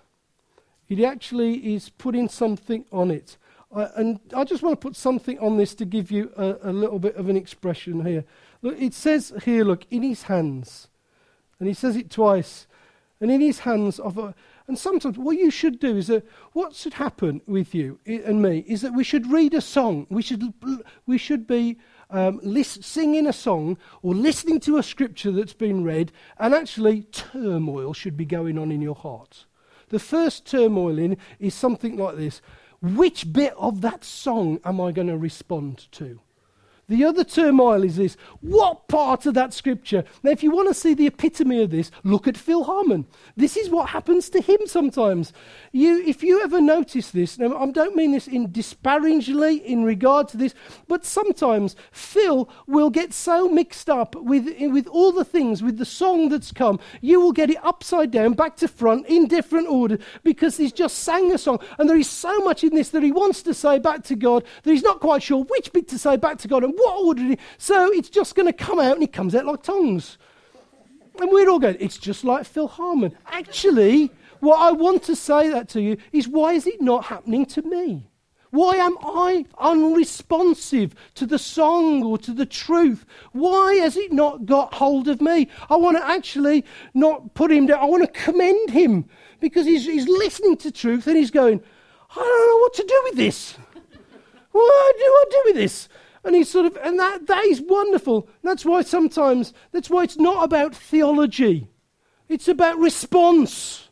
It 0.89 1.01
actually 1.03 1.74
is 1.74 1.89
putting 1.89 2.28
something 2.28 2.84
on 2.93 3.11
it. 3.11 3.37
I, 3.74 3.89
and 3.97 4.20
I 4.34 4.45
just 4.45 4.62
want 4.62 4.80
to 4.80 4.87
put 4.87 4.97
something 4.97 5.39
on 5.41 5.57
this 5.57 5.74
to 5.76 5.84
give 5.84 6.11
you 6.11 6.30
a, 6.37 6.57
a 6.62 6.72
little 6.72 6.99
bit 6.99 7.16
of 7.16 7.28
an 7.28 7.37
expression 7.37 8.05
here. 8.07 8.24
Look, 8.62 8.80
it 8.80 8.95
says 8.95 9.32
here, 9.45 9.64
look, 9.64 9.87
in 9.91 10.03
his 10.03 10.24
hands. 10.24 10.89
And 11.59 11.68
he 11.68 11.74
says 11.74 11.97
it 11.97 12.11
twice. 12.11 12.66
And 13.20 13.30
in 13.30 13.41
his 13.41 13.61
hands 13.61 13.99
of 13.99 14.18
a, 14.18 14.34
and 14.68 14.78
sometimes 14.78 15.16
what 15.16 15.37
you 15.37 15.51
should 15.51 15.78
do 15.78 15.97
is 15.97 16.09
that 16.09 16.26
what 16.53 16.74
should 16.74 16.95
happen 16.95 17.41
with 17.47 17.74
you 17.74 17.99
and 18.07 18.43
me 18.43 18.64
is 18.66 18.82
that 18.82 18.95
we 18.95 19.05
should 19.05 19.30
read 19.30 19.55
a 19.55 19.61
song. 19.61 20.07
We 20.11 20.22
should, 20.22 20.53
we 21.07 21.18
should 21.18 21.47
be 21.47 21.78
um, 22.11 22.40
list, 22.42 22.84
singing 22.84 23.26
a 23.26 23.32
song 23.32 23.78
or 24.02 24.14
listening 24.14 24.61
to 24.61 24.78
a 24.78 24.82
scripture 24.82 25.30
that's 25.32 25.52
been 25.52 25.84
read, 25.84 26.12
and 26.38 26.54
actually 26.54 27.02
turmoil 27.02 27.92
should 27.92 28.16
be 28.16 28.24
going 28.24 28.59
on 28.59 28.70
in 28.70 28.80
your 28.80 28.94
heart. 28.94 29.46
The 29.88 29.98
first 29.98 30.46
turmoil 30.46 30.98
in 30.98 31.16
is 31.38 31.54
something 31.54 31.96
like 31.96 32.16
this 32.16 32.40
Which 32.80 33.32
bit 33.32 33.54
of 33.57 33.80
that 33.82 34.04
song 34.04 34.61
am 34.64 34.80
I 34.80 34.92
going 34.92 35.09
to 35.09 35.18
respond 35.18 35.86
to? 35.92 36.20
The 36.89 37.05
other 37.05 37.24
turmoil 37.24 37.82
is 37.82 37.97
this 37.97 38.16
what 38.41 38.87
part 38.87 39.26
of 39.26 39.34
that 39.34 39.53
scripture? 39.53 40.05
Now, 40.22 40.30
if 40.30 40.45
you 40.45 40.53
want 40.53 40.68
to 40.68 40.74
see 40.74 40.95
the 40.95 41.09
epitome 41.09 41.61
of 41.62 41.70
this, 41.70 41.91
look 42.05 42.28
at 42.28 42.37
Phil 42.37 42.62
Harmon. 42.62 43.07
This 43.37 43.57
is 43.57 43.68
what 43.68 43.89
happens 43.89 44.30
to 44.30 44.41
him 44.41 44.59
sometimes. 44.66 45.32
You, 45.72 46.03
if 46.07 46.22
you 46.22 46.43
ever 46.43 46.61
notice 46.61 47.11
this, 47.11 47.39
now 47.39 47.57
I 47.57 47.70
don't 47.72 47.97
mean 47.97 48.12
this 48.12 48.28
in 48.28 48.53
disparagingly 48.53 49.57
in 49.57 49.82
regard 49.82 50.28
to 50.28 50.37
this, 50.37 50.55
but 50.87 51.05
sometimes 51.05 51.74
Phil 51.91 52.49
will 52.68 52.91
get 52.91 53.12
so 53.12 53.49
mixed 53.49 53.91
up 53.91 54.14
with, 54.14 54.47
with 54.61 54.87
all 54.87 55.11
the 55.11 55.24
things, 55.24 55.64
with 55.64 55.78
the 55.78 55.84
song 55.84 56.28
that's 56.28 56.53
come, 56.53 56.78
you 57.01 57.20
will 57.20 57.32
get 57.32 57.51
it 57.51 57.64
upside 57.64 58.12
down, 58.12 58.34
back 58.34 58.57
to 58.59 58.68
front, 58.68 59.07
in 59.07 59.26
different 59.26 59.66
order, 59.68 59.99
because 60.22 60.57
he's 60.57 60.72
just 60.72 60.99
sang 60.99 61.32
a 61.32 61.39
song. 61.39 61.59
And 61.78 61.91
there 61.91 61.99
is 61.99 62.09
so 62.09 62.39
much 62.41 62.62
in 62.62 62.74
this 62.74 62.91
that 62.91 63.03
he 63.03 63.11
wants 63.11 63.43
to 63.43 63.55
say 63.55 63.80
back 63.80 64.05
to 64.05 64.14
God 64.14 64.45
that 64.62 64.70
he's 64.70 64.84
not 64.84 65.01
quite 65.01 65.24
sure 65.24 65.43
which 65.45 65.72
bit 65.72 65.89
to 65.89 65.99
say 65.99 66.16
back 66.16 66.39
to 66.39 66.49
God 66.49 66.62
and 66.62 66.75
what 66.76 67.04
order? 67.04 67.36
So 67.58 67.90
it's 67.92 68.10
just 68.10 68.34
going 68.34 68.46
to 68.46 68.52
come 68.52 68.78
out 68.78 68.94
and 68.94 69.02
it 69.02 69.12
comes 69.12 69.34
out 69.34 69.46
like 69.46 69.62
tongues. 69.62 70.18
And 71.18 71.30
we're 71.30 71.48
all 71.48 71.58
going, 71.58 71.76
it's 71.80 71.98
just 71.98 72.24
like 72.24 72.44
Phil 72.44 72.68
Harmon. 72.68 73.16
Actually, 73.26 74.10
what 74.40 74.58
I 74.58 74.72
want 74.72 75.02
to 75.04 75.16
say 75.16 75.48
that 75.48 75.68
to 75.70 75.80
you 75.80 75.96
is 76.12 76.28
why 76.28 76.52
is 76.52 76.66
it 76.66 76.80
not 76.80 77.06
happening 77.06 77.46
to 77.46 77.62
me? 77.62 78.10
Why 78.50 78.76
am 78.76 78.96
I 79.02 79.44
unresponsive 79.58 80.94
to 81.14 81.26
the 81.26 81.38
song 81.38 82.02
or 82.04 82.16
to 82.18 82.32
the 82.32 82.46
truth? 82.46 83.04
Why 83.32 83.74
has 83.74 83.96
it 83.96 84.12
not 84.12 84.46
got 84.46 84.74
hold 84.74 85.08
of 85.08 85.20
me? 85.20 85.48
I 85.68 85.76
want 85.76 85.96
to 85.96 86.06
actually 86.06 86.64
not 86.94 87.34
put 87.34 87.50
him 87.50 87.66
down. 87.66 87.80
I 87.80 87.84
want 87.84 88.04
to 88.04 88.20
commend 88.20 88.70
him 88.70 89.08
because 89.40 89.66
he's, 89.66 89.84
he's 89.84 90.08
listening 90.08 90.56
to 90.58 90.70
truth 90.70 91.06
and 91.06 91.16
he's 91.16 91.30
going, 91.30 91.60
I 92.10 92.14
don't 92.14 92.48
know 92.48 92.60
what 92.60 92.74
to 92.74 92.84
do 92.84 93.00
with 93.04 93.16
this. 93.16 93.58
What 94.52 94.96
do 94.96 95.04
I 95.04 95.24
do 95.30 95.42
with 95.46 95.56
this? 95.56 95.88
And 96.26 96.34
he's 96.34 96.50
sort 96.50 96.66
of, 96.66 96.76
and 96.82 96.98
that, 96.98 97.28
that 97.28 97.44
is 97.44 97.60
wonderful. 97.60 98.28
That's 98.42 98.64
why 98.64 98.82
sometimes, 98.82 99.54
that's 99.70 99.88
why 99.88 100.02
it's 100.02 100.18
not 100.18 100.44
about 100.44 100.74
theology. 100.74 101.68
It's 102.28 102.48
about 102.48 102.78
response. 102.78 103.88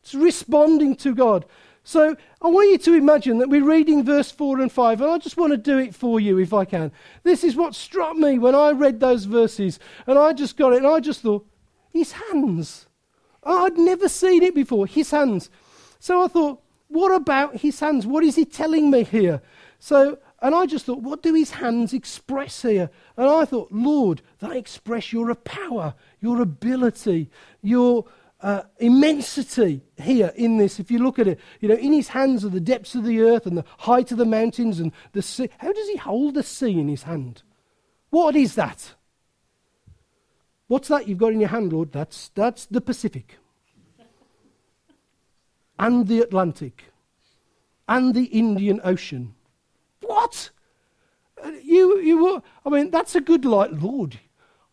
It's 0.00 0.14
responding 0.14 0.94
to 0.96 1.16
God. 1.16 1.46
So 1.82 2.16
I 2.40 2.46
want 2.46 2.70
you 2.70 2.78
to 2.78 2.94
imagine 2.94 3.38
that 3.38 3.48
we're 3.48 3.64
reading 3.64 4.04
verse 4.04 4.30
4 4.30 4.60
and 4.60 4.70
5, 4.70 5.00
and 5.00 5.10
I 5.10 5.18
just 5.18 5.36
want 5.36 5.50
to 5.50 5.56
do 5.56 5.78
it 5.78 5.96
for 5.96 6.20
you 6.20 6.38
if 6.38 6.54
I 6.54 6.64
can. 6.64 6.92
This 7.24 7.42
is 7.42 7.56
what 7.56 7.74
struck 7.74 8.16
me 8.16 8.38
when 8.38 8.54
I 8.54 8.70
read 8.70 9.00
those 9.00 9.24
verses, 9.24 9.80
and 10.06 10.16
I 10.16 10.32
just 10.32 10.56
got 10.56 10.74
it, 10.74 10.78
and 10.78 10.86
I 10.86 11.00
just 11.00 11.22
thought, 11.22 11.44
his 11.92 12.12
hands. 12.12 12.86
I'd 13.42 13.76
never 13.76 14.08
seen 14.08 14.44
it 14.44 14.54
before, 14.54 14.86
his 14.86 15.10
hands. 15.10 15.50
So 15.98 16.22
I 16.22 16.28
thought, 16.28 16.62
what 16.86 17.12
about 17.12 17.56
his 17.56 17.80
hands? 17.80 18.06
What 18.06 18.22
is 18.22 18.36
he 18.36 18.44
telling 18.44 18.90
me 18.90 19.02
here? 19.02 19.42
So 19.80 20.18
and 20.44 20.54
I 20.54 20.66
just 20.66 20.84
thought, 20.84 21.00
what 21.00 21.22
do 21.22 21.32
his 21.32 21.52
hands 21.52 21.94
express 21.94 22.60
here? 22.60 22.90
And 23.16 23.26
I 23.26 23.46
thought, 23.46 23.72
Lord, 23.72 24.20
they 24.40 24.58
express 24.58 25.10
your 25.10 25.34
power, 25.34 25.94
your 26.20 26.42
ability, 26.42 27.30
your 27.62 28.04
uh, 28.42 28.64
immensity 28.76 29.80
here 29.96 30.32
in 30.36 30.58
this. 30.58 30.78
If 30.78 30.90
you 30.90 30.98
look 30.98 31.18
at 31.18 31.28
it, 31.28 31.40
you 31.60 31.68
know, 31.70 31.76
in 31.76 31.94
his 31.94 32.08
hands 32.08 32.44
are 32.44 32.50
the 32.50 32.60
depths 32.60 32.94
of 32.94 33.04
the 33.04 33.22
earth 33.22 33.46
and 33.46 33.56
the 33.56 33.64
height 33.78 34.12
of 34.12 34.18
the 34.18 34.26
mountains 34.26 34.80
and 34.80 34.92
the 35.12 35.22
sea. 35.22 35.48
How 35.56 35.72
does 35.72 35.88
he 35.88 35.96
hold 35.96 36.34
the 36.34 36.42
sea 36.42 36.78
in 36.78 36.88
his 36.88 37.04
hand? 37.04 37.42
What 38.10 38.36
is 38.36 38.54
that? 38.56 38.96
What's 40.66 40.88
that 40.88 41.08
you've 41.08 41.16
got 41.16 41.32
in 41.32 41.40
your 41.40 41.48
hand, 41.48 41.72
Lord? 41.72 41.90
That's, 41.90 42.28
that's 42.34 42.66
the 42.66 42.82
Pacific 42.82 43.38
and 45.78 46.06
the 46.06 46.20
Atlantic 46.20 46.92
and 47.88 48.14
the 48.14 48.24
Indian 48.24 48.82
Ocean 48.84 49.34
what? 50.06 50.50
Uh, 51.42 51.50
you, 51.62 52.22
were, 52.22 52.42
I 52.64 52.70
mean, 52.70 52.90
that's 52.90 53.14
a 53.14 53.20
good 53.20 53.44
light, 53.44 53.72
Lord. 53.72 54.18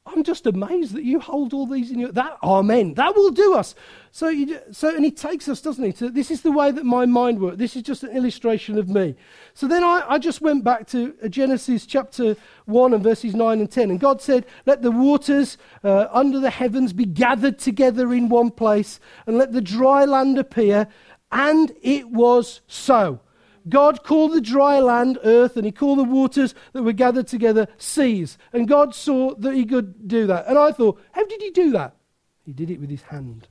I'm 0.03 0.23
just 0.23 0.47
amazed 0.47 0.93
that 0.93 1.03
you 1.03 1.19
hold 1.19 1.53
all 1.53 1.67
these 1.67 1.91
in 1.91 1.99
your 1.99 2.11
that 2.13 2.37
amen. 2.43 2.95
That 2.95 3.15
will 3.15 3.29
do 3.29 3.53
us. 3.53 3.75
So 4.11 4.29
you, 4.29 4.59
so 4.71 4.93
and 4.93 5.05
he 5.05 5.11
takes 5.11 5.47
us 5.47 5.61
doesn't 5.61 5.83
he? 5.83 5.93
To, 5.93 6.09
this 6.09 6.31
is 6.31 6.41
the 6.41 6.51
way 6.51 6.71
that 6.71 6.85
my 6.85 7.05
mind 7.05 7.39
works. 7.39 7.57
This 7.57 7.75
is 7.75 7.83
just 7.83 8.03
an 8.03 8.09
illustration 8.09 8.79
of 8.79 8.89
me. 8.89 9.15
So 9.53 9.67
then 9.67 9.83
I, 9.83 10.03
I 10.09 10.17
just 10.17 10.41
went 10.41 10.63
back 10.63 10.87
to 10.87 11.13
uh, 11.23 11.27
Genesis 11.27 11.85
chapter 11.85 12.35
1 12.65 12.93
and 12.95 13.03
verses 13.03 13.35
9 13.35 13.59
and 13.59 13.71
10 13.71 13.91
and 13.91 13.99
God 13.99 14.21
said 14.21 14.47
let 14.65 14.81
the 14.81 14.91
waters 14.91 15.57
uh, 15.83 16.07
under 16.11 16.39
the 16.39 16.49
heavens 16.49 16.93
be 16.93 17.05
gathered 17.05 17.59
together 17.59 18.11
in 18.11 18.27
one 18.27 18.49
place 18.49 18.99
and 19.27 19.37
let 19.37 19.53
the 19.53 19.61
dry 19.61 20.03
land 20.03 20.39
appear. 20.39 20.87
And 21.31 21.71
it 21.81 22.09
was 22.09 22.61
so 22.67 23.20
God 23.69 24.03
called 24.03 24.33
the 24.33 24.41
dry 24.41 24.79
land 24.79 25.19
earth, 25.23 25.55
and 25.55 25.65
he 25.65 25.71
called 25.71 25.99
the 25.99 26.03
waters 26.03 26.55
that 26.73 26.83
were 26.83 26.93
gathered 26.93 27.27
together 27.27 27.67
seas. 27.77 28.37
And 28.53 28.67
God 28.67 28.95
saw 28.95 29.35
that 29.35 29.53
he 29.53 29.65
could 29.65 30.07
do 30.07 30.27
that. 30.27 30.47
And 30.47 30.57
I 30.57 30.71
thought, 30.71 30.99
how 31.11 31.25
did 31.25 31.41
he 31.41 31.51
do 31.51 31.71
that? 31.71 31.95
He 32.43 32.53
did 32.53 32.69
it 32.71 32.79
with 32.79 32.89
his 32.89 33.03
hand. 33.03 33.47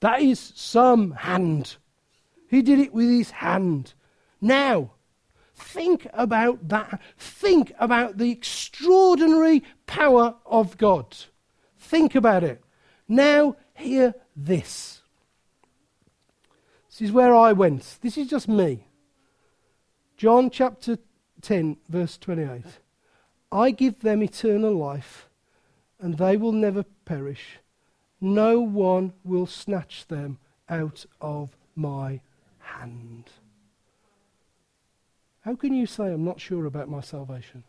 That 0.00 0.20
is 0.20 0.52
some 0.56 1.12
hand. 1.12 1.76
He 2.48 2.60
did 2.60 2.80
it 2.80 2.92
with 2.92 3.08
his 3.08 3.30
hand. 3.30 3.94
Now, 4.40 4.90
think 5.54 6.08
about 6.12 6.68
that. 6.68 7.00
Think 7.16 7.72
about 7.78 8.18
the 8.18 8.30
extraordinary 8.32 9.62
power 9.86 10.34
of 10.44 10.76
God. 10.76 11.16
Think 11.78 12.16
about 12.16 12.42
it. 12.42 12.64
Now, 13.06 13.56
hear 13.74 14.14
this. 14.34 15.01
This 16.92 17.08
is 17.08 17.12
where 17.12 17.34
I 17.34 17.54
went. 17.54 17.96
This 18.02 18.18
is 18.18 18.28
just 18.28 18.48
me. 18.48 18.86
John 20.18 20.50
chapter 20.50 20.98
10, 21.40 21.78
verse 21.88 22.18
28. 22.18 22.64
I 23.50 23.70
give 23.70 24.00
them 24.00 24.22
eternal 24.22 24.74
life, 24.74 25.30
and 25.98 26.18
they 26.18 26.36
will 26.36 26.52
never 26.52 26.84
perish. 27.06 27.60
No 28.20 28.60
one 28.60 29.14
will 29.24 29.46
snatch 29.46 30.06
them 30.08 30.36
out 30.68 31.06
of 31.18 31.56
my 31.74 32.20
hand. 32.58 33.30
How 35.40 35.54
can 35.54 35.72
you 35.72 35.86
say 35.86 36.12
I'm 36.12 36.24
not 36.24 36.42
sure 36.42 36.66
about 36.66 36.90
my 36.90 37.00
salvation? 37.00 37.64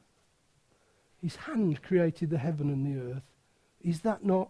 His 1.21 1.37
hand 1.37 1.81
created 1.81 2.29
the 2.29 2.39
heaven 2.39 2.69
and 2.69 2.85
the 2.85 3.13
earth. 3.13 3.23
Is 3.81 4.01
that 4.01 4.25
not 4.25 4.49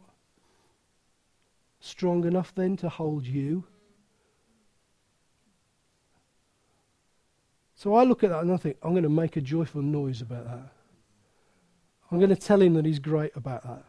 strong 1.80 2.26
enough 2.26 2.55
then 2.55 2.76
to 2.78 2.89
hold 2.89 3.28
you? 3.28 3.65
So 7.84 7.95
I 7.95 8.05
look 8.05 8.23
at 8.23 8.29
that 8.29 8.43
and 8.43 8.53
I 8.53 8.55
think, 8.55 8.77
I'm 8.81 8.91
going 8.91 9.03
to 9.03 9.09
make 9.09 9.36
a 9.36 9.41
joyful 9.41 9.81
noise 9.81 10.21
about 10.21 10.45
that. 10.45 10.69
I'm 12.09 12.17
going 12.17 12.29
to 12.29 12.36
tell 12.38 12.61
him 12.61 12.75
that 12.75 12.86
he's 12.86 12.97
great 12.97 13.34
about 13.36 13.63
that. 13.63 13.84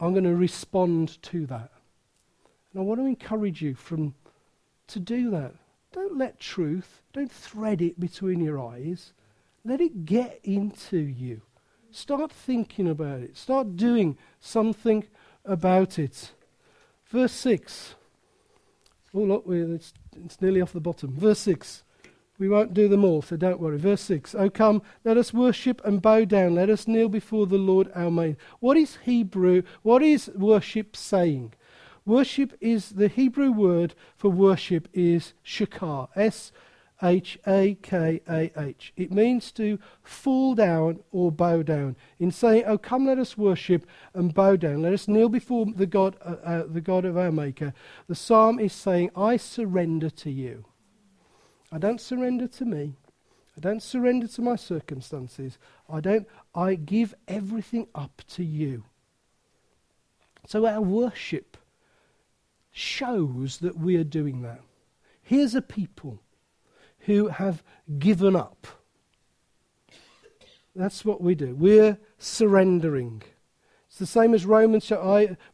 I'm 0.00 0.10
going 0.14 0.24
to 0.24 0.34
respond 0.34 1.22
to 1.22 1.46
that. 1.46 1.70
And 2.72 2.80
I 2.80 2.82
want 2.82 2.98
to 2.98 3.06
encourage 3.06 3.62
you 3.62 3.76
from 3.76 4.14
to 4.88 4.98
do 4.98 5.30
that. 5.30 5.54
Don't 5.92 6.18
let 6.18 6.40
truth, 6.40 7.02
don't 7.12 7.30
thread 7.30 7.80
it 7.80 8.00
between 8.00 8.40
your 8.40 8.58
eyes. 8.58 9.12
Let 9.64 9.80
it 9.80 10.04
get 10.04 10.40
into 10.42 10.98
you. 10.98 11.40
Start 11.92 12.32
thinking 12.32 12.88
about 12.88 13.20
it. 13.20 13.36
Start 13.36 13.76
doing 13.76 14.18
something 14.40 15.04
about 15.44 16.00
it. 16.00 16.32
Verse 17.06 17.30
6. 17.30 17.94
Oh, 19.14 19.20
look, 19.20 19.44
it's, 19.46 19.94
it's 20.16 20.42
nearly 20.42 20.60
off 20.60 20.72
the 20.72 20.80
bottom. 20.80 21.14
Verse 21.16 21.38
6. 21.38 21.84
We 22.38 22.48
won't 22.48 22.74
do 22.74 22.88
them 22.88 23.04
all, 23.04 23.22
so 23.22 23.36
don't 23.36 23.60
worry. 23.60 23.78
Verse 23.78 24.00
6 24.00 24.34
Oh, 24.34 24.50
come, 24.50 24.82
let 25.04 25.16
us 25.16 25.32
worship 25.32 25.80
and 25.84 26.02
bow 26.02 26.24
down. 26.24 26.54
Let 26.54 26.68
us 26.68 26.88
kneel 26.88 27.08
before 27.08 27.46
the 27.46 27.58
Lord 27.58 27.90
our 27.94 28.10
Maker. 28.10 28.38
What 28.58 28.76
is 28.76 28.98
Hebrew? 29.04 29.62
What 29.82 30.02
is 30.02 30.30
worship 30.34 30.96
saying? 30.96 31.54
Worship 32.04 32.52
is 32.60 32.90
the 32.90 33.08
Hebrew 33.08 33.52
word 33.52 33.94
for 34.16 34.30
worship 34.30 34.88
is 34.92 35.32
shakah. 35.44 36.08
S 36.16 36.50
H 37.02 37.38
A 37.46 37.76
K 37.82 38.20
A 38.28 38.50
H. 38.56 38.92
It 38.96 39.12
means 39.12 39.52
to 39.52 39.78
fall 40.02 40.54
down 40.54 41.00
or 41.12 41.30
bow 41.30 41.62
down. 41.62 41.96
In 42.18 42.30
saying, 42.30 42.64
"Oh, 42.66 42.78
come, 42.78 43.06
let 43.06 43.18
us 43.18 43.38
worship 43.38 43.86
and 44.12 44.34
bow 44.34 44.56
down. 44.56 44.82
Let 44.82 44.92
us 44.92 45.06
kneel 45.06 45.28
before 45.28 45.66
the 45.66 45.86
God, 45.86 46.16
uh, 46.24 46.36
uh, 46.44 46.64
the 46.66 46.80
God 46.80 47.04
of 47.04 47.16
our 47.16 47.32
Maker." 47.32 47.72
The 48.08 48.14
psalm 48.14 48.58
is 48.58 48.72
saying, 48.72 49.10
"I 49.14 49.36
surrender 49.36 50.10
to 50.10 50.30
you." 50.30 50.64
I 51.72 51.78
don't 51.78 52.00
surrender 52.00 52.46
to 52.48 52.64
me. 52.64 52.94
I 53.56 53.60
don't 53.60 53.82
surrender 53.82 54.26
to 54.26 54.42
my 54.42 54.56
circumstances. 54.56 55.58
I 55.88 56.00
don't 56.00 56.26
I 56.54 56.74
give 56.74 57.14
everything 57.28 57.86
up 57.94 58.22
to 58.30 58.44
you. 58.44 58.84
So 60.46 60.66
our 60.66 60.80
worship 60.80 61.56
shows 62.72 63.58
that 63.58 63.78
we 63.78 63.96
are 63.96 64.04
doing 64.04 64.42
that. 64.42 64.60
Here's 65.22 65.54
a 65.54 65.62
people 65.62 66.20
who 67.00 67.28
have 67.28 67.62
given 67.98 68.34
up. 68.36 68.66
That's 70.76 71.04
what 71.04 71.20
we 71.20 71.34
do. 71.34 71.54
We're 71.54 71.98
surrendering. 72.18 73.22
It's 73.94 74.00
the 74.00 74.06
same 74.06 74.34
as 74.34 74.44
Romans, 74.44 74.90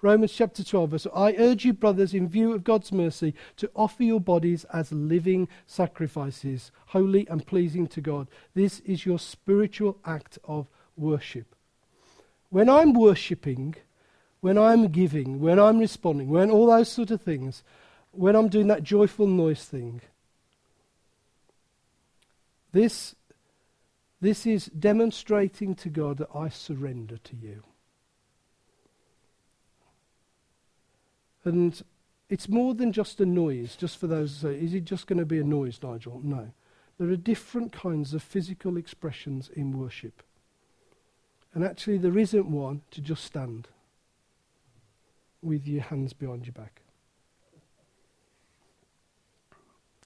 Romans 0.01 0.33
chapter 0.33 0.65
12. 0.65 1.03
So 1.03 1.11
I 1.15 1.35
urge 1.37 1.67
you, 1.67 1.75
brothers, 1.75 2.15
in 2.15 2.27
view 2.27 2.55
of 2.55 2.65
God's 2.65 2.91
mercy, 2.91 3.35
to 3.59 3.71
offer 3.77 4.03
your 4.03 4.19
bodies 4.19 4.65
as 4.73 4.91
living 4.91 5.47
sacrifices, 5.67 6.73
holy 6.87 7.29
and 7.29 7.47
pleasing 7.47 7.87
to 7.89 8.01
God. 8.01 8.29
This 8.55 8.81
is 8.81 9.05
your 9.05 9.19
spiritual 9.19 9.99
act 10.07 10.39
of 10.45 10.71
worship. 10.97 11.55
When 12.49 12.71
I'm 12.71 12.95
worshipping, 12.95 13.75
when 14.41 14.57
I'm 14.57 14.89
giving, 14.89 15.41
when 15.41 15.59
I'm 15.61 15.79
responding, 15.79 16.31
when 16.31 16.51
all 16.51 16.69
those 16.69 16.89
sort 16.89 17.11
of 17.11 17.21
things, 17.21 17.63
when 18.13 18.35
I'm 18.35 18.49
doing 18.49 18.69
that 18.69 18.83
joyful 18.83 19.27
noise 19.27 19.67
thing, 19.67 20.01
this, 22.73 23.15
this 24.19 24.47
is 24.47 24.65
demonstrating 24.65 25.75
to 25.75 25.91
God 25.91 26.17
that 26.17 26.31
I 26.35 26.49
surrender 26.49 27.19
to 27.19 27.37
you. 27.37 27.65
And 31.45 31.83
it's 32.29 32.49
more 32.49 32.75
than 32.75 32.93
just 32.93 33.21
a 33.21 33.27
noise, 33.27 33.77
just 33.77 33.99
for 33.99 34.07
those 34.07 34.41
who 34.41 34.49
say, 34.53 34.59
is 34.59 34.75
it 34.75 34.85
just 34.85 35.07
going 35.07 35.19
to 35.19 35.25
be 35.25 35.41
a 35.41 35.45
noise, 35.45 35.81
Nigel? 35.83 36.21
No. 36.23 36.51
There 36.99 37.09
are 37.09 37.17
different 37.17 37.73
kinds 37.73 38.13
of 38.15 38.23
physical 38.23 38.77
expressions 38.77 39.49
in 39.49 39.79
worship. 39.79 40.23
And 41.55 41.65
actually, 41.65 41.99
there 41.99 42.19
isn't 42.19 42.47
one 42.47 42.83
to 42.93 43.01
just 43.01 43.25
stand 43.25 43.69
with 45.43 45.67
your 45.67 45.83
hands 45.83 46.13
behind 46.13 46.47
your 46.47 46.53
back. 46.53 46.83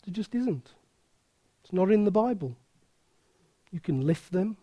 There 0.04 0.14
just 0.14 0.34
isn't. 0.34 0.70
It's 1.62 1.72
not 1.72 1.90
in 1.90 2.04
the 2.04 2.10
Bible. 2.10 2.56
You 3.70 3.80
can 3.80 4.06
lift 4.06 4.32
them. 4.32 4.56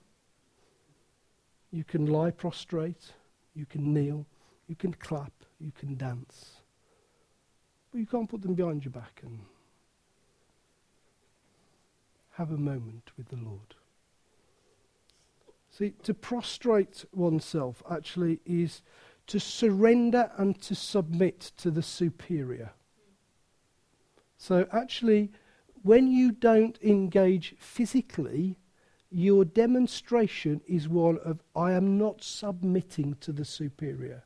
You 1.71 1.83
can 1.83 2.05
lie 2.05 2.31
prostrate. 2.31 3.11
You 3.53 3.65
can 3.65 3.93
kneel. 3.93 4.25
You 4.67 4.75
can 4.75 4.93
clap. 4.93 5.33
You 5.59 5.71
can 5.77 5.97
dance. 5.97 6.60
But 7.91 7.99
you 7.99 8.05
can't 8.05 8.29
put 8.29 8.41
them 8.41 8.53
behind 8.53 8.85
your 8.85 8.93
back 8.93 9.21
and 9.23 9.39
have 12.31 12.51
a 12.51 12.57
moment 12.57 13.11
with 13.17 13.29
the 13.29 13.35
Lord. 13.35 13.75
See, 15.69 15.93
to 16.03 16.13
prostrate 16.13 17.05
oneself 17.13 17.83
actually 17.89 18.39
is 18.45 18.81
to 19.27 19.39
surrender 19.39 20.31
and 20.37 20.59
to 20.61 20.75
submit 20.75 21.51
to 21.57 21.71
the 21.71 21.83
superior. 21.83 22.71
So, 24.37 24.67
actually, 24.71 25.31
when 25.83 26.11
you 26.11 26.31
don't 26.31 26.77
engage 26.81 27.55
physically, 27.59 28.57
your 29.09 29.45
demonstration 29.45 30.61
is 30.67 30.89
one 30.89 31.19
of, 31.19 31.41
I 31.55 31.73
am 31.73 31.97
not 31.97 32.23
submitting 32.23 33.15
to 33.21 33.31
the 33.31 33.45
superior. 33.45 34.23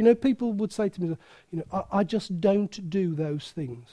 You 0.00 0.04
know, 0.04 0.14
people 0.14 0.54
would 0.54 0.72
say 0.72 0.88
to 0.88 1.02
me, 1.02 1.08
you 1.50 1.58
know, 1.58 1.64
I, 1.70 1.98
I 1.98 2.04
just 2.04 2.40
don't 2.40 2.88
do 2.88 3.14
those 3.14 3.50
things. 3.50 3.86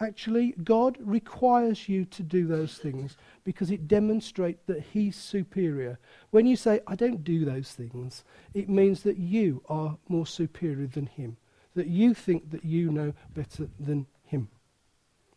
Actually, 0.00 0.56
God 0.64 0.98
requires 0.98 1.88
you 1.88 2.04
to 2.06 2.24
do 2.24 2.44
those 2.44 2.76
things 2.76 3.16
because 3.44 3.70
it 3.70 3.86
demonstrates 3.86 4.64
that 4.66 4.82
He's 4.92 5.14
superior. 5.14 6.00
When 6.32 6.44
you 6.44 6.56
say, 6.56 6.80
I 6.88 6.96
don't 6.96 7.22
do 7.22 7.44
those 7.44 7.70
things, 7.70 8.24
it 8.52 8.68
means 8.68 9.04
that 9.04 9.16
you 9.16 9.62
are 9.68 9.96
more 10.08 10.26
superior 10.26 10.88
than 10.88 11.06
Him, 11.06 11.36
that 11.76 11.86
you 11.86 12.12
think 12.12 12.50
that 12.50 12.64
you 12.64 12.90
know 12.90 13.12
better 13.32 13.68
than 13.78 14.08
Him. 14.24 14.48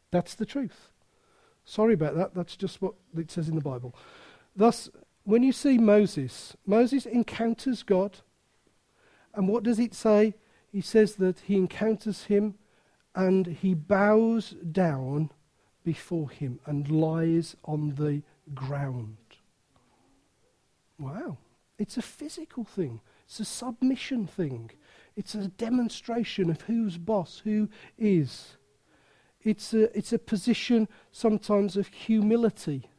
That's 0.09 0.33
the 0.33 0.47
truth. 0.47 0.89
Sorry 1.63 1.93
about 1.93 2.15
that, 2.15 2.33
that's 2.33 2.57
just 2.57 2.81
what 2.81 2.95
it 3.15 3.29
says 3.29 3.49
in 3.49 3.55
the 3.55 3.61
Bible. 3.61 3.95
Thus, 4.55 4.89
when 5.25 5.43
you 5.43 5.51
see 5.51 5.77
Moses, 5.77 6.57
Moses 6.65 7.05
encounters 7.05 7.83
God 7.83 8.21
and 9.33 9.47
what 9.47 9.63
does 9.63 9.79
it 9.79 9.93
say? 9.93 10.35
He 10.71 10.81
says 10.81 11.15
that 11.15 11.41
he 11.41 11.55
encounters 11.55 12.25
him 12.25 12.55
and 13.15 13.47
he 13.47 13.73
bows 13.73 14.51
down 14.71 15.31
before 15.83 16.29
him 16.29 16.59
and 16.65 16.89
lies 16.89 17.55
on 17.65 17.95
the 17.95 18.21
ground. 18.53 19.17
Wow. 20.97 21.37
It's 21.77 21.97
a 21.97 22.01
physical 22.01 22.63
thing, 22.63 23.01
it's 23.25 23.39
a 23.39 23.45
submission 23.45 24.27
thing, 24.27 24.71
it's 25.15 25.35
a 25.35 25.47
demonstration 25.47 26.49
of 26.49 26.61
who's 26.61 26.97
boss, 26.97 27.41
who 27.43 27.69
is. 27.97 28.57
It's 29.41 29.73
a, 29.73 29.95
it's 29.97 30.13
a 30.13 30.19
position 30.19 30.87
sometimes 31.11 31.75
of 31.75 31.87
humility. 31.87 32.89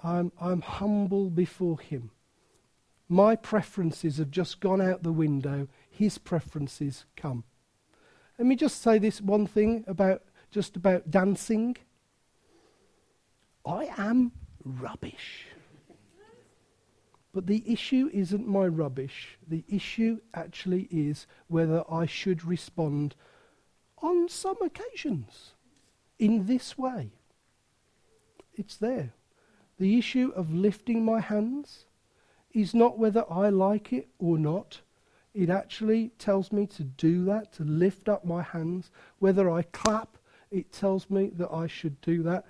I'm, 0.00 0.30
I'm 0.40 0.60
humble 0.60 1.30
before 1.30 1.80
him. 1.80 2.10
My 3.12 3.36
preferences 3.36 4.16
have 4.16 4.30
just 4.30 4.58
gone 4.58 4.80
out 4.80 5.02
the 5.02 5.12
window. 5.12 5.68
His 5.90 6.16
preferences 6.16 7.04
come. 7.14 7.44
Let 8.38 8.46
me 8.46 8.56
just 8.56 8.80
say 8.80 8.96
this 8.96 9.20
one 9.20 9.46
thing 9.46 9.84
about 9.86 10.22
just 10.50 10.76
about 10.76 11.10
dancing. 11.10 11.76
I 13.66 13.90
am 13.98 14.32
rubbish. 14.64 15.44
But 17.34 17.46
the 17.46 17.62
issue 17.70 18.08
isn't 18.14 18.48
my 18.48 18.66
rubbish. 18.66 19.36
The 19.46 19.62
issue 19.68 20.20
actually 20.32 20.88
is 20.90 21.26
whether 21.48 21.84
I 21.92 22.06
should 22.06 22.46
respond 22.46 23.14
on 23.98 24.30
some 24.30 24.56
occasions 24.62 25.52
in 26.18 26.46
this 26.46 26.78
way. 26.78 27.10
It's 28.54 28.78
there. 28.78 29.12
The 29.78 29.98
issue 29.98 30.32
of 30.34 30.54
lifting 30.54 31.04
my 31.04 31.20
hands 31.20 31.84
is 32.52 32.74
not 32.74 32.98
whether 32.98 33.24
I 33.30 33.48
like 33.48 33.92
it 33.92 34.08
or 34.18 34.38
not. 34.38 34.80
It 35.34 35.48
actually 35.48 36.10
tells 36.18 36.52
me 36.52 36.66
to 36.68 36.84
do 36.84 37.24
that, 37.24 37.52
to 37.54 37.64
lift 37.64 38.08
up 38.08 38.24
my 38.24 38.42
hands. 38.42 38.90
Whether 39.18 39.50
I 39.50 39.62
clap, 39.62 40.18
it 40.50 40.72
tells 40.72 41.08
me 41.08 41.30
that 41.36 41.50
I 41.50 41.66
should 41.66 42.00
do 42.00 42.22
that. 42.24 42.44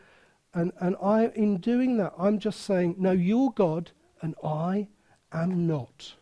And, 0.55 0.73
and 0.81 0.97
I, 1.03 1.29
in 1.29 1.59
doing 1.59 1.97
that, 1.99 2.13
I'm 2.19 2.39
just 2.39 2.61
saying, 2.63 2.97
no, 2.99 3.13
you're 3.13 3.53
God 3.53 3.93
and 4.21 4.35
I 4.43 4.89
am 5.33 5.67
not. 5.67 6.15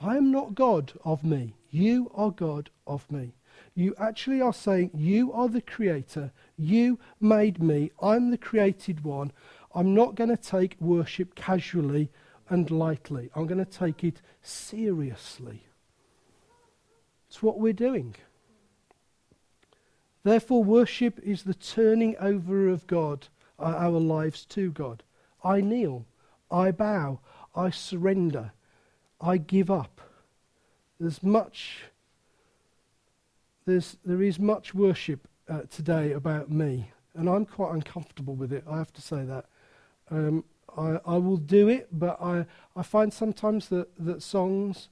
I 0.00 0.16
am 0.16 0.30
not 0.30 0.54
God 0.54 0.92
of 1.04 1.24
me. 1.24 1.54
You 1.70 2.10
are 2.14 2.30
God 2.30 2.70
of 2.86 3.10
me. 3.10 3.34
You 3.74 3.94
actually 3.98 4.40
are 4.40 4.52
saying, 4.52 4.90
You 4.94 5.32
are 5.32 5.48
the 5.48 5.62
creator. 5.62 6.32
You 6.56 6.98
made 7.20 7.62
me. 7.62 7.90
I'm 8.02 8.30
the 8.30 8.38
created 8.38 9.04
one. 9.04 9.32
I'm 9.74 9.94
not 9.94 10.14
going 10.14 10.30
to 10.30 10.36
take 10.36 10.76
worship 10.80 11.34
casually 11.34 12.10
and 12.48 12.70
lightly. 12.70 13.30
I'm 13.34 13.46
going 13.46 13.64
to 13.64 13.70
take 13.70 14.04
it 14.04 14.20
seriously. 14.42 15.62
It's 17.28 17.42
what 17.42 17.58
we're 17.58 17.72
doing. 17.72 18.14
Therefore, 20.24 20.62
worship 20.62 21.18
is 21.20 21.42
the 21.42 21.54
turning 21.54 22.16
over 22.18 22.68
of 22.68 22.86
God, 22.86 23.28
uh, 23.58 23.74
our 23.76 23.98
lives 23.98 24.44
to 24.46 24.70
God. 24.70 25.02
I 25.42 25.60
kneel, 25.60 26.04
I 26.50 26.70
bow, 26.70 27.20
I 27.54 27.70
surrender, 27.70 28.52
I 29.20 29.38
give 29.38 29.70
up. 29.70 30.00
There's 31.00 31.22
much, 31.22 31.84
there's, 33.66 33.96
there 34.04 34.22
is 34.22 34.38
much 34.38 34.74
worship 34.74 35.26
uh, 35.48 35.62
today 35.70 36.12
about 36.12 36.50
me, 36.50 36.92
and 37.14 37.28
I'm 37.28 37.46
quite 37.46 37.74
uncomfortable 37.74 38.34
with 38.34 38.52
it, 38.52 38.64
I 38.70 38.78
have 38.78 38.92
to 38.92 39.02
say 39.02 39.24
that. 39.24 39.46
Um, 40.12 40.44
I, 40.76 41.00
I 41.06 41.16
will 41.16 41.38
do 41.38 41.68
it, 41.68 41.88
but 41.90 42.20
I, 42.20 42.46
I 42.76 42.82
find 42.82 43.12
sometimes 43.12 43.68
that, 43.68 43.88
that 44.04 44.22
songs, 44.22 44.88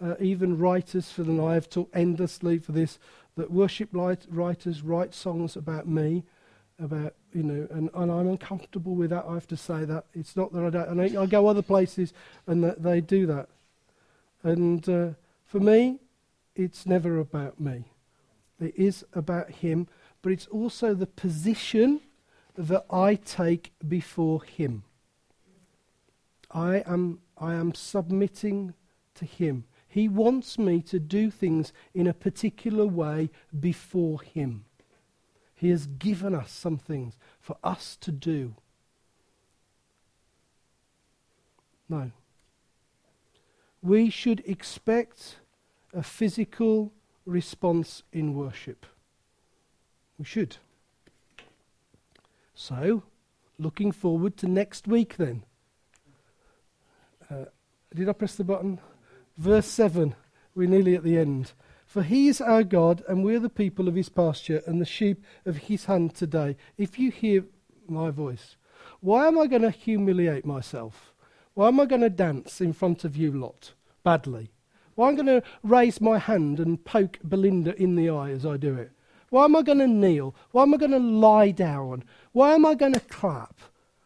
uh, 0.00 0.14
even 0.20 0.58
writers 0.58 1.10
for 1.10 1.24
them, 1.24 1.42
I 1.44 1.54
have 1.54 1.68
talked 1.68 1.94
endlessly 1.94 2.58
for 2.58 2.72
this, 2.72 2.98
that 3.36 3.50
worship 3.50 3.92
light, 3.92 4.26
writers 4.28 4.82
write 4.82 5.14
songs 5.14 5.56
about 5.56 5.88
me, 5.88 6.24
about, 6.78 7.14
you 7.32 7.42
know, 7.42 7.66
and, 7.70 7.90
and 7.92 8.10
I'm 8.10 8.28
uncomfortable 8.28 8.94
with 8.94 9.10
that, 9.10 9.24
I 9.28 9.34
have 9.34 9.48
to 9.48 9.56
say 9.56 9.84
that. 9.84 10.04
It's 10.14 10.36
not 10.36 10.52
that 10.52 10.64
I 10.64 10.70
don't, 10.70 10.88
and 10.88 11.00
I, 11.00 11.22
I 11.22 11.26
go 11.26 11.46
other 11.48 11.62
places 11.62 12.12
and 12.46 12.62
that 12.64 12.82
they 12.82 13.00
do 13.00 13.26
that. 13.26 13.48
And 14.42 14.88
uh, 14.88 15.08
for 15.44 15.60
me, 15.60 15.98
it's 16.54 16.86
never 16.86 17.18
about 17.18 17.60
me. 17.60 17.84
It 18.60 18.74
is 18.76 19.04
about 19.14 19.50
Him, 19.50 19.88
but 20.22 20.32
it's 20.32 20.46
also 20.46 20.94
the 20.94 21.06
position 21.06 22.00
that 22.60 22.84
I 22.90 23.14
take 23.14 23.72
before 23.86 24.44
Him. 24.44 24.82
I 26.50 26.82
am, 26.86 27.20
I 27.38 27.54
am 27.54 27.74
submitting 27.74 28.74
to 29.14 29.24
Him. 29.24 29.64
He 29.88 30.08
wants 30.08 30.58
me 30.58 30.82
to 30.82 30.98
do 30.98 31.30
things 31.30 31.72
in 31.94 32.06
a 32.06 32.12
particular 32.12 32.86
way 32.86 33.30
before 33.58 34.20
Him. 34.20 34.66
He 35.54 35.70
has 35.70 35.86
given 35.86 36.34
us 36.34 36.52
some 36.52 36.76
things 36.76 37.18
for 37.40 37.56
us 37.64 37.96
to 38.02 38.12
do. 38.12 38.54
No. 41.88 42.10
We 43.82 44.10
should 44.10 44.42
expect 44.46 45.36
a 45.94 46.02
physical 46.02 46.92
response 47.24 48.02
in 48.12 48.34
worship. 48.34 48.84
We 50.18 50.26
should. 50.26 50.58
So, 52.62 53.04
looking 53.58 53.90
forward 53.90 54.36
to 54.36 54.46
next 54.46 54.86
week 54.86 55.16
then. 55.16 55.44
Uh, 57.30 57.46
did 57.94 58.06
I 58.06 58.12
press 58.12 58.34
the 58.34 58.44
button? 58.44 58.80
Verse 59.38 59.66
7. 59.66 60.14
We're 60.54 60.68
nearly 60.68 60.94
at 60.94 61.02
the 61.02 61.16
end. 61.16 61.52
For 61.86 62.02
he 62.02 62.28
is 62.28 62.38
our 62.38 62.62
God, 62.62 63.02
and 63.08 63.24
we're 63.24 63.40
the 63.40 63.48
people 63.48 63.88
of 63.88 63.94
his 63.94 64.10
pasture 64.10 64.60
and 64.66 64.78
the 64.78 64.84
sheep 64.84 65.24
of 65.46 65.56
his 65.56 65.86
hand 65.86 66.14
today. 66.14 66.58
If 66.76 66.98
you 66.98 67.10
hear 67.10 67.46
my 67.88 68.10
voice, 68.10 68.56
why 69.00 69.26
am 69.26 69.38
I 69.38 69.46
going 69.46 69.62
to 69.62 69.70
humiliate 69.70 70.44
myself? 70.44 71.14
Why 71.54 71.68
am 71.68 71.80
I 71.80 71.86
going 71.86 72.02
to 72.02 72.10
dance 72.10 72.60
in 72.60 72.74
front 72.74 73.06
of 73.06 73.16
you 73.16 73.32
lot 73.32 73.72
badly? 74.04 74.50
Why 74.96 75.08
am 75.08 75.14
I 75.14 75.22
going 75.22 75.40
to 75.40 75.48
raise 75.62 75.98
my 75.98 76.18
hand 76.18 76.60
and 76.60 76.84
poke 76.84 77.20
Belinda 77.24 77.74
in 77.80 77.96
the 77.96 78.10
eye 78.10 78.32
as 78.32 78.44
I 78.44 78.58
do 78.58 78.74
it? 78.74 78.92
Why 79.30 79.44
am 79.44 79.54
I 79.54 79.62
going 79.62 79.78
to 79.78 79.86
kneel? 79.86 80.34
Why 80.50 80.64
am 80.64 80.74
I 80.74 80.76
going 80.76 80.90
to 80.90 80.98
lie 80.98 81.52
down? 81.52 82.02
Why 82.32 82.54
am 82.54 82.64
I 82.64 82.74
going 82.74 82.92
to 82.92 83.00
clap? 83.00 83.60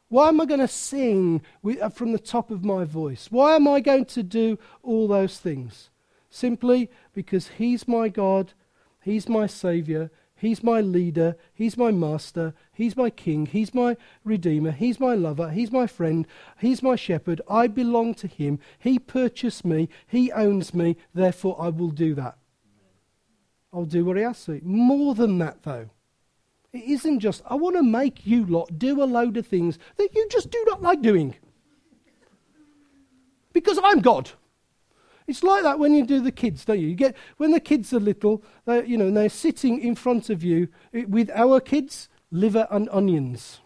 Why 0.08 0.28
am 0.28 0.40
I 0.40 0.46
going 0.46 0.60
to 0.60 0.68
sing 0.68 1.42
uh, 1.80 1.88
from 1.88 2.12
the 2.12 2.18
top 2.18 2.50
of 2.50 2.64
my 2.64 2.84
voice? 2.84 3.28
Why 3.30 3.56
am 3.56 3.66
I 3.66 3.80
going 3.80 4.04
to 4.06 4.22
do 4.22 4.58
all 4.82 5.08
those 5.08 5.38
things? 5.38 5.90
Simply 6.30 6.90
because 7.12 7.48
He's 7.58 7.88
my 7.88 8.08
God, 8.08 8.52
He's 9.02 9.28
my 9.28 9.46
Saviour, 9.46 10.10
He's 10.36 10.62
my 10.62 10.80
leader, 10.80 11.36
He's 11.52 11.76
my 11.76 11.90
master, 11.90 12.54
He's 12.72 12.96
my 12.96 13.10
king, 13.10 13.46
He's 13.46 13.74
my 13.74 13.96
redeemer, 14.24 14.70
He's 14.70 15.00
my 15.00 15.14
lover, 15.14 15.50
He's 15.50 15.72
my 15.72 15.86
friend, 15.86 16.26
He's 16.60 16.82
my 16.82 16.96
shepherd. 16.96 17.40
I 17.48 17.66
belong 17.66 18.14
to 18.14 18.26
Him. 18.26 18.58
He 18.78 18.98
purchased 18.98 19.64
me, 19.64 19.88
He 20.06 20.30
owns 20.32 20.74
me, 20.74 20.96
therefore 21.12 21.56
I 21.60 21.68
will 21.68 21.90
do 21.90 22.14
that. 22.14 22.38
I'll 23.72 23.84
do 23.84 24.04
what 24.04 24.16
He 24.16 24.22
asks 24.22 24.48
me. 24.48 24.60
More 24.62 25.14
than 25.14 25.38
that, 25.38 25.62
though. 25.62 25.90
It 26.74 26.82
isn't 26.82 27.20
just, 27.20 27.40
I 27.46 27.54
want 27.54 27.76
to 27.76 27.84
make 27.84 28.26
you 28.26 28.44
lot 28.44 28.80
do 28.80 29.00
a 29.00 29.06
load 29.06 29.36
of 29.36 29.46
things 29.46 29.78
that 29.96 30.12
you 30.12 30.26
just 30.28 30.50
do 30.50 30.62
not 30.66 30.82
like 30.82 31.00
doing. 31.00 31.36
Because 33.52 33.78
I'm 33.82 34.00
God. 34.00 34.32
It's 35.28 35.44
like 35.44 35.62
that 35.62 35.78
when 35.78 35.94
you 35.94 36.04
do 36.04 36.20
the 36.20 36.32
kids, 36.32 36.64
don't 36.64 36.80
you? 36.80 36.88
You 36.88 36.96
get 36.96 37.16
when 37.36 37.52
the 37.52 37.60
kids 37.60 37.92
are 37.92 38.00
little, 38.00 38.42
they, 38.64 38.84
you 38.84 38.98
know, 38.98 39.08
they're 39.12 39.28
sitting 39.28 39.80
in 39.80 39.94
front 39.94 40.28
of 40.30 40.42
you 40.42 40.66
with 40.92 41.30
our 41.30 41.60
kids, 41.60 42.08
liver 42.32 42.66
and 42.72 42.88
onions. 42.90 43.60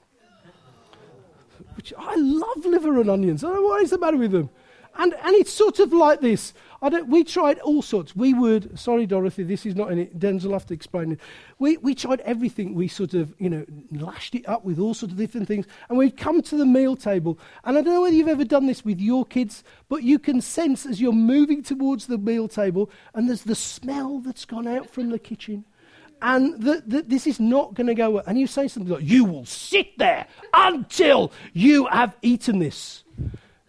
Which 1.76 1.94
I 1.96 2.14
love 2.14 2.66
liver 2.66 3.00
and 3.00 3.08
onions. 3.08 3.42
I 3.42 3.48
don't 3.48 3.56
know 3.56 3.68
what 3.68 3.82
is 3.82 3.90
the 3.90 3.98
matter 3.98 4.18
with 4.18 4.32
them. 4.32 4.50
And, 4.98 5.14
and 5.14 5.34
it's 5.34 5.52
sort 5.52 5.78
of 5.78 5.94
like 5.94 6.20
this. 6.20 6.52
I 6.80 6.88
don't, 6.88 7.08
we 7.08 7.24
tried 7.24 7.58
all 7.58 7.82
sorts. 7.82 8.14
We 8.14 8.34
would, 8.34 8.78
sorry, 8.78 9.04
Dorothy, 9.04 9.42
this 9.42 9.66
is 9.66 9.74
not 9.74 9.90
any, 9.90 10.06
Denzel 10.06 10.44
will 10.44 10.52
have 10.52 10.66
to 10.66 10.74
explain 10.74 11.12
it. 11.12 11.20
We, 11.58 11.76
we 11.78 11.94
tried 11.94 12.20
everything. 12.20 12.74
We 12.74 12.86
sort 12.86 13.14
of, 13.14 13.34
you 13.38 13.50
know, 13.50 13.64
lashed 13.90 14.36
it 14.36 14.48
up 14.48 14.64
with 14.64 14.78
all 14.78 14.94
sorts 14.94 15.12
of 15.12 15.18
different 15.18 15.48
things. 15.48 15.66
And 15.88 15.98
we'd 15.98 16.16
come 16.16 16.40
to 16.40 16.56
the 16.56 16.66
meal 16.66 16.94
table. 16.94 17.38
And 17.64 17.76
I 17.76 17.82
don't 17.82 17.94
know 17.94 18.02
whether 18.02 18.14
you've 18.14 18.28
ever 18.28 18.44
done 18.44 18.66
this 18.66 18.84
with 18.84 19.00
your 19.00 19.24
kids, 19.24 19.64
but 19.88 20.04
you 20.04 20.20
can 20.20 20.40
sense 20.40 20.86
as 20.86 21.00
you're 21.00 21.12
moving 21.12 21.64
towards 21.64 22.06
the 22.06 22.18
meal 22.18 22.46
table, 22.46 22.90
and 23.12 23.28
there's 23.28 23.42
the 23.42 23.56
smell 23.56 24.20
that's 24.20 24.44
gone 24.44 24.68
out 24.68 24.88
from 24.88 25.10
the 25.10 25.18
kitchen. 25.18 25.64
And 26.22 26.60
the, 26.62 26.82
the, 26.86 27.02
this 27.02 27.26
is 27.26 27.40
not 27.40 27.74
going 27.74 27.86
to 27.88 27.94
go 27.94 28.10
well. 28.10 28.24
And 28.26 28.38
you 28.38 28.46
say 28.46 28.68
something 28.68 28.92
like, 28.92 29.04
You 29.04 29.24
will 29.24 29.46
sit 29.46 29.98
there 29.98 30.26
until 30.52 31.32
you 31.52 31.86
have 31.86 32.16
eaten 32.22 32.58
this. 32.58 33.04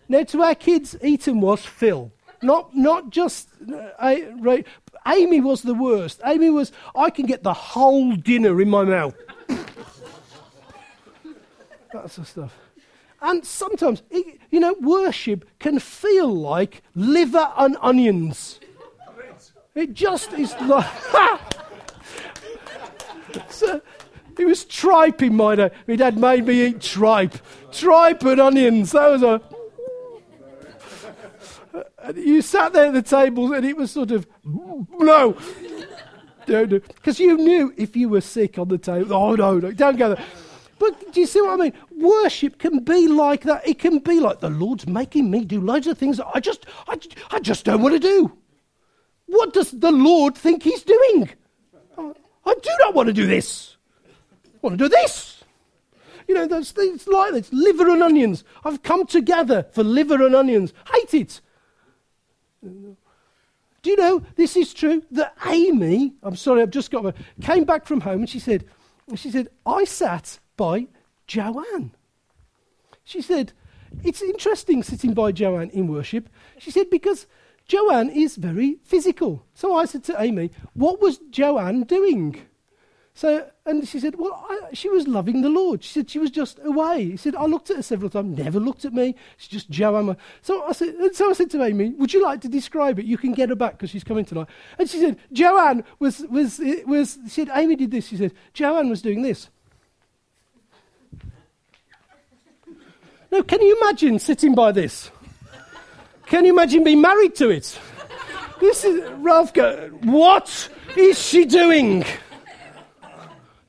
Now, 0.08 0.24
to 0.24 0.42
our 0.42 0.56
kids, 0.56 0.96
Eton 1.04 1.40
was 1.40 1.64
Phil. 1.64 2.12
Not, 2.42 2.76
not 2.76 3.10
just, 3.10 3.50
uh, 4.00 4.16
right. 4.38 4.66
Amy 5.06 5.42
was 5.42 5.62
the 5.62 5.74
worst. 5.74 6.22
Amy 6.26 6.50
was, 6.50 6.72
I 6.96 7.10
can 7.10 7.26
get 7.26 7.44
the 7.44 7.54
whole 7.54 8.16
dinner 8.16 8.62
in 8.62 8.70
my 8.70 8.84
mouth. 8.84 9.16
that 9.48 9.68
sort 11.92 12.18
of 12.20 12.28
stuff. 12.28 12.58
And 13.22 13.46
sometimes, 13.46 14.02
you 14.50 14.60
know, 14.60 14.76
worship 14.80 15.46
can 15.60 15.80
feel 15.80 16.34
like 16.34 16.82
liver 16.96 17.52
and 17.58 17.76
onions. 17.82 18.60
It 19.76 19.94
just 19.94 20.34
is 20.34 20.56
like. 20.62 20.90
so, 23.50 23.82
it 24.38 24.46
was 24.46 24.64
tripe 24.66 25.22
in 25.22 25.36
my 25.36 25.56
day. 25.56 25.72
My 25.88 25.96
dad 25.98 26.18
made 26.18 26.46
me 26.46 26.68
eat 26.68 26.82
tripe. 26.82 27.36
Tripe 27.72 28.24
and 28.24 28.40
onions. 28.40 28.94
That 28.94 29.10
was 29.10 29.24
a. 29.24 29.42
You 32.16 32.42
sat 32.42 32.74
there 32.74 32.88
at 32.88 32.94
the 32.94 33.02
table 33.02 33.54
and 33.54 33.66
it 33.66 33.78
was 33.78 33.92
sort 33.92 34.12
of, 34.12 34.28
no. 34.44 35.38
Because 36.46 37.20
you 37.20 37.38
knew 37.38 37.74
if 37.78 37.96
you 37.96 38.10
were 38.10 38.22
sick 38.22 38.58
on 38.58 38.70
the 38.70 38.78
table, 38.78 39.14
oh 39.14 39.36
no, 39.36 39.60
no, 39.60 39.72
don't 39.72 39.98
go 39.98 40.16
there. 40.16 40.26
But 40.80 41.14
do 41.14 41.20
you 41.20 41.28
see 41.28 41.42
what 41.42 41.60
I 41.60 41.64
mean? 41.64 41.74
Worship 41.92 42.58
can 42.58 42.80
be 42.80 43.08
like 43.08 43.42
that. 43.42 43.68
It 43.68 43.80
can 43.80 44.00
be 44.00 44.20
like 44.20 44.40
the 44.40 44.50
Lord's 44.50 44.88
making 44.88 45.30
me 45.30 45.44
do 45.44 45.60
loads 45.60 45.88
of 45.88 45.98
things 45.98 46.18
that 46.18 46.28
I 46.34 46.40
just, 46.40 46.66
I, 46.88 46.98
I 47.32 47.40
just 47.40 47.66
don't 47.66 47.82
want 47.82 47.94
to 47.94 48.00
do. 48.00 48.32
What 49.26 49.54
does 49.54 49.72
the 49.72 49.92
Lord 49.92 50.36
think 50.36 50.64
He's 50.64 50.84
doing? 50.84 51.30
I 51.98 52.56
do 52.56 52.70
not 52.80 52.96
want 52.96 53.08
to 53.08 53.14
do 53.14 53.28
this. 53.28 53.76
I 54.46 54.58
want 54.62 54.80
to 54.80 54.86
do 54.86 54.90
this. 54.90 55.44
You 56.28 56.36
know, 56.36 56.48
those 56.48 56.72
things 56.72 57.08
like 57.08 57.34
this 57.34 57.52
liver 57.52 57.90
and 57.90 58.02
onions. 58.02 58.44
I've 58.64 58.82
come 58.82 59.06
together 59.06 59.68
for 59.72 59.84
liver 59.84 60.26
and 60.26 60.36
onions. 60.36 60.74
Hate 60.94 61.14
it. 61.14 61.42
Do 62.62 63.90
you 63.90 63.96
know 63.96 64.24
this 64.36 64.58
is 64.58 64.74
true? 64.74 65.04
That 65.12 65.36
Amy, 65.46 66.14
I'm 66.22 66.36
sorry, 66.36 66.62
I've 66.62 66.70
just 66.70 66.92
got 66.92 67.04
her, 67.06 67.14
came 67.42 67.64
back 67.64 67.86
from 67.86 68.02
home 68.02 68.22
and 68.22 68.30
she 68.30 68.40
said, 68.40 68.66
she 69.16 69.32
said, 69.32 69.48
I 69.66 69.86
sat 69.86 70.40
by 70.58 70.88
Joanne. 71.28 71.92
She 73.04 73.22
said, 73.22 73.54
it's 74.04 74.22
interesting 74.22 74.84
sitting 74.84 75.14
by 75.14 75.32
Joanne 75.32 75.70
in 75.72 75.88
worship. 75.88 76.30
She 76.60 76.72
said, 76.72 76.90
because 76.90 77.26
Joanne 77.66 78.10
is 78.10 78.36
very 78.36 78.78
physical. 78.84 79.46
So 79.54 79.76
I 79.76 79.86
said 79.86 80.04
to 80.06 80.22
Amy, 80.22 80.52
what 80.74 81.02
was 81.02 81.20
Joanne 81.30 81.84
doing? 81.84 82.42
So, 83.20 83.46
and 83.66 83.86
she 83.86 84.00
said, 84.00 84.16
Well, 84.18 84.46
I, 84.50 84.74
she 84.74 84.88
was 84.88 85.06
loving 85.06 85.42
the 85.42 85.50
Lord. 85.50 85.84
She 85.84 85.92
said 85.92 86.10
she 86.10 86.20
was 86.20 86.32
just 86.32 86.58
away. 86.64 87.04
He 87.04 87.18
said, 87.18 87.36
I 87.36 87.48
looked 87.48 87.70
at 87.70 87.76
her 87.76 87.82
several 87.82 88.10
times, 88.10 88.38
never 88.38 88.62
looked 88.62 88.86
at 88.86 88.94
me. 88.94 89.14
She's 89.36 89.50
just 89.50 89.70
Joanne. 89.70 90.16
So 90.42 90.64
I 90.64 90.72
said, 90.72 90.96
and 90.96 91.14
so 91.14 91.30
I 91.30 91.34
said 91.34 91.50
to 91.50 91.62
Amy, 91.62 91.90
Would 91.98 92.14
you 92.14 92.24
like 92.24 92.40
to 92.40 92.48
describe 92.48 92.98
it? 92.98 93.04
You 93.04 93.18
can 93.18 93.34
get 93.34 93.50
her 93.50 93.56
back 93.56 93.74
because 93.74 93.90
she's 93.90 94.06
coming 94.06 94.24
tonight. 94.24 94.48
And 94.78 94.90
she 94.90 95.02
said, 95.02 95.18
Joanne 95.34 95.84
was, 96.00 96.20
was, 96.30 96.62
was, 96.86 97.20
she 97.26 97.44
said, 97.46 97.50
Amy 97.56 97.76
did 97.76 97.92
this. 97.92 98.08
She 98.08 98.16
said, 98.16 98.32
Joanne 98.54 98.90
was 98.90 99.02
doing 99.02 99.22
this. 99.22 99.50
Now, 103.34 103.42
can 103.42 103.62
you 103.62 103.78
imagine 103.82 104.20
sitting 104.20 104.56
by 104.56 104.72
this? 104.72 105.12
Can 106.28 106.46
you 106.46 106.54
imagine 106.54 106.86
being 106.86 107.02
married 107.02 107.36
to 107.36 107.50
it? 107.50 107.78
This 108.62 108.86
is, 108.86 109.12
Ralph, 109.18 109.54
go, 109.54 109.90
what 110.04 110.70
is 110.96 111.22
she 111.22 111.44
doing? 111.44 112.06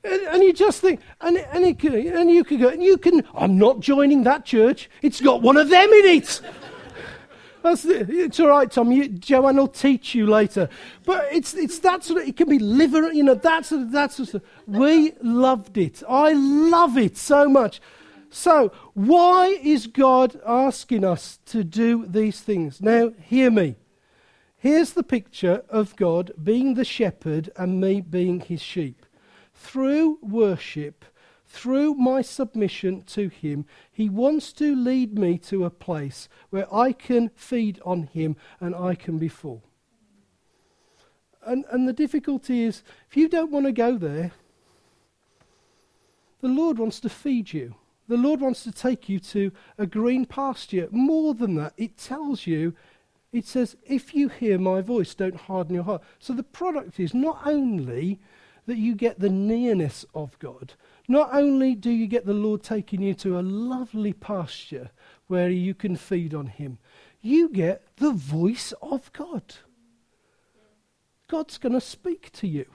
And, 0.03 0.21
and, 0.23 0.43
you 0.43 0.51
just 0.51 0.81
think, 0.81 0.99
and, 1.19 1.37
and, 1.37 1.63
it, 1.63 1.83
and 1.83 2.29
you 2.29 2.43
can 2.43 2.59
go, 2.59 2.69
and 2.69 2.81
you 2.81 2.97
can, 2.97 3.23
I'm 3.35 3.57
not 3.57 3.81
joining 3.81 4.23
that 4.23 4.45
church. 4.45 4.89
It's 5.01 5.21
got 5.21 5.41
one 5.41 5.57
of 5.57 5.69
them 5.69 5.89
in 5.89 6.05
it. 6.05 6.41
That's 7.61 7.83
the, 7.83 7.99
it's 8.09 8.39
all 8.39 8.47
right, 8.47 8.71
Tom. 8.71 8.91
You, 8.91 9.07
Joanne 9.07 9.57
will 9.57 9.67
teach 9.67 10.15
you 10.15 10.25
later. 10.25 10.69
But 11.05 11.27
it's, 11.31 11.53
it's 11.53 11.77
that 11.79 12.03
sort 12.03 12.21
of, 12.21 12.27
it 12.27 12.35
can 12.35 12.49
be 12.49 12.57
liver, 12.57 13.13
you 13.13 13.23
know, 13.23 13.35
that 13.35 13.65
sort 13.67 13.81
of, 13.81 13.91
that 13.91 14.11
sort 14.11 14.33
of 14.33 14.43
We 14.65 15.13
loved 15.21 15.77
it. 15.77 16.01
I 16.09 16.33
love 16.33 16.97
it 16.97 17.17
so 17.17 17.47
much. 17.47 17.79
So, 18.31 18.71
why 18.93 19.59
is 19.61 19.87
God 19.87 20.39
asking 20.47 21.03
us 21.03 21.39
to 21.47 21.63
do 21.63 22.07
these 22.07 22.39
things? 22.39 22.81
Now, 22.81 23.11
hear 23.21 23.51
me. 23.51 23.75
Here's 24.57 24.93
the 24.93 25.03
picture 25.03 25.63
of 25.69 25.95
God 25.95 26.31
being 26.41 26.75
the 26.75 26.85
shepherd 26.85 27.51
and 27.57 27.81
me 27.81 27.99
being 27.99 28.39
his 28.39 28.61
sheep 28.61 29.00
through 29.61 30.17
worship, 30.21 31.05
through 31.45 31.93
my 31.93 32.21
submission 32.21 33.03
to 33.03 33.29
Him, 33.29 33.65
He 33.91 34.09
wants 34.09 34.51
to 34.53 34.75
lead 34.75 35.17
me 35.17 35.37
to 35.39 35.65
a 35.65 35.69
place 35.69 36.27
where 36.49 36.73
I 36.73 36.93
can 36.93 37.29
feed 37.35 37.79
on 37.85 38.03
Him 38.03 38.35
and 38.59 38.75
I 38.75 38.95
can 38.95 39.17
be 39.17 39.27
full. 39.27 39.63
And, 41.45 41.65
and 41.71 41.87
the 41.87 41.93
difficulty 41.93 42.63
is, 42.63 42.83
if 43.09 43.15
you 43.15 43.27
don't 43.27 43.51
want 43.51 43.65
to 43.67 43.71
go 43.71 43.97
there, 43.97 44.31
the 46.41 46.47
Lord 46.47 46.79
wants 46.79 46.99
to 47.01 47.09
feed 47.09 47.53
you. 47.53 47.75
The 48.07 48.17
Lord 48.17 48.41
wants 48.41 48.63
to 48.63 48.71
take 48.71 49.07
you 49.09 49.19
to 49.19 49.51
a 49.77 49.85
green 49.85 50.25
pasture. 50.25 50.87
More 50.91 51.33
than 51.33 51.55
that, 51.55 51.73
it 51.77 51.97
tells 51.97 52.47
you, 52.47 52.73
it 53.31 53.45
says, 53.45 53.77
if 53.85 54.13
you 54.13 54.27
hear 54.27 54.57
my 54.57 54.81
voice, 54.81 55.13
don't 55.15 55.35
harden 55.35 55.75
your 55.75 55.83
heart. 55.83 56.01
So 56.19 56.33
the 56.33 56.43
product 56.43 56.99
is 56.99 57.13
not 57.13 57.41
only 57.45 58.19
that 58.71 58.77
you 58.77 58.95
get 58.95 59.19
the 59.19 59.29
nearness 59.29 60.05
of 60.15 60.39
God. 60.39 60.75
Not 61.05 61.31
only 61.33 61.75
do 61.75 61.89
you 61.89 62.07
get 62.07 62.25
the 62.25 62.33
Lord 62.33 62.63
taking 62.63 63.01
you 63.01 63.13
to 63.15 63.37
a 63.37 63.41
lovely 63.41 64.13
pasture 64.13 64.91
where 65.27 65.49
you 65.49 65.73
can 65.73 65.97
feed 65.97 66.33
on 66.33 66.47
Him, 66.47 66.77
you 67.19 67.49
get 67.49 67.85
the 67.97 68.13
voice 68.13 68.73
of 68.81 69.11
God. 69.11 69.55
God's 71.27 71.57
going 71.57 71.73
to 71.73 71.81
speak 71.81 72.31
to 72.31 72.47
you. 72.47 72.65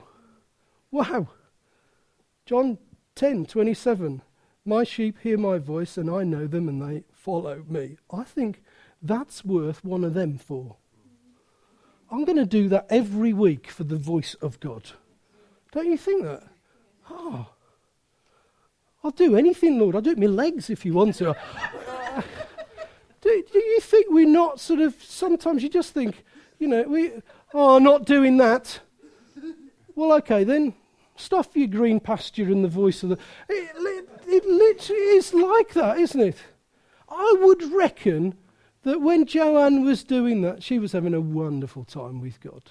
Wow. 0.91 1.29
John 2.45 2.77
10 3.15 3.47
27. 3.47 4.21
My 4.65 4.83
sheep 4.83 5.17
hear 5.23 5.39
my 5.39 5.57
voice, 5.57 5.97
and 5.97 6.11
I 6.11 6.23
know 6.23 6.45
them, 6.45 6.69
and 6.69 6.79
they 6.79 7.05
follow 7.11 7.63
me. 7.67 7.97
I 8.13 8.21
think 8.21 8.61
that's 9.01 9.43
worth 9.43 9.83
one 9.83 10.03
of 10.03 10.13
them 10.13 10.37
for. 10.37 10.75
I'm 12.11 12.23
going 12.23 12.37
to 12.37 12.45
do 12.45 12.69
that 12.69 12.85
every 12.87 13.33
week 13.33 13.71
for 13.71 13.83
the 13.83 13.97
voice 13.97 14.35
of 14.35 14.59
God. 14.59 14.91
Don't 15.77 15.91
you 15.91 15.97
think 15.97 16.23
that? 16.23 16.41
Oh, 17.07 17.45
I'll 19.03 19.11
do 19.11 19.35
anything, 19.35 19.77
Lord. 19.77 19.93
I'll 19.93 20.01
do 20.01 20.09
it 20.09 20.17
with 20.17 20.27
my 20.27 20.35
legs 20.35 20.71
if 20.71 20.83
you 20.83 20.93
want 20.93 21.13
to. 21.17 21.25
do, 23.21 23.43
do 23.53 23.59
you 23.59 23.79
think 23.79 24.07
we're 24.09 24.25
not 24.25 24.59
sort 24.59 24.79
of, 24.79 24.95
sometimes 25.03 25.61
you 25.61 25.69
just 25.69 25.93
think, 25.93 26.23
you 26.57 26.67
know, 26.67 26.81
we, 26.81 27.11
oh, 27.53 27.77
not 27.77 28.05
doing 28.05 28.37
that. 28.37 28.79
Well, 29.93 30.13
okay, 30.13 30.43
then 30.43 30.73
stuff 31.15 31.49
your 31.53 31.67
green 31.67 31.99
pasture 31.99 32.45
and 32.45 32.63
the 32.63 32.69
voice 32.69 33.03
of 33.03 33.09
the. 33.09 33.19
It, 33.47 33.69
it, 33.75 34.09
it 34.25 34.45
literally 34.47 35.01
is 35.01 35.31
like 35.31 35.73
that, 35.73 35.99
isn't 35.99 36.21
it? 36.21 36.37
I 37.07 37.35
would 37.39 37.61
reckon 37.71 38.33
that 38.81 38.99
when 38.99 39.27
Joanne 39.27 39.85
was 39.85 40.03
doing 40.03 40.41
that, 40.41 40.63
she 40.63 40.79
was 40.79 40.93
having 40.93 41.13
a 41.13 41.21
wonderful 41.21 41.83
time 41.83 42.19
with 42.19 42.41
God. 42.41 42.63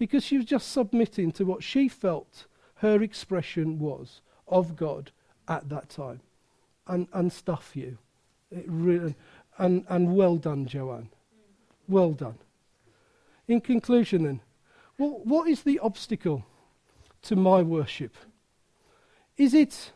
Because 0.00 0.24
she 0.24 0.38
was 0.38 0.46
just 0.46 0.72
submitting 0.72 1.30
to 1.32 1.44
what 1.44 1.62
she 1.62 1.86
felt 1.86 2.46
her 2.76 3.02
expression 3.02 3.78
was 3.78 4.22
of 4.48 4.74
God 4.74 5.10
at 5.46 5.68
that 5.68 5.90
time. 5.90 6.22
And, 6.86 7.06
and 7.12 7.30
stuff 7.30 7.72
you. 7.74 7.98
It 8.50 8.64
really, 8.66 9.14
and, 9.58 9.84
and 9.90 10.16
well 10.16 10.36
done, 10.36 10.64
Joanne. 10.64 11.10
Well 11.86 12.12
done. 12.12 12.38
In 13.46 13.60
conclusion, 13.60 14.24
then, 14.24 14.40
well, 14.96 15.20
what 15.22 15.50
is 15.50 15.64
the 15.64 15.78
obstacle 15.80 16.46
to 17.22 17.36
my 17.36 17.60
worship? 17.60 18.16
Is 19.36 19.52
it, 19.52 19.92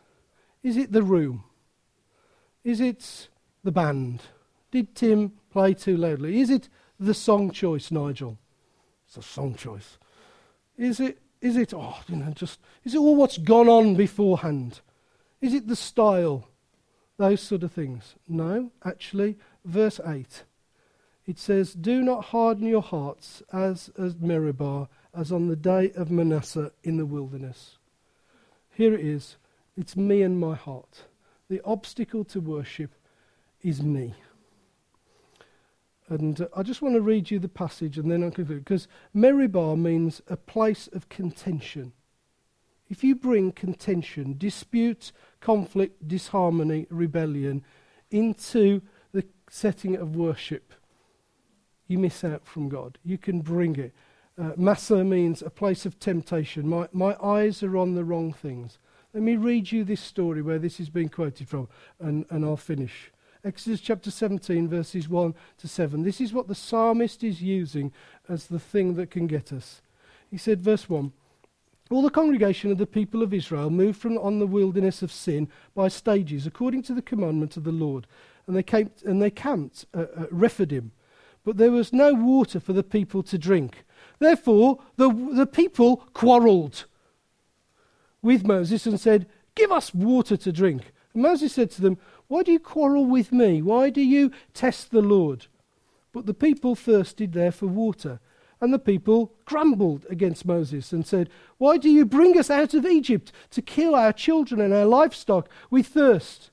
is 0.61 0.77
it 0.77 0.91
the 0.91 1.01
room? 1.01 1.45
Is 2.63 2.79
it 2.79 3.27
the 3.63 3.71
band? 3.71 4.21
Did 4.69 4.93
Tim 4.93 5.31
play 5.49 5.73
too 5.73 5.97
loudly? 5.97 6.39
Is 6.41 6.51
it 6.51 6.69
the 6.99 7.15
song 7.15 7.49
choice, 7.49 7.89
Nigel? 7.89 8.37
It's 9.15 9.25
a 9.25 9.29
song 9.29 9.55
choice. 9.55 9.97
Is 10.77 10.99
it, 10.99 11.19
is 11.39 11.55
it, 11.55 11.73
oh, 11.73 11.97
you 12.09 12.17
know, 12.17 12.31
just, 12.31 12.59
is 12.83 12.95
it 12.95 12.97
all 12.97 13.15
what's 13.15 13.37
gone 13.37 13.69
on 13.69 13.95
beforehand? 13.95 14.81
Is 15.39 15.53
it 15.53 15.67
the 15.67 15.75
style? 15.75 16.49
Those 17.17 17.39
sort 17.39 17.63
of 17.63 17.71
things. 17.71 18.15
No, 18.27 18.71
actually, 18.83 19.37
verse 19.63 20.01
8. 20.05 20.43
It 21.25 21.39
says, 21.39 21.73
Do 21.73 22.01
not 22.01 22.25
harden 22.25 22.67
your 22.67 22.81
hearts 22.81 23.41
as 23.53 23.89
as 23.97 24.17
Meribah, 24.17 24.89
as 25.13 25.31
on 25.31 25.47
the 25.47 25.55
day 25.55 25.91
of 25.95 26.11
Massah 26.11 26.73
in 26.83 26.97
the 26.97 27.05
wilderness. 27.05 27.77
Here 28.71 28.93
it 28.93 28.99
is. 28.99 29.37
It's 29.77 29.95
me 29.95 30.23
and 30.23 30.37
my 30.37 30.55
heart. 30.55 31.05
The 31.49 31.61
obstacle 31.63 32.25
to 32.25 32.41
worship 32.41 32.91
is 33.61 33.81
me. 33.81 34.13
And 36.07 36.41
uh, 36.41 36.47
I 36.55 36.63
just 36.63 36.81
want 36.81 36.95
to 36.95 37.01
read 37.01 37.31
you 37.31 37.39
the 37.39 37.49
passage 37.49 37.97
and 37.97 38.11
then 38.11 38.23
I'll 38.23 38.31
conclude. 38.31 38.63
Because 38.63 38.87
Meribah 39.13 39.75
means 39.75 40.21
a 40.27 40.37
place 40.37 40.87
of 40.93 41.09
contention. 41.09 41.93
If 42.87 43.03
you 43.03 43.15
bring 43.15 43.51
contention, 43.51 44.35
dispute, 44.37 45.11
conflict, 45.41 46.07
disharmony, 46.07 46.85
rebellion 46.89 47.63
into 48.11 48.81
the 49.11 49.25
setting 49.49 49.95
of 49.95 50.15
worship, 50.15 50.73
you 51.87 51.97
miss 51.97 52.23
out 52.23 52.45
from 52.45 52.69
God. 52.69 52.99
You 53.03 53.17
can 53.17 53.41
bring 53.41 53.75
it. 53.75 53.93
Uh, 54.37 54.51
Massah 54.57 55.03
means 55.03 55.41
a 55.41 55.49
place 55.49 55.85
of 55.85 55.99
temptation. 55.99 56.67
My, 56.67 56.87
my 56.91 57.15
eyes 57.23 57.63
are 57.63 57.77
on 57.77 57.95
the 57.95 58.03
wrong 58.03 58.33
things. 58.33 58.77
Let 59.13 59.23
me 59.23 59.37
read 59.37 59.71
you 59.71 59.83
this 59.83 60.01
story 60.01 60.41
where 60.41 60.59
this 60.59 60.79
is 60.79 60.89
being 60.89 61.09
quoted 61.09 61.47
from, 61.47 61.69
and, 61.99 62.25
and 62.29 62.43
I'll 62.43 62.57
finish. 62.57 63.11
Exodus 63.45 63.79
chapter 63.79 64.09
17, 64.09 64.67
verses 64.67 65.07
1 65.07 65.35
to 65.59 65.67
7. 65.67 66.01
This 66.01 66.19
is 66.19 66.33
what 66.33 66.47
the 66.47 66.55
psalmist 66.55 67.23
is 67.23 67.43
using 67.43 67.93
as 68.27 68.47
the 68.47 68.57
thing 68.57 68.95
that 68.95 69.11
can 69.11 69.27
get 69.27 69.53
us. 69.53 69.83
He 70.31 70.37
said, 70.37 70.63
verse 70.63 70.89
1 70.89 71.11
All 71.91 72.01
the 72.01 72.09
congregation 72.09 72.71
of 72.71 72.79
the 72.79 72.87
people 72.87 73.21
of 73.21 73.35
Israel 73.35 73.69
moved 73.69 74.01
from 74.01 74.17
on 74.17 74.39
the 74.39 74.47
wilderness 74.47 75.03
of 75.03 75.11
Sin 75.11 75.47
by 75.75 75.89
stages, 75.89 76.47
according 76.47 76.81
to 76.83 76.95
the 76.95 77.03
commandment 77.03 77.55
of 77.55 77.65
the 77.65 77.71
Lord. 77.71 78.07
And 78.47 78.55
they, 78.55 78.63
came, 78.63 78.89
and 79.05 79.21
they 79.21 79.29
camped 79.29 79.85
at, 79.93 80.09
at 80.17 80.33
Rephidim. 80.33 80.91
But 81.43 81.57
there 81.57 81.71
was 81.71 81.93
no 81.93 82.15
water 82.15 82.59
for 82.59 82.73
the 82.73 82.83
people 82.83 83.21
to 83.21 83.37
drink. 83.37 83.85
Therefore, 84.17 84.79
the, 84.95 85.09
the 85.33 85.45
people 85.45 85.97
quarreled 86.13 86.85
with 88.23 88.43
Moses 88.43 88.87
and 88.87 88.99
said, 88.99 89.27
Give 89.53 89.71
us 89.71 89.93
water 89.93 90.35
to 90.35 90.51
drink. 90.51 90.91
And 91.15 91.23
Moses 91.23 91.53
said 91.53 91.71
to 91.71 91.81
them, 91.81 91.97
why 92.27 92.43
do 92.43 92.51
you 92.51 92.59
quarrel 92.59 93.05
with 93.05 93.31
me? 93.31 93.61
Why 93.61 93.89
do 93.89 94.01
you 94.01 94.31
test 94.53 94.91
the 94.91 95.01
Lord? 95.01 95.47
But 96.11 96.25
the 96.25 96.33
people 96.33 96.75
thirsted 96.75 97.33
there 97.33 97.51
for 97.51 97.67
water. 97.67 98.19
And 98.61 98.73
the 98.73 98.79
people 98.79 99.33
grumbled 99.43 100.05
against 100.09 100.45
Moses 100.45 100.93
and 100.93 101.05
said, 101.05 101.29
Why 101.57 101.77
do 101.77 101.89
you 101.89 102.05
bring 102.05 102.37
us 102.37 102.49
out 102.49 102.73
of 102.73 102.85
Egypt 102.85 103.31
to 103.51 103.61
kill 103.61 103.95
our 103.95 104.13
children 104.13 104.61
and 104.61 104.73
our 104.73 104.85
livestock 104.85 105.49
with 105.69 105.87
thirst? 105.87 106.51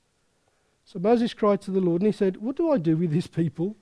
So 0.85 0.99
Moses 0.99 1.33
cried 1.33 1.61
to 1.61 1.71
the 1.71 1.79
Lord 1.79 2.01
and 2.01 2.07
he 2.07 2.17
said, 2.17 2.37
What 2.37 2.57
do 2.57 2.69
I 2.71 2.77
do 2.77 2.97
with 2.97 3.11
these 3.11 3.27
people? 3.27 3.77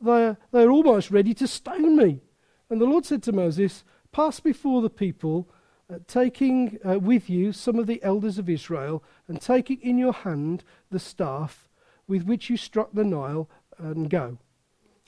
They're, 0.00 0.36
they're 0.52 0.70
almost 0.70 1.10
ready 1.10 1.32
to 1.34 1.48
stone 1.48 1.96
me. 1.96 2.20
And 2.68 2.80
the 2.80 2.86
Lord 2.86 3.06
said 3.06 3.22
to 3.24 3.32
Moses, 3.32 3.82
Pass 4.12 4.40
before 4.40 4.82
the 4.82 4.90
people 4.90 5.48
uh, 5.92 5.98
taking 6.06 6.78
uh, 6.84 6.98
with 6.98 7.28
you 7.28 7.52
some 7.52 7.78
of 7.78 7.86
the 7.86 8.02
elders 8.02 8.38
of 8.38 8.48
Israel, 8.48 9.02
and 9.28 9.40
taking 9.40 9.80
in 9.80 9.98
your 9.98 10.12
hand 10.12 10.64
the 10.90 10.98
staff 10.98 11.68
with 12.06 12.24
which 12.24 12.50
you 12.50 12.56
struck 12.56 12.90
the 12.92 13.04
Nile, 13.04 13.48
and 13.78 14.08
go. 14.08 14.38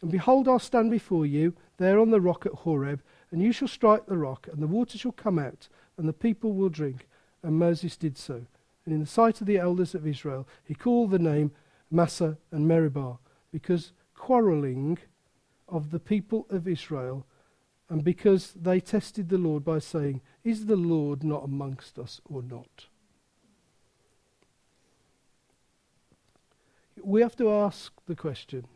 And 0.03 0.11
behold, 0.11 0.49
I'll 0.49 0.59
stand 0.59 0.91
before 0.91 1.27
you 1.27 1.55
there 1.79 1.99
on 1.99 2.11
the 2.11 2.20
rock 2.20 2.47
at 2.47 2.53
Horeb, 2.53 3.03
and 3.31 3.43
you 3.43 3.53
shall 3.53 3.68
strike 3.68 4.07
the 4.07 4.18
rock, 4.18 4.49
and 4.53 4.62
the 4.62 4.66
water 4.66 4.99
shall 4.99 5.12
come 5.12 5.39
out, 5.39 5.68
and 5.97 6.09
the 6.09 6.12
people 6.12 6.53
will 6.53 6.68
drink. 6.68 7.09
And 7.43 7.59
Moses 7.59 7.97
did 7.97 8.18
so. 8.18 8.47
And 8.85 8.95
in 8.95 9.01
the 9.01 9.07
sight 9.07 9.41
of 9.41 9.47
the 9.47 9.59
elders 9.59 9.95
of 9.95 10.07
Israel, 10.07 10.47
he 10.64 10.74
called 10.74 11.11
the 11.11 11.18
name 11.18 11.53
Massah 11.91 12.39
and 12.51 12.68
Meribah, 12.68 13.18
because 13.53 13.93
quarreling 14.14 14.99
of 15.68 15.91
the 15.91 15.99
people 15.99 16.47
of 16.51 16.68
Israel, 16.68 17.27
and 17.89 18.03
because 18.03 18.53
they 18.53 18.80
tested 18.80 19.28
the 19.28 19.39
Lord 19.39 19.64
by 19.64 19.78
saying, 19.78 20.20
is 20.43 20.66
the 20.66 20.76
Lord 20.76 21.22
not 21.22 21.45
amongst 21.45 21.99
us 21.99 22.20
or 22.24 22.43
not? 22.43 22.87
We 27.03 27.20
have 27.20 27.37
to 27.37 27.51
ask 27.51 27.93
the 28.07 28.16
question 28.16 28.66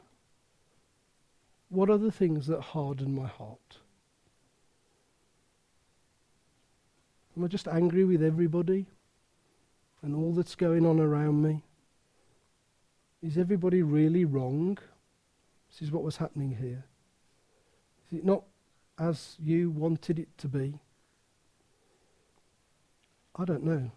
what 1.68 1.88
are 1.88 1.98
the 1.98 2.12
things 2.12 2.48
that 2.48 2.60
harden 2.60 3.14
my 3.14 3.28
heart? 3.28 3.78
Am 7.36 7.44
I 7.44 7.48
just 7.48 7.68
angry 7.68 8.04
with 8.04 8.22
everybody 8.22 8.86
and 10.02 10.14
all 10.14 10.32
that's 10.32 10.56
going 10.56 10.84
on 10.84 10.98
around 10.98 11.42
me? 11.42 11.62
Is 13.22 13.38
everybody 13.38 13.82
really 13.82 14.24
wrong? 14.24 14.78
This 15.70 15.82
is 15.82 15.92
what 15.92 16.02
was 16.02 16.16
happening 16.16 16.56
here. 16.60 16.84
Is 18.10 18.18
it 18.18 18.24
not 18.24 18.42
as 19.00 19.36
you 19.42 19.70
wanted 19.70 20.18
it 20.18 20.36
to 20.36 20.46
be? 20.46 20.78
I 23.34 23.46
don't 23.46 23.64
know. 23.64 23.90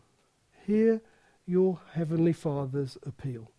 Hear 0.65 1.01
your 1.45 1.81
Heavenly 1.91 2.31
Father's 2.31 2.97
appeal. 3.05 3.51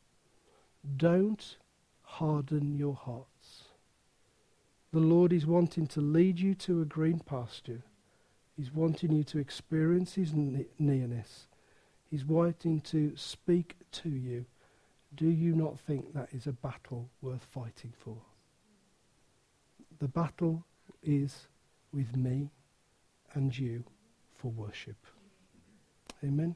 Don't 0.96 1.58
harden 2.02 2.78
your 2.78 2.94
hearts. 2.94 3.64
The 4.92 5.00
Lord 5.00 5.32
is 5.32 5.44
wanting 5.44 5.86
to 5.88 6.00
lead 6.00 6.40
you 6.40 6.54
to 6.54 6.80
a 6.80 6.86
green 6.86 7.18
pasture. 7.18 7.82
He's 8.56 8.72
wanting 8.72 9.12
you 9.12 9.24
to 9.24 9.38
experience 9.38 10.14
His 10.14 10.32
nearness. 10.78 11.48
He's 12.10 12.24
wanting 12.24 12.80
to 12.82 13.12
speak 13.16 13.76
to 13.92 14.08
you. 14.08 14.46
Do 15.14 15.28
you 15.28 15.54
not 15.54 15.78
think 15.78 16.14
that 16.14 16.28
is 16.32 16.46
a 16.46 16.52
battle 16.52 17.10
worth 17.20 17.44
fighting 17.44 17.92
for? 17.98 18.16
The 19.98 20.08
battle 20.08 20.64
is 21.04 21.46
with 21.92 22.16
me 22.16 22.50
and 23.32 23.56
you 23.56 23.84
for 24.34 24.50
worship. 24.50 24.96
Amen. 26.22 26.52